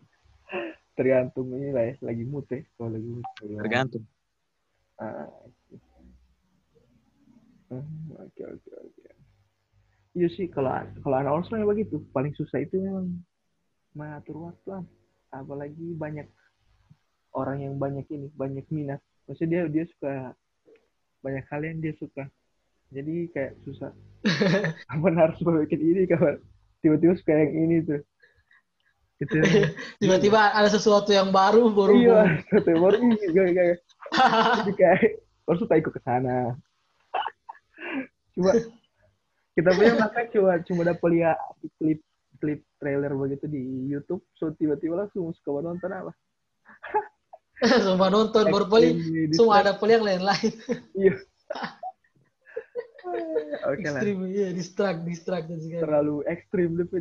Tergantung 0.97 1.53
ini 1.53 1.69
lah 1.69 1.93
ya 1.93 1.93
lagi 2.01 2.25
mood 2.25 2.49
ya 2.49 2.65
kalau 2.73 2.89
lagi 2.97 3.05
mood. 3.05 3.25
Tergantung. 3.37 4.03
Ah, 4.97 5.29
Hmm, 7.73 8.13
oke 8.13 8.43
oke 8.45 8.69
oke. 8.69 9.03
Iya 10.13 10.27
sih 10.29 10.45
kalau 10.45 10.69
kalau 11.01 11.15
anak 11.17 11.33
orang 11.33 11.49
memang 11.57 11.69
begitu. 11.73 12.05
Paling 12.13 12.33
susah 12.37 12.61
itu 12.61 12.77
memang 12.77 13.17
mengatur 13.97 14.53
waktu 14.53 14.69
Am. 14.77 14.85
Apalagi 15.33 15.97
banyak 15.97 16.29
orang 17.33 17.65
yang 17.65 17.75
banyak 17.81 18.05
ini 18.13 18.29
banyak 18.37 18.65
minat. 18.69 19.01
Maksudnya 19.25 19.65
dia 19.65 19.81
dia 19.81 19.85
suka 19.89 20.13
banyak 21.25 21.43
hal 21.49 21.61
yang 21.65 21.81
dia 21.81 21.93
suka. 21.97 22.29
Jadi 22.93 23.33
kayak 23.33 23.57
susah. 23.65 23.89
Kapan 24.89 25.15
harus 25.17 25.37
bikin 25.41 25.81
ini 25.81 26.01
kapan 26.05 26.37
tiba-tiba 26.79 27.13
suka 27.17 27.33
yang 27.33 27.53
ini 27.57 27.75
tuh. 27.81 28.01
Itu 29.17 29.33
yang- 29.41 29.73
Tiba-tiba 30.03 30.53
ada 30.53 30.69
sesuatu 30.69 31.09
yang 31.09 31.33
baru 31.33 31.73
baru. 31.73 31.93
iya 31.97 32.19
satu 32.53 32.67
yang 32.77 32.81
baru 32.85 32.95
ini 33.01 33.15
kayak 33.33 33.51
kayak 33.57 33.77
jadi 34.61 34.71
kayak 34.77 35.01
harus 35.49 35.65
tak 35.65 35.79
ikut 35.81 35.91
ke 35.97 36.01
sana. 36.05 36.53
Cuma 38.37 38.51
kita 39.53 39.69
punya 39.73 39.93
maka 39.97 40.21
cuma 40.33 40.51
cuma 40.65 40.81
dapat 40.85 41.09
lihat 41.13 41.37
klip 41.77 41.99
klip 42.43 42.59
trailer 42.75 43.15
begitu 43.15 43.47
di 43.47 43.63
YouTube 43.87 44.19
so 44.35 44.51
tiba-tiba 44.51 44.99
langsung 44.99 45.31
suka 45.31 45.63
nonton 45.63 45.87
apa 45.87 46.11
Semua 47.63 48.11
nonton 48.11 48.51
baru 48.51 48.67
paling 48.67 48.99
semua 49.31 49.63
ada 49.63 49.71
paling 49.79 49.95
yang 49.95 50.03
lain-lain. 50.03 50.51
iya 50.99 51.15
oke 53.71 53.87
lah 53.87 54.01
Ekstrim, 54.03 54.19
iya, 54.27 54.51
distract, 54.51 54.99
distract 55.07 55.45
dan 55.47 55.59
segala. 55.63 55.81
terlalu 55.87 56.15
ekstrim 56.27 56.75
deh 56.75 56.83
Pak. 56.83 56.99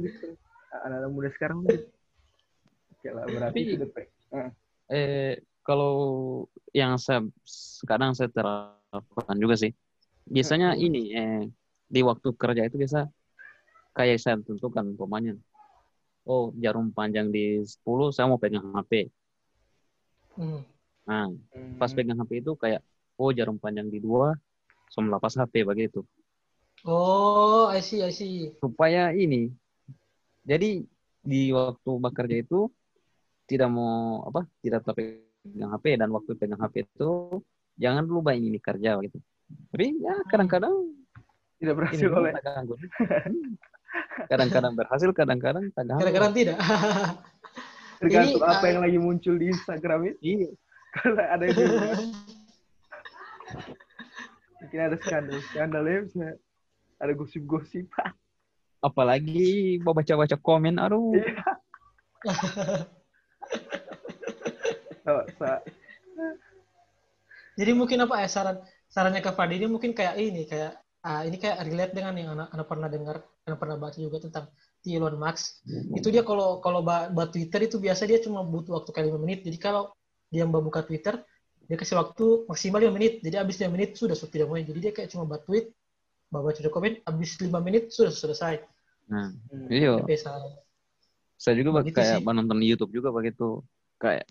anak-anak 0.86 1.10
muda 1.10 1.28
sekarang 1.34 1.58
gitu. 1.66 1.86
oke 2.94 3.08
lah 3.10 3.24
berarti 3.26 3.58
Tapi- 3.58 3.62
itu 3.66 3.74
deh 3.82 3.90
Pak. 3.90 4.06
eh 4.92 5.32
kalau 5.62 5.94
yang 6.70 6.94
saya 6.94 7.26
kadang 7.82 8.14
saya 8.14 8.30
terapkan 8.30 9.36
juga 9.38 9.54
sih 9.54 9.74
biasanya 10.26 10.78
ini 10.78 11.02
eh 11.10 11.42
di 11.86 12.00
waktu 12.02 12.28
kerja 12.34 12.66
itu 12.66 12.78
biasa 12.78 13.10
kayak 13.92 14.18
saya 14.20 14.36
tentukan 14.40 14.92
umpamanya 14.92 15.36
oh 16.24 16.50
jarum 16.56 16.88
panjang 16.90 17.28
di 17.28 17.60
10 17.60 17.76
saya 18.12 18.26
mau 18.28 18.40
pegang 18.40 18.72
HP 18.72 19.08
Hmm. 20.32 20.64
nah 21.04 21.28
Hmm. 21.28 21.76
pas 21.76 21.92
pegang 21.92 22.16
HP 22.16 22.40
itu 22.40 22.56
kayak 22.56 22.80
oh 23.20 23.28
jarum 23.36 23.60
panjang 23.60 23.92
di 23.92 24.00
dua 24.00 24.32
saya 24.88 25.04
melepas 25.08 25.36
HP 25.36 25.64
begitu 25.64 26.00
Oh, 26.82 27.70
I 27.70 27.78
see, 27.78 28.02
I 28.02 28.10
see. 28.10 28.50
supaya 28.58 29.14
ini 29.14 29.52
jadi 30.42 30.82
di 31.22 31.42
waktu 31.54 31.90
bekerja 32.02 32.42
itu 32.42 32.66
tidak 33.46 33.70
mau 33.70 34.26
apa 34.26 34.48
tidak 34.64 34.82
tetap 34.82 34.96
pegang 34.98 35.70
HP 35.70 35.84
dan 36.00 36.08
waktu 36.10 36.32
pegang 36.34 36.58
HP 36.58 36.88
itu 36.88 37.38
jangan 37.78 38.02
main 38.08 38.42
ini 38.42 38.58
kerja 38.58 38.98
gitu 39.04 39.20
tapi 39.70 40.00
ya 40.00 40.16
kadang-kadang 40.26 40.74
tidak 41.60 41.74
ini 41.74 41.78
berhasil 41.78 42.08
oleh 42.10 42.32
ganggu. 42.40 42.74
Hmm. 43.22 43.54
Kadang-kadang 44.30 44.72
berhasil 44.74 45.10
kadang-kadang 45.12 45.68
ganggu. 45.74 46.00
Kadang-kadang 46.00 46.32
tidak. 46.32 46.56
tergantung 48.02 48.42
Ini, 48.42 48.50
apa 48.50 48.64
ah, 48.66 48.68
yang 48.68 48.82
lagi 48.82 48.98
muncul 48.98 49.34
di 49.38 49.46
Instagram 49.54 50.10
itu 50.10 50.18
iya 50.26 50.50
kalau 50.98 51.22
ada 51.22 51.44
yang 51.46 51.56
mungkin 54.58 54.80
ada 54.82 54.96
skandal 54.98 55.38
skandal 55.54 55.84
ya 55.86 56.02
bisa 56.02 56.34
ada 56.98 57.12
gosip-gosip 57.14 57.86
apalagi 58.88 59.78
mau 59.86 59.94
baca-baca 59.94 60.34
komen 60.42 60.82
aduh 60.82 61.14
Iya. 65.02 65.58
Jadi 67.58 67.74
mungkin 67.74 68.06
apa 68.06 68.22
ya 68.22 68.30
saran 68.30 68.62
sarannya 68.86 69.18
ke 69.18 69.34
Fadi 69.34 69.58
ini 69.58 69.66
mungkin 69.66 69.90
kayak 69.98 70.14
ini 70.14 70.46
kayak 70.46 70.78
ah, 71.02 71.22
ini 71.26 71.36
kayak 71.38 71.66
relate 71.66 71.92
dengan 71.94 72.14
yang 72.14 72.30
anak, 72.38 72.48
anak 72.54 72.66
pernah 72.66 72.88
dengar, 72.88 73.16
anak 73.46 73.58
pernah 73.58 73.76
baca 73.78 73.98
juga 73.98 74.18
tentang 74.22 74.46
Elon 74.82 75.14
Musk. 75.18 75.62
Itu 75.94 76.10
dia 76.10 76.26
kalau 76.26 76.58
kalau 76.58 76.82
buat 76.86 77.30
Twitter 77.30 77.70
itu 77.70 77.78
biasa 77.78 78.06
dia 78.06 78.18
cuma 78.18 78.42
butuh 78.42 78.82
waktu 78.82 78.90
kayak 78.90 79.14
5 79.14 79.22
menit. 79.22 79.38
Jadi 79.46 79.58
kalau 79.58 79.94
dia 80.32 80.42
mbak 80.42 80.62
buka 80.62 80.80
Twitter, 80.82 81.22
dia 81.70 81.76
kasih 81.78 81.98
waktu 81.98 82.46
maksimal 82.50 82.82
5 82.82 82.90
menit. 82.90 83.22
Jadi 83.22 83.36
habis 83.38 83.58
5 83.62 83.70
menit 83.70 83.94
sudah 83.94 84.18
sudah 84.18 84.30
tidak 84.30 84.46
mau. 84.50 84.58
Jadi 84.58 84.78
dia 84.82 84.92
kayak 84.94 85.10
cuma 85.14 85.22
buat 85.22 85.46
tweet, 85.46 85.70
bawa 86.32 86.50
baca 86.50 86.66
komen, 86.66 86.98
habis 87.06 87.30
5 87.38 87.50
menit 87.62 87.94
sudah 87.94 88.10
selesai. 88.10 88.62
nah 89.10 89.34
hmm. 89.50 89.66
iya 89.66 89.98
saya 91.42 91.58
juga 91.58 91.82
Begitu 91.82 91.98
kayak 91.98 92.22
sih. 92.22 92.34
nonton 92.38 92.62
YouTube 92.62 92.94
juga 92.94 93.10
begitu 93.10 93.66
kayak 93.98 94.30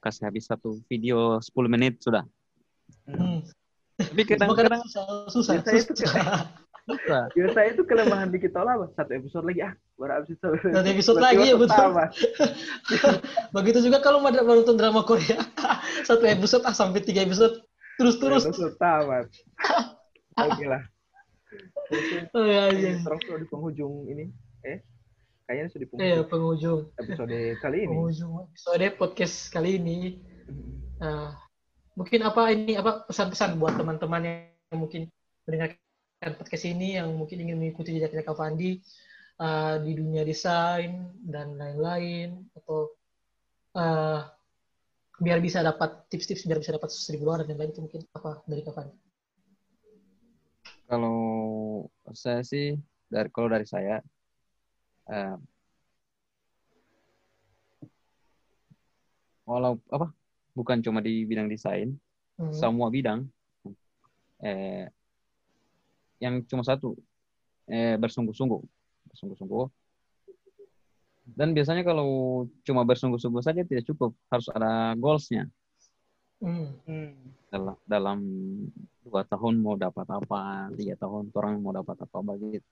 kasih 0.00 0.24
habis 0.24 0.48
satu 0.48 0.80
video 0.88 1.36
10 1.36 1.52
menit 1.68 2.00
sudah 2.00 2.24
Hmm. 3.04 3.44
Tapi 3.98 4.22
kadang-kadang 4.24 4.78
kadang 4.78 4.82
susah, 4.86 5.04
susah. 5.28 5.52
Biasa 5.58 5.70
itu 5.74 5.92
susah. 5.98 6.22
susah 6.86 7.22
biasa 7.36 7.58
itu 7.68 7.82
kelemahan 7.84 8.32
di 8.32 8.40
kita 8.40 8.64
lah 8.64 8.80
satu 8.96 9.12
episode 9.12 9.44
lagi 9.44 9.60
ah 9.60 9.76
baru 10.00 10.12
habis 10.16 10.32
itu 10.32 10.48
Satu 10.72 10.88
episode 10.88 11.18
lagi, 11.20 11.44
ya, 11.44 11.56
betul. 11.58 11.90
Begitu 13.60 13.78
juga 13.84 14.00
kalau 14.00 14.24
mau 14.24 14.32
nonton 14.32 14.72
drama 14.72 15.04
Korea, 15.04 15.36
satu 16.08 16.24
episode 16.24 16.64
ah 16.64 16.72
sampai 16.72 17.04
tiga 17.04 17.20
episode 17.20 17.60
terus 17.98 18.16
terus. 18.16 18.46
tamat 18.78 19.26
oke 20.38 20.64
lah 20.64 20.80
Oh, 22.36 22.44
iya, 22.44 22.68
iya. 22.68 23.00
terus 23.00 23.20
di 23.24 23.46
penghujung 23.48 24.04
ini 24.06 24.28
eh 24.62 24.84
kayaknya 25.44 25.72
sudah 25.72 25.80
di 25.80 25.86
Eh, 25.96 26.20
penghujung 26.24 26.28
penghujung, 26.28 26.80
episode 27.00 27.36
kali 27.58 27.78
ini 27.84 27.96
penghujung 27.96 28.32
episode 28.44 28.86
podcast 28.94 29.36
kali 29.48 29.80
ini. 29.80 29.98
eh, 31.00 31.30
mungkin 31.98 32.20
apa 32.22 32.54
ini 32.54 32.78
apa 32.78 33.10
pesan-pesan 33.10 33.58
buat 33.58 33.74
teman-teman 33.74 34.22
yang 34.22 34.78
mungkin 34.78 35.10
mendengarkan 35.42 36.32
podcast 36.38 36.64
ini 36.70 36.94
yang 36.94 37.10
mungkin 37.10 37.42
ingin 37.42 37.58
mengikuti 37.58 37.98
jejaknya 37.98 38.22
Kak 38.22 38.38
Fandi 38.38 38.78
eh, 39.42 39.76
di 39.82 39.92
dunia 39.98 40.22
desain 40.22 41.10
dan 41.26 41.58
lain-lain 41.58 42.46
atau 42.54 42.94
eh, 43.74 44.20
biar 45.18 45.42
bisa 45.42 45.58
dapat 45.66 46.06
tips-tips 46.06 46.46
biar 46.46 46.62
bisa 46.62 46.78
dapat 46.78 46.94
seribu 46.94 47.26
dolar 47.26 47.42
dan 47.42 47.58
lain-lain 47.58 47.74
itu 47.74 47.82
mungkin 47.82 48.02
apa 48.14 48.30
dari 48.46 48.62
Kak 48.62 48.74
Fandi? 48.78 48.94
Kalau 50.86 51.18
saya 52.14 52.46
sih 52.46 52.78
dari 53.10 53.26
kalau 53.34 53.50
dari 53.50 53.66
saya 53.66 53.98
eh, 55.10 55.36
walau 59.42 59.74
apa 59.90 60.14
bukan 60.58 60.82
cuma 60.82 60.98
di 60.98 61.22
bidang 61.22 61.46
desain, 61.46 61.94
Hmm. 62.34 62.50
semua 62.50 62.90
bidang 62.90 63.26
eh 64.42 64.90
yang 66.18 66.42
cuma 66.46 66.66
satu 66.66 66.98
eh 67.70 67.94
bersungguh-sungguh, 67.94 68.62
bersungguh-sungguh. 69.14 69.66
Dan 71.38 71.54
biasanya 71.54 71.84
kalau 71.86 72.08
cuma 72.66 72.82
bersungguh-sungguh 72.82 73.42
saja 73.44 73.62
tidak 73.62 73.86
cukup, 73.86 74.16
harus 74.32 74.48
ada 74.50 74.98
goalsnya. 74.98 75.46
Hmm. 76.38 77.18
dalam 77.50 77.74
dalam 77.82 78.18
dua 79.02 79.26
tahun 79.26 79.58
mau 79.58 79.74
dapat 79.74 80.06
apa 80.06 80.70
tiga 80.78 80.94
tahun 80.94 81.34
orang 81.34 81.58
mau 81.58 81.74
dapat 81.74 81.98
apa 81.98 82.18
begitu 82.22 82.62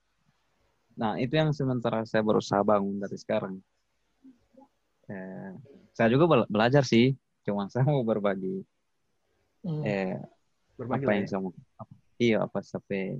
nah 0.95 1.19
itu 1.19 1.35
yang 1.35 1.51
sementara 1.51 2.07
saya 2.07 2.23
berusaha 2.23 2.63
bangun 2.63 2.95
dari 2.95 3.19
sekarang 3.19 3.59
eh, 5.11 5.51
saya 5.91 6.07
juga 6.07 6.31
bela- 6.31 6.47
belajar 6.47 6.87
sih 6.87 7.11
cuma 7.47 7.65
saya 7.71 7.87
mau 7.87 8.03
berbagi 8.03 8.61
Hmm. 9.65 9.83
eh, 9.83 10.15
Berbagi 10.77 11.03
apa 11.03 11.09
lah 11.11 11.15
yang 11.17 11.25
ya. 11.27 11.29
saya 11.33 11.39
mau 11.43 11.51
iya 12.21 12.37
apa 12.45 12.59
sampai 12.63 13.19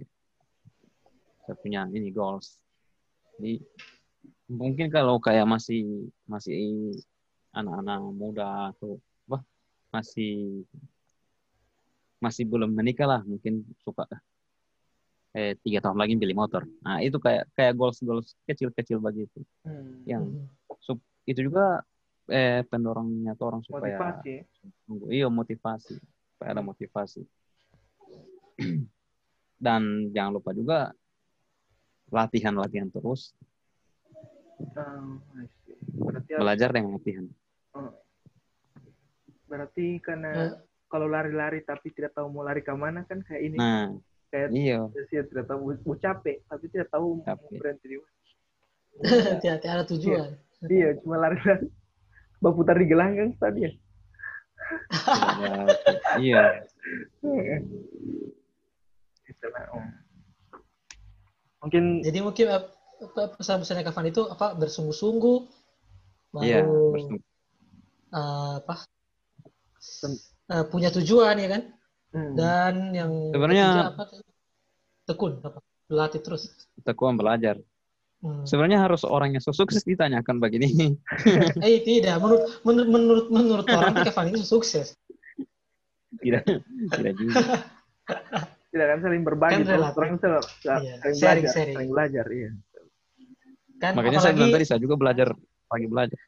saya 1.43 1.55
punya 1.59 1.82
ini 1.91 2.13
goals 2.13 2.61
jadi 3.36 3.59
mungkin 4.47 4.88
kalau 4.88 5.19
kayak 5.19 5.43
masih 5.49 6.07
masih 6.30 6.93
anak-anak 7.51 7.99
muda 8.15 8.71
atau 8.71 9.01
apa 9.28 9.43
masih 9.91 10.63
masih 12.23 12.43
belum 12.47 12.71
menikah 12.71 13.09
lah 13.09 13.21
mungkin 13.28 13.65
suka 13.84 14.07
eh 15.36 15.53
tiga 15.61 15.84
tahun 15.84 15.99
lagi 15.99 16.15
beli 16.15 16.34
motor 16.34 16.63
nah 16.82 16.97
itu 17.03 17.17
kayak 17.19 17.45
kayak 17.53 17.73
goals 17.75 17.99
goals 18.01 18.34
kecil 18.47 18.71
kecil 18.71 18.97
begitu 19.03 19.41
Hmm. 19.67 19.99
yang 20.07 20.23
Hmm. 20.32 20.95
itu 21.28 21.43
juga 21.51 21.84
eh 22.28 22.59
pendorongnya 22.67 23.34
tuh 23.34 23.45
orang 23.47 23.61
supaya 23.63 23.95
Motivasi 23.95 24.32
ya. 24.36 24.43
Tunggu, 24.84 25.05
iya 25.09 25.28
motivasi 25.32 25.95
supaya 26.36 26.49
ada 26.51 26.63
motivasi 26.63 27.21
dan 29.65 29.82
jangan 30.11 30.32
lupa 30.36 30.51
juga 30.51 30.91
latihan 32.11 32.55
latihan 32.55 32.88
terus 32.89 33.32
Oh, 34.73 35.21
I 35.38 35.45
see. 35.63 35.78
Berarti 36.01 36.30
harus- 36.34 36.41
belajar 36.41 36.69
dengan 36.73 36.91
latihan 36.97 37.25
berarti 39.47 39.88
karena 40.03 40.32
Eh, 40.36 40.53
kalau 40.91 41.07
lari-lari 41.07 41.63
tapi 41.63 41.88
tidak 41.95 42.11
tahu 42.11 42.28
mau 42.28 42.43
lari 42.43 42.59
ke 42.59 42.73
mana 42.75 43.07
kan 43.07 43.23
kayak 43.23 43.41
ini 43.47 43.55
nah 43.55 43.95
kayak 44.28 44.51
iya 44.51 44.84
Sia 45.07 45.23
tidak 45.23 45.47
tahu 45.47 45.71
mau, 45.71 45.75
mau 45.88 45.95
capek 45.95 46.43
tapi 46.51 46.67
tidak 46.67 46.91
tahu 46.91 47.23
mau 47.23 47.23
Capek. 47.23 47.55
berhenti 47.55 47.86
di 47.88 47.95
mana. 47.95 48.15
Tidak 49.39 49.61
ada 49.61 49.86
tujuan. 49.86 50.34
Iya, 50.65 50.97
cuma 50.99 51.21
lari-lari. 51.21 51.69
Berputar 52.38 52.77
di 52.77 52.85
gelanggang 52.85 53.33
tadi 53.35 53.59
ya. 53.65 53.71
Iya. 56.17 56.43
Itulah, 59.27 59.63
Om. 59.75 59.85
Mungkin 61.65 61.83
Jadi 62.05 62.19
mungkin 62.21 62.45
ap- 62.47 62.73
apa 62.97 63.38
pesan-pesannya 63.38 63.83
Kak 63.85 63.93
Fandi 63.93 64.09
itu 64.09 64.23
apa 64.25 64.57
bersungguh-sungguh 64.57 65.38
baru 66.33 66.45
iya 66.45 66.61
bersungguh. 66.65 67.21
eh, 68.13 68.53
apa 68.63 68.73
Tem- 69.77 70.21
eh, 70.49 70.65
punya 70.67 70.89
tujuan 70.89 71.35
ya 71.38 71.47
kan? 71.53 71.63
Hmm, 72.15 72.33
dan 72.33 72.73
yang 72.95 73.11
Sebenarnya- 73.35 73.93
apa 73.93 74.03
tekun 75.05 75.43
apa? 75.43 75.59
Berlatih 75.88 76.21
terus. 76.23 76.51
Tekun 76.83 77.15
belajar 77.15 77.59
Hmm. 78.28 78.43
sebenarnya 78.43 78.84
harus 78.84 79.07
orang 79.07 79.39
yang 79.39 79.43
sukses 79.43 79.88
ditanyakan 79.88 80.43
begini 80.43 80.99
eh 81.63 81.80
tidak. 81.80 82.19
Menurut 82.19 82.43
menurut 82.67 82.89
menurut 82.91 83.25
menurut 83.32 83.67
orang 83.71 83.95
Kak 84.03 84.11
Fandi 84.11 84.36
itu 84.36 84.43
sukses. 84.43 84.91
Tidak. 86.19 86.43
Tidak 86.91 87.13
juga. 87.15 87.36
Tidak 88.71 88.84
kan 88.84 88.99
saling 88.99 89.23
berbagi 89.23 89.63
Kan 89.63 89.80
orang 89.80 90.19
saling, 90.19 90.43
Iya, 90.84 90.93
saling 90.99 91.15
sharing, 91.15 91.15
belajar, 91.17 91.55
sharing. 91.55 91.75
saling 91.75 91.91
belajar, 91.91 92.25
iya. 92.30 92.51
kan 93.78 93.91
makanya 93.95 94.19
saya 94.19 94.34
apalagi 94.34 94.39
bilang 94.41 94.55
tadi 94.57 94.65
saya 94.67 94.80
juga 94.84 94.95
belajar 94.99 95.28
lagi 95.71 95.88
belajar. 95.88 96.19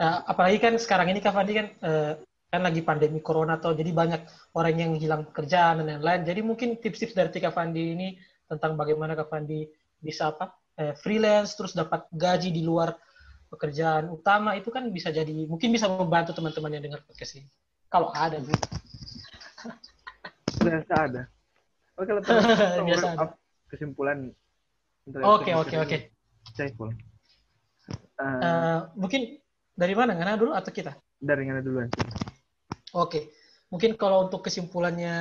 Eh, 0.00 0.18
apalagi 0.28 0.58
kan 0.60 0.74
sekarang 0.76 1.06
ini 1.08 1.20
Kak 1.24 1.32
Fandi 1.32 1.52
kan 1.56 1.66
eh, 1.72 2.12
kan 2.50 2.60
lagi 2.66 2.82
pandemi 2.84 3.22
corona 3.22 3.56
atau 3.56 3.72
jadi 3.72 3.90
banyak 3.94 4.22
orang 4.58 4.74
yang 4.76 4.92
hilang 4.98 5.22
pekerjaan 5.30 5.80
dan 5.80 5.98
lain-lain. 5.98 6.22
Jadi 6.26 6.40
mungkin 6.44 6.68
tips-tips 6.82 7.16
dari 7.16 7.30
Kak 7.32 7.54
Fandi 7.54 7.94
ini 7.96 8.08
tentang 8.44 8.74
bagaimana 8.76 9.14
Kak 9.16 9.30
Fandi 9.30 9.64
bisa 10.02 10.34
apa 10.34 10.59
eh, 10.80 10.94
freelance 10.96 11.52
terus 11.54 11.76
dapat 11.76 12.08
gaji 12.08 12.48
di 12.48 12.64
luar 12.64 12.96
pekerjaan 13.52 14.08
utama 14.08 14.56
itu 14.56 14.72
kan 14.72 14.88
bisa 14.88 15.12
jadi 15.12 15.28
mungkin 15.44 15.68
bisa 15.74 15.90
membantu 15.90 16.32
teman-teman 16.32 16.80
yang 16.80 16.82
dengar 16.88 17.04
podcast 17.04 17.36
ini 17.36 17.48
kalau 17.92 18.08
ada 18.16 18.38
Bu. 18.40 18.54
Biasa 20.64 20.92
ada. 20.94 21.22
Oke, 21.98 22.10
teman-teman 22.22 22.86
Biasa 22.88 23.06
ada. 23.18 23.26
kesimpulan. 23.68 24.30
Oke, 25.10 25.50
oke, 25.58 25.74
oke. 25.74 25.96
Saiful. 26.54 26.94
Eh, 28.20 28.78
mungkin 28.94 29.40
dari 29.74 29.94
mana 29.96 30.14
Ngana 30.14 30.38
dulu 30.38 30.52
atau 30.54 30.70
kita 30.70 30.94
dari 31.20 31.44
mana 31.44 31.60
duluan? 31.60 31.88
Oke, 32.96 33.30
mungkin 33.68 33.94
kalau 33.94 34.26
untuk 34.26 34.44
kesimpulannya 34.48 35.16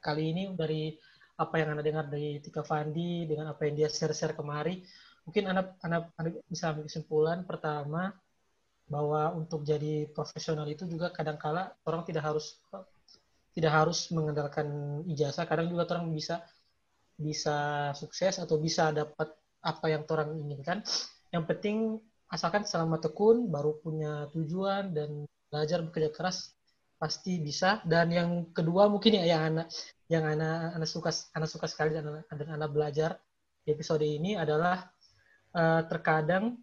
kali 0.00 0.32
ini 0.32 0.42
dari 0.56 0.96
apa 1.38 1.54
yang 1.62 1.78
anda 1.78 1.86
dengar 1.86 2.10
dari 2.10 2.42
Tika 2.42 2.66
Fandi 2.66 3.22
dengan 3.30 3.54
apa 3.54 3.62
yang 3.70 3.78
dia 3.78 3.88
share-share 3.88 4.34
kemari, 4.34 4.82
mungkin 5.22 5.46
anda, 5.46 5.78
anda, 5.86 6.10
anda 6.18 6.42
bisa 6.50 6.74
ambil 6.74 6.90
kesimpulan 6.90 7.46
pertama 7.46 8.10
bahwa 8.90 9.38
untuk 9.38 9.62
jadi 9.62 10.10
profesional 10.10 10.66
itu 10.66 10.88
juga 10.90 11.14
kadangkala 11.14 11.76
orang 11.86 12.02
tidak 12.02 12.26
harus 12.26 12.58
tidak 13.54 13.72
harus 13.74 14.10
mengandalkan 14.10 14.66
ijazah, 15.06 15.46
kadang 15.46 15.70
juga 15.70 15.86
orang 15.94 16.10
bisa 16.10 16.42
bisa 17.18 17.90
sukses 17.94 18.38
atau 18.38 18.58
bisa 18.58 18.90
dapat 18.90 19.30
apa 19.62 19.86
yang 19.90 20.02
orang 20.10 20.34
inginkan. 20.42 20.82
Yang 21.30 21.44
penting 21.54 21.76
asalkan 22.30 22.66
selama 22.66 22.98
tekun, 22.98 23.50
baru 23.50 23.78
punya 23.82 24.26
tujuan 24.34 24.94
dan 24.94 25.26
belajar 25.50 25.82
bekerja 25.86 26.10
keras 26.10 26.54
pasti 26.98 27.38
bisa 27.38 27.78
dan 27.86 28.10
yang 28.10 28.30
kedua 28.50 28.90
mungkin 28.90 29.22
ya 29.22 29.38
yang 29.38 29.42
anak 29.54 29.70
yang 30.08 30.24
anak 30.24 30.74
anak 30.74 30.88
suka 30.88 31.12
anak 31.36 31.48
suka 31.48 31.68
sekali 31.68 31.92
dan 31.92 32.04
anak, 32.08 32.24
dan 32.32 32.48
anak 32.56 32.70
belajar 32.72 33.10
di 33.62 33.72
episode 33.72 34.00
ini 34.02 34.34
adalah 34.34 34.88
eh, 35.52 35.80
terkadang 35.86 36.56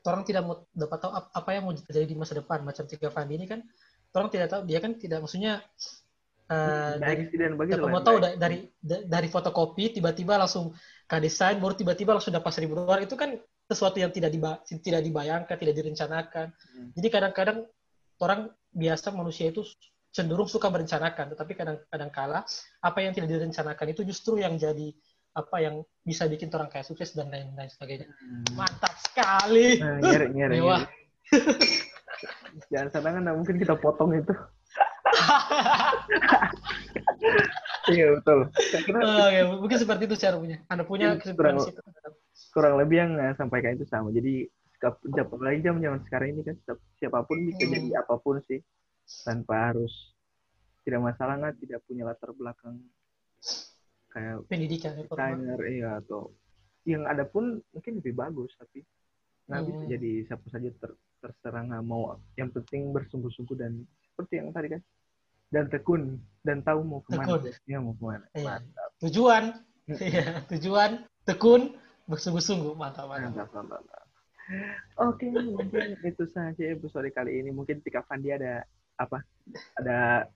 orang 0.00 0.22
tidak 0.24 0.42
mau 0.46 0.64
dapat 0.70 0.98
tahu 1.02 1.12
ap- 1.12 1.32
apa 1.34 1.50
yang 1.52 1.62
mau 1.66 1.74
terjadi 1.74 2.06
di 2.06 2.16
masa 2.16 2.38
depan 2.38 2.62
macam 2.62 2.86
tiga 2.86 3.10
Fandi 3.10 3.36
ini 3.36 3.44
kan 3.44 3.60
orang 4.14 4.30
tidak 4.30 4.48
tahu 4.48 4.62
dia 4.64 4.78
kan 4.80 4.94
tidak 4.96 5.20
maksudnya 5.20 5.60
Ada 6.50 6.98
dari 6.98 7.30
begitu 7.54 7.78
lah. 7.78 7.90
mau 7.94 8.02
tahu 8.02 8.18
da- 8.18 8.34
dari 8.34 8.66
da- 8.82 9.06
dari 9.06 9.28
fotokopi 9.30 9.94
tiba-tiba 9.94 10.34
langsung 10.34 10.74
ke 11.06 11.16
desain 11.22 11.62
baru 11.62 11.78
tiba-tiba 11.78 12.10
langsung 12.10 12.34
dapat 12.34 12.50
seribu 12.50 12.74
dolar 12.74 12.98
itu 12.98 13.14
kan 13.14 13.38
sesuatu 13.70 14.02
yang 14.02 14.10
tidak 14.10 14.34
diba- 14.34 14.58
tidak 14.66 15.02
dibayangkan 15.06 15.54
tidak 15.54 15.74
direncanakan 15.78 16.50
Hmm. 16.50 16.90
jadi 16.98 17.06
kadang-kadang 17.06 17.58
orang 18.18 18.50
biasa 18.74 19.14
manusia 19.14 19.54
itu 19.54 19.62
cenderung 20.10 20.46
suka 20.46 20.68
merencanakan 20.68 21.32
tetapi 21.32 21.52
kadang-kadang 21.54 22.10
kala 22.10 22.38
apa 22.80 22.98
yang 22.98 23.12
tidak 23.12 23.28
direncanakan 23.30 23.86
itu 23.88 24.00
justru 24.02 24.36
yang 24.36 24.54
jadi 24.54 24.90
apa 25.30 25.56
yang 25.62 25.74
bisa 26.02 26.26
bikin 26.26 26.50
orang 26.50 26.66
kayak 26.66 26.82
sukses 26.84 27.14
dan 27.14 27.30
lain-lain 27.30 27.70
sebagainya 27.70 28.10
Hmm. 28.18 28.58
mantap 28.58 28.90
sekali 28.98 29.78
Nah, 29.78 30.02
ngeri, 30.02 30.26
ngeri, 30.34 30.54
Mewah. 30.58 30.82
ngeri. 30.82 31.30
Jangan 32.70 32.88
sana 32.90 33.08
kan 33.14 33.24
mungkin 33.32 33.56
kita 33.56 33.74
potong 33.78 34.10
itu. 34.12 34.34
iya 37.90 38.06
betul. 38.18 38.38
Saya 38.52 38.82
kira 38.82 38.98
Oke, 39.00 39.38
mungkin 39.62 39.78
seperti 39.78 40.02
itu 40.06 40.16
cara 40.18 40.36
punya 40.36 40.56
anda 40.66 40.84
punya 40.84 41.06
di 41.16 41.34
kurang- 41.34 41.62
situ 41.62 41.80
kurang 42.50 42.74
lebih 42.76 42.96
yang 42.98 43.12
eh, 43.16 43.32
sampaikan 43.38 43.78
itu 43.78 43.86
sama. 43.86 44.10
Jadi 44.10 44.44
apalagi 45.14 45.60
zaman 45.62 45.80
zaman 45.80 46.00
sekarang 46.08 46.28
ini 46.34 46.40
kan 46.42 46.56
siap- 46.64 46.84
siapa 46.98 47.18
pun 47.22 47.36
bisa 47.44 47.62
Hmm. 47.62 47.72
jadi 47.72 47.88
apa 48.00 48.14
pun 48.16 48.40
sih 48.44 48.58
tanpa 49.22 49.72
harus 49.72 50.14
tidak 50.86 51.00
masalah 51.02 51.36
nggak 51.36 51.56
tidak 51.60 51.80
punya 51.84 52.08
latar 52.08 52.30
belakang 52.32 52.80
kayak 54.10 54.42
pendidikan 54.50 54.98
desainer 54.98 55.60
iya 55.70 56.02
atau 56.02 56.34
yang 56.82 57.06
ada 57.06 57.22
pun 57.22 57.62
mungkin 57.70 58.00
lebih 58.02 58.16
bagus 58.16 58.50
tapi 58.58 58.82
nggak 59.46 59.62
bisa 59.66 59.82
Hmm. 59.82 59.90
jadi 59.90 60.12
siapa 60.26 60.46
saja 60.50 60.68
ter, 60.78 60.90
terserah 61.20 61.62
nggak 61.66 61.84
mau 61.84 62.14
yang 62.38 62.50
penting 62.50 62.90
bersungguh-sungguh 62.94 63.56
dan 63.58 63.82
seperti 64.10 64.36
yang 64.38 64.52
tadi 64.54 64.68
kan. 64.76 64.82
Dan 65.50 65.66
tekun 65.66 66.22
dan 66.46 66.62
tahu 66.62 66.86
mau 66.86 67.02
ke 67.02 67.10
mana. 67.18 67.26
Tekun. 67.26 67.42
Ya 67.66 67.82
mau 67.82 67.98
ke 67.98 68.04
mana. 68.06 68.26
Iya. 68.38 68.46
Mantap. 68.46 68.90
Tujuan, 69.02 69.44
Hmm. 69.90 69.98
iya, 70.06 70.46
tujuan, 70.46 70.90
tekun, 71.26 71.74
bersungguh-sungguh, 72.06 72.78
mantap, 72.78 73.10
mantap. 73.10 73.50
Mantap, 73.50 73.66
mantap. 73.66 74.04
Oke, 75.02 75.26
mungkin 75.34 75.98
itu 76.06 76.24
saja 76.30 76.62
episode 76.62 77.10
kali 77.10 77.42
ini. 77.42 77.50
Mungkin 77.50 77.82
Tika 77.82 78.06
Fandi 78.06 78.30
ada 78.30 78.62
apa? 79.00 79.24
Ada 79.80 80.28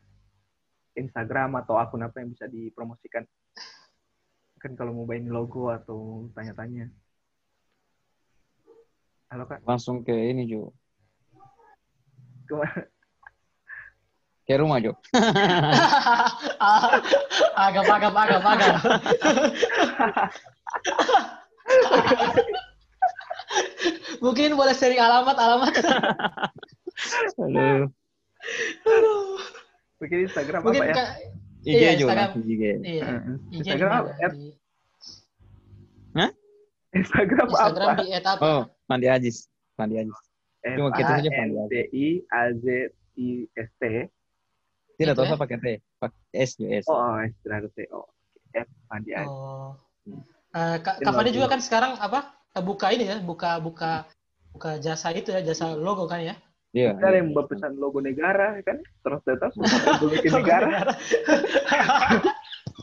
Instagram 0.96 1.60
atau 1.60 1.76
akun 1.76 2.00
apa 2.00 2.24
yang 2.24 2.32
bisa 2.32 2.48
dipromosikan? 2.48 3.28
Kan 4.56 4.72
kalau 4.80 4.96
mau 4.96 5.04
buying 5.04 5.28
logo 5.28 5.68
atau 5.68 6.32
tanya-tanya. 6.32 6.88
Halo 9.28 9.44
kak, 9.44 9.60
Langsung 9.68 10.00
ke 10.00 10.14
ini 10.14 10.48
Jo. 10.48 10.72
ke 12.48 12.54
mana? 12.56 12.80
Ke 14.44 14.60
rumah 14.60 14.76
Jo. 14.80 14.92
Ah, 16.64 16.96
agam, 17.68 17.84
agam, 17.84 18.16
agam, 18.16 18.42
agam. 18.44 18.76
Mungkin 24.24 24.56
boleh 24.56 24.72
sharing 24.72 25.00
alamat, 25.00 25.36
alamat. 25.36 25.74
Halo. 27.36 27.92
Mungkin 29.98 30.18
Instagram 30.28 30.60
Mungkin 30.62 30.82
apa 30.82 30.90
ya? 30.90 30.94
Kak, 30.94 31.08
IG 31.64 31.72
Iya, 31.74 31.90
Jo, 31.96 32.06
Instagram. 32.06 32.20
langsung 32.28 32.44
IG. 32.44 32.62
iya. 32.84 33.02
Heeh. 33.04 33.34
IG 33.50 33.56
Instagram 33.58 33.88
di 33.88 33.94
apa? 33.94 34.10
At- 34.20 34.34
Di- 34.34 34.54
Instagram, 36.94 37.46
Instagram 37.50 37.88
apa? 37.90 38.02
di 38.02 38.08
at 38.14 38.26
apa? 38.26 38.42
Oh, 38.46 38.62
Pandi 38.86 39.06
Ajis. 39.10 39.50
Pandi 39.74 39.94
Ajis. 39.98 40.14
F 40.64 40.76
Cuma 40.78 40.88
gitu 40.94 41.10
A 41.10 41.18
aja, 41.18 41.28
N 41.28 41.34
Fandi. 41.34 41.54
D 41.68 41.74
I 41.90 42.06
A 42.30 42.42
Z 42.54 42.64
I 43.18 43.28
S 43.50 43.70
T. 43.76 43.82
Tidak 44.94 45.14
tahu 45.18 45.24
ya? 45.26 45.30
saya 45.34 45.40
pakai 45.42 45.58
T. 45.58 45.66
Pakai 45.98 46.20
S 46.38 46.50
Jo 46.54 46.66
S. 46.70 46.84
Oh, 46.86 46.94
oh 46.94 47.18
istilah 47.20 47.58
T. 47.74 47.78
Oh, 47.90 48.06
F 48.54 48.68
Fandi 48.86 49.10
Aji. 49.12 49.26
Oh. 49.26 49.74
Eh, 50.54 50.76
Kak 50.80 51.02
Fandi 51.02 51.30
juga 51.34 51.50
kan 51.50 51.58
sekarang 51.58 51.98
apa? 51.98 52.30
Buka 52.62 52.94
ini 52.94 53.10
ya, 53.10 53.18
buka 53.18 53.58
buka 53.58 54.06
buka 54.54 54.78
jasa 54.78 55.10
itu 55.10 55.34
ya, 55.34 55.42
jasa 55.42 55.74
logo 55.74 56.06
kan 56.06 56.22
ya? 56.22 56.38
Iya. 56.74 56.98
Ada 56.98 57.22
yang 57.22 57.30
berpesan 57.30 57.78
logo 57.78 58.02
negara 58.02 58.58
kan? 58.66 58.82
Terus 58.82 59.20
tetap 59.22 59.54
logo 60.02 60.10
negara. 60.10 60.90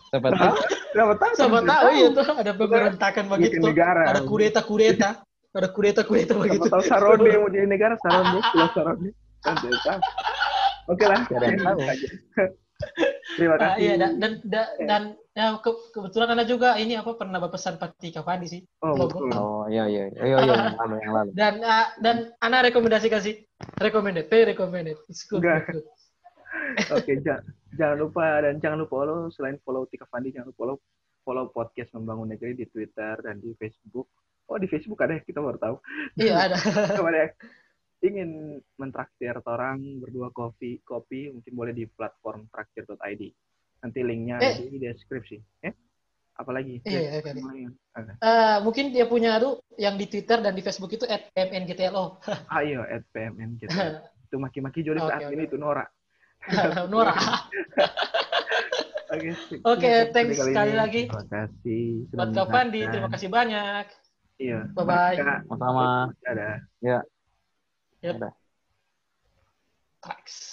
Siapa 0.07 0.29
tahu? 0.31 0.55
Siapa 0.95 1.13
tahu? 1.19 1.31
Siapa 1.35 1.35
siapa 1.35 1.59
tahu 1.67 1.87
ya 1.91 2.07
tuh 2.15 2.23
ada 2.39 2.51
pemberontakan 2.55 3.23
begitu. 3.27 3.59
negara. 3.59 4.03
Ada 4.15 4.21
kudeta-kudeta. 4.23 5.09
Ada 5.51 5.67
kudeta-kudeta 5.75 6.31
Siapa 6.31 6.43
begitu. 6.47 6.67
tahu 6.71 6.83
Saroni 6.87 7.27
yang 7.35 7.43
mau 7.43 7.51
jadi 7.51 7.67
negara, 7.67 7.99
Saroni, 8.03 8.39
pulau 8.39 8.69
Saroni. 8.71 9.09
Kan. 9.43 9.99
Oke 10.87 11.05
lah. 11.11 11.21
Tidak 11.27 11.35
ada 11.35 11.47
yang 11.51 11.59
tahu. 11.59 11.79
Terima 13.37 13.55
Ah, 13.55 13.59
kasih. 13.73 13.79
iya 13.79 13.93
dan 13.95 14.11
dan 14.19 14.31
dan, 14.43 14.65
dan 14.83 15.01
ya, 15.31 15.55
ke- 15.57 15.87
kebetulan 15.91 16.33
anda 16.33 16.43
juga 16.43 16.75
ini 16.75 16.95
apa 16.95 17.15
pernah 17.15 17.39
berpesan 17.39 17.77
pati 17.77 18.11
Kak 18.11 18.23
Fandi 18.23 18.47
sih. 18.49 18.61
Oh, 18.83 18.95
betul. 18.97 19.31
Oh, 19.31 19.63
iya 19.67 19.87
iya. 19.87 20.11
Iya 20.11 20.37
iya 20.41 20.55
yang 20.67 20.75
lalu 20.75 20.95
yang 20.99 21.13
lalu. 21.15 21.29
Dan 21.31 21.53
ah, 21.63 21.87
dan 21.97 22.15
Ana 22.37 22.59
rekomendasikan 22.61 23.21
sih. 23.21 23.45
Recommended, 23.77 24.27
very 24.27 24.51
recommended. 24.51 24.97
It's 25.07 25.23
good. 25.23 25.41
Oke, 26.95 27.11
ja- 27.23 27.43
jangan 27.73 27.97
lupa 27.97 28.43
dan 28.43 28.59
jangan 28.59 28.83
lupa 28.83 28.93
follow 28.99 29.31
selain 29.31 29.55
follow 29.63 29.87
Tika 29.87 30.03
Fandi 30.07 30.35
jangan 30.35 30.51
lupa 30.51 30.59
follow 30.59 30.77
follow 31.21 31.45
podcast 31.49 31.93
Membangun 31.95 32.33
Negeri 32.33 32.57
di 32.57 32.65
Twitter 32.67 33.15
dan 33.21 33.39
di 33.39 33.55
Facebook. 33.55 34.09
Oh, 34.51 34.59
di 34.59 34.67
Facebook 34.67 34.99
ada 34.99 35.15
ya, 35.15 35.23
kita 35.23 35.39
baru 35.39 35.55
tahu. 35.55 35.75
Iya 36.19 36.51
ada. 36.51 36.57
Yang 36.99 37.31
ingin 38.01 38.29
mentraktir 38.75 39.37
orang 39.45 40.01
berdua 40.01 40.29
kopi 40.29 40.81
kopi 40.81 41.29
mungkin 41.29 41.53
boleh 41.53 41.71
di 41.71 41.85
platform 41.85 42.49
traktir.id. 42.49 43.23
Nanti 43.81 43.99
linknya 44.01 44.37
ada 44.37 44.57
Eh. 44.57 44.67
di 44.67 44.77
deskripsi. 44.77 45.37
Eh? 45.61 45.73
Apalagi? 46.33 46.81
Iya, 46.81 47.17
oke, 47.17 47.17
oke. 47.21 47.29
Yang 47.29 47.45
lain. 47.45 47.69
Ada. 47.93 48.11
Eh, 48.17 48.57
mungkin 48.61 48.85
dia 48.89 49.05
punya 49.05 49.37
tuh 49.37 49.61
yang 49.75 49.93
di 49.95 50.05
Twitter 50.05 50.41
dan 50.41 50.53
di 50.53 50.61
Facebook 50.61 50.89
itu 50.89 51.05
@mngtlo. 51.33 52.17
Ayo, 52.49 52.81
at 52.83 53.05
PMN 53.11 53.61
kita. 53.61 53.69
Itu 54.25 54.39
maki-maki 54.39 54.79
Jody 54.79 54.97
Oke, 54.97 55.11
saat 55.11 55.21
oke. 55.21 55.33
ini 55.35 55.43
itu 55.43 55.57
Nora. 55.59 55.83
Nora. 56.91 57.11
Oke, 59.11 59.27
Oke, 59.67 59.91
sekian 59.91 60.13
thanks 60.15 60.39
kali 60.39 60.49
sekali 60.55 60.71
ini. 60.71 60.79
lagi. 60.79 61.01
Terima 61.11 61.25
kasih. 61.27 61.83
Buat 62.07 62.29
Fandi, 62.31 62.47
mendengarkan. 62.79 62.91
terima 62.95 63.09
kasih 63.11 63.27
banyak. 63.29 63.85
Iya. 64.39 64.59
Bye-bye. 64.71 65.17
Maka, 65.19 65.35
Sama-sama. 65.51 65.85
Ada. 66.23 67.11
Yep. 68.01 68.21
Thanks. 70.03 70.49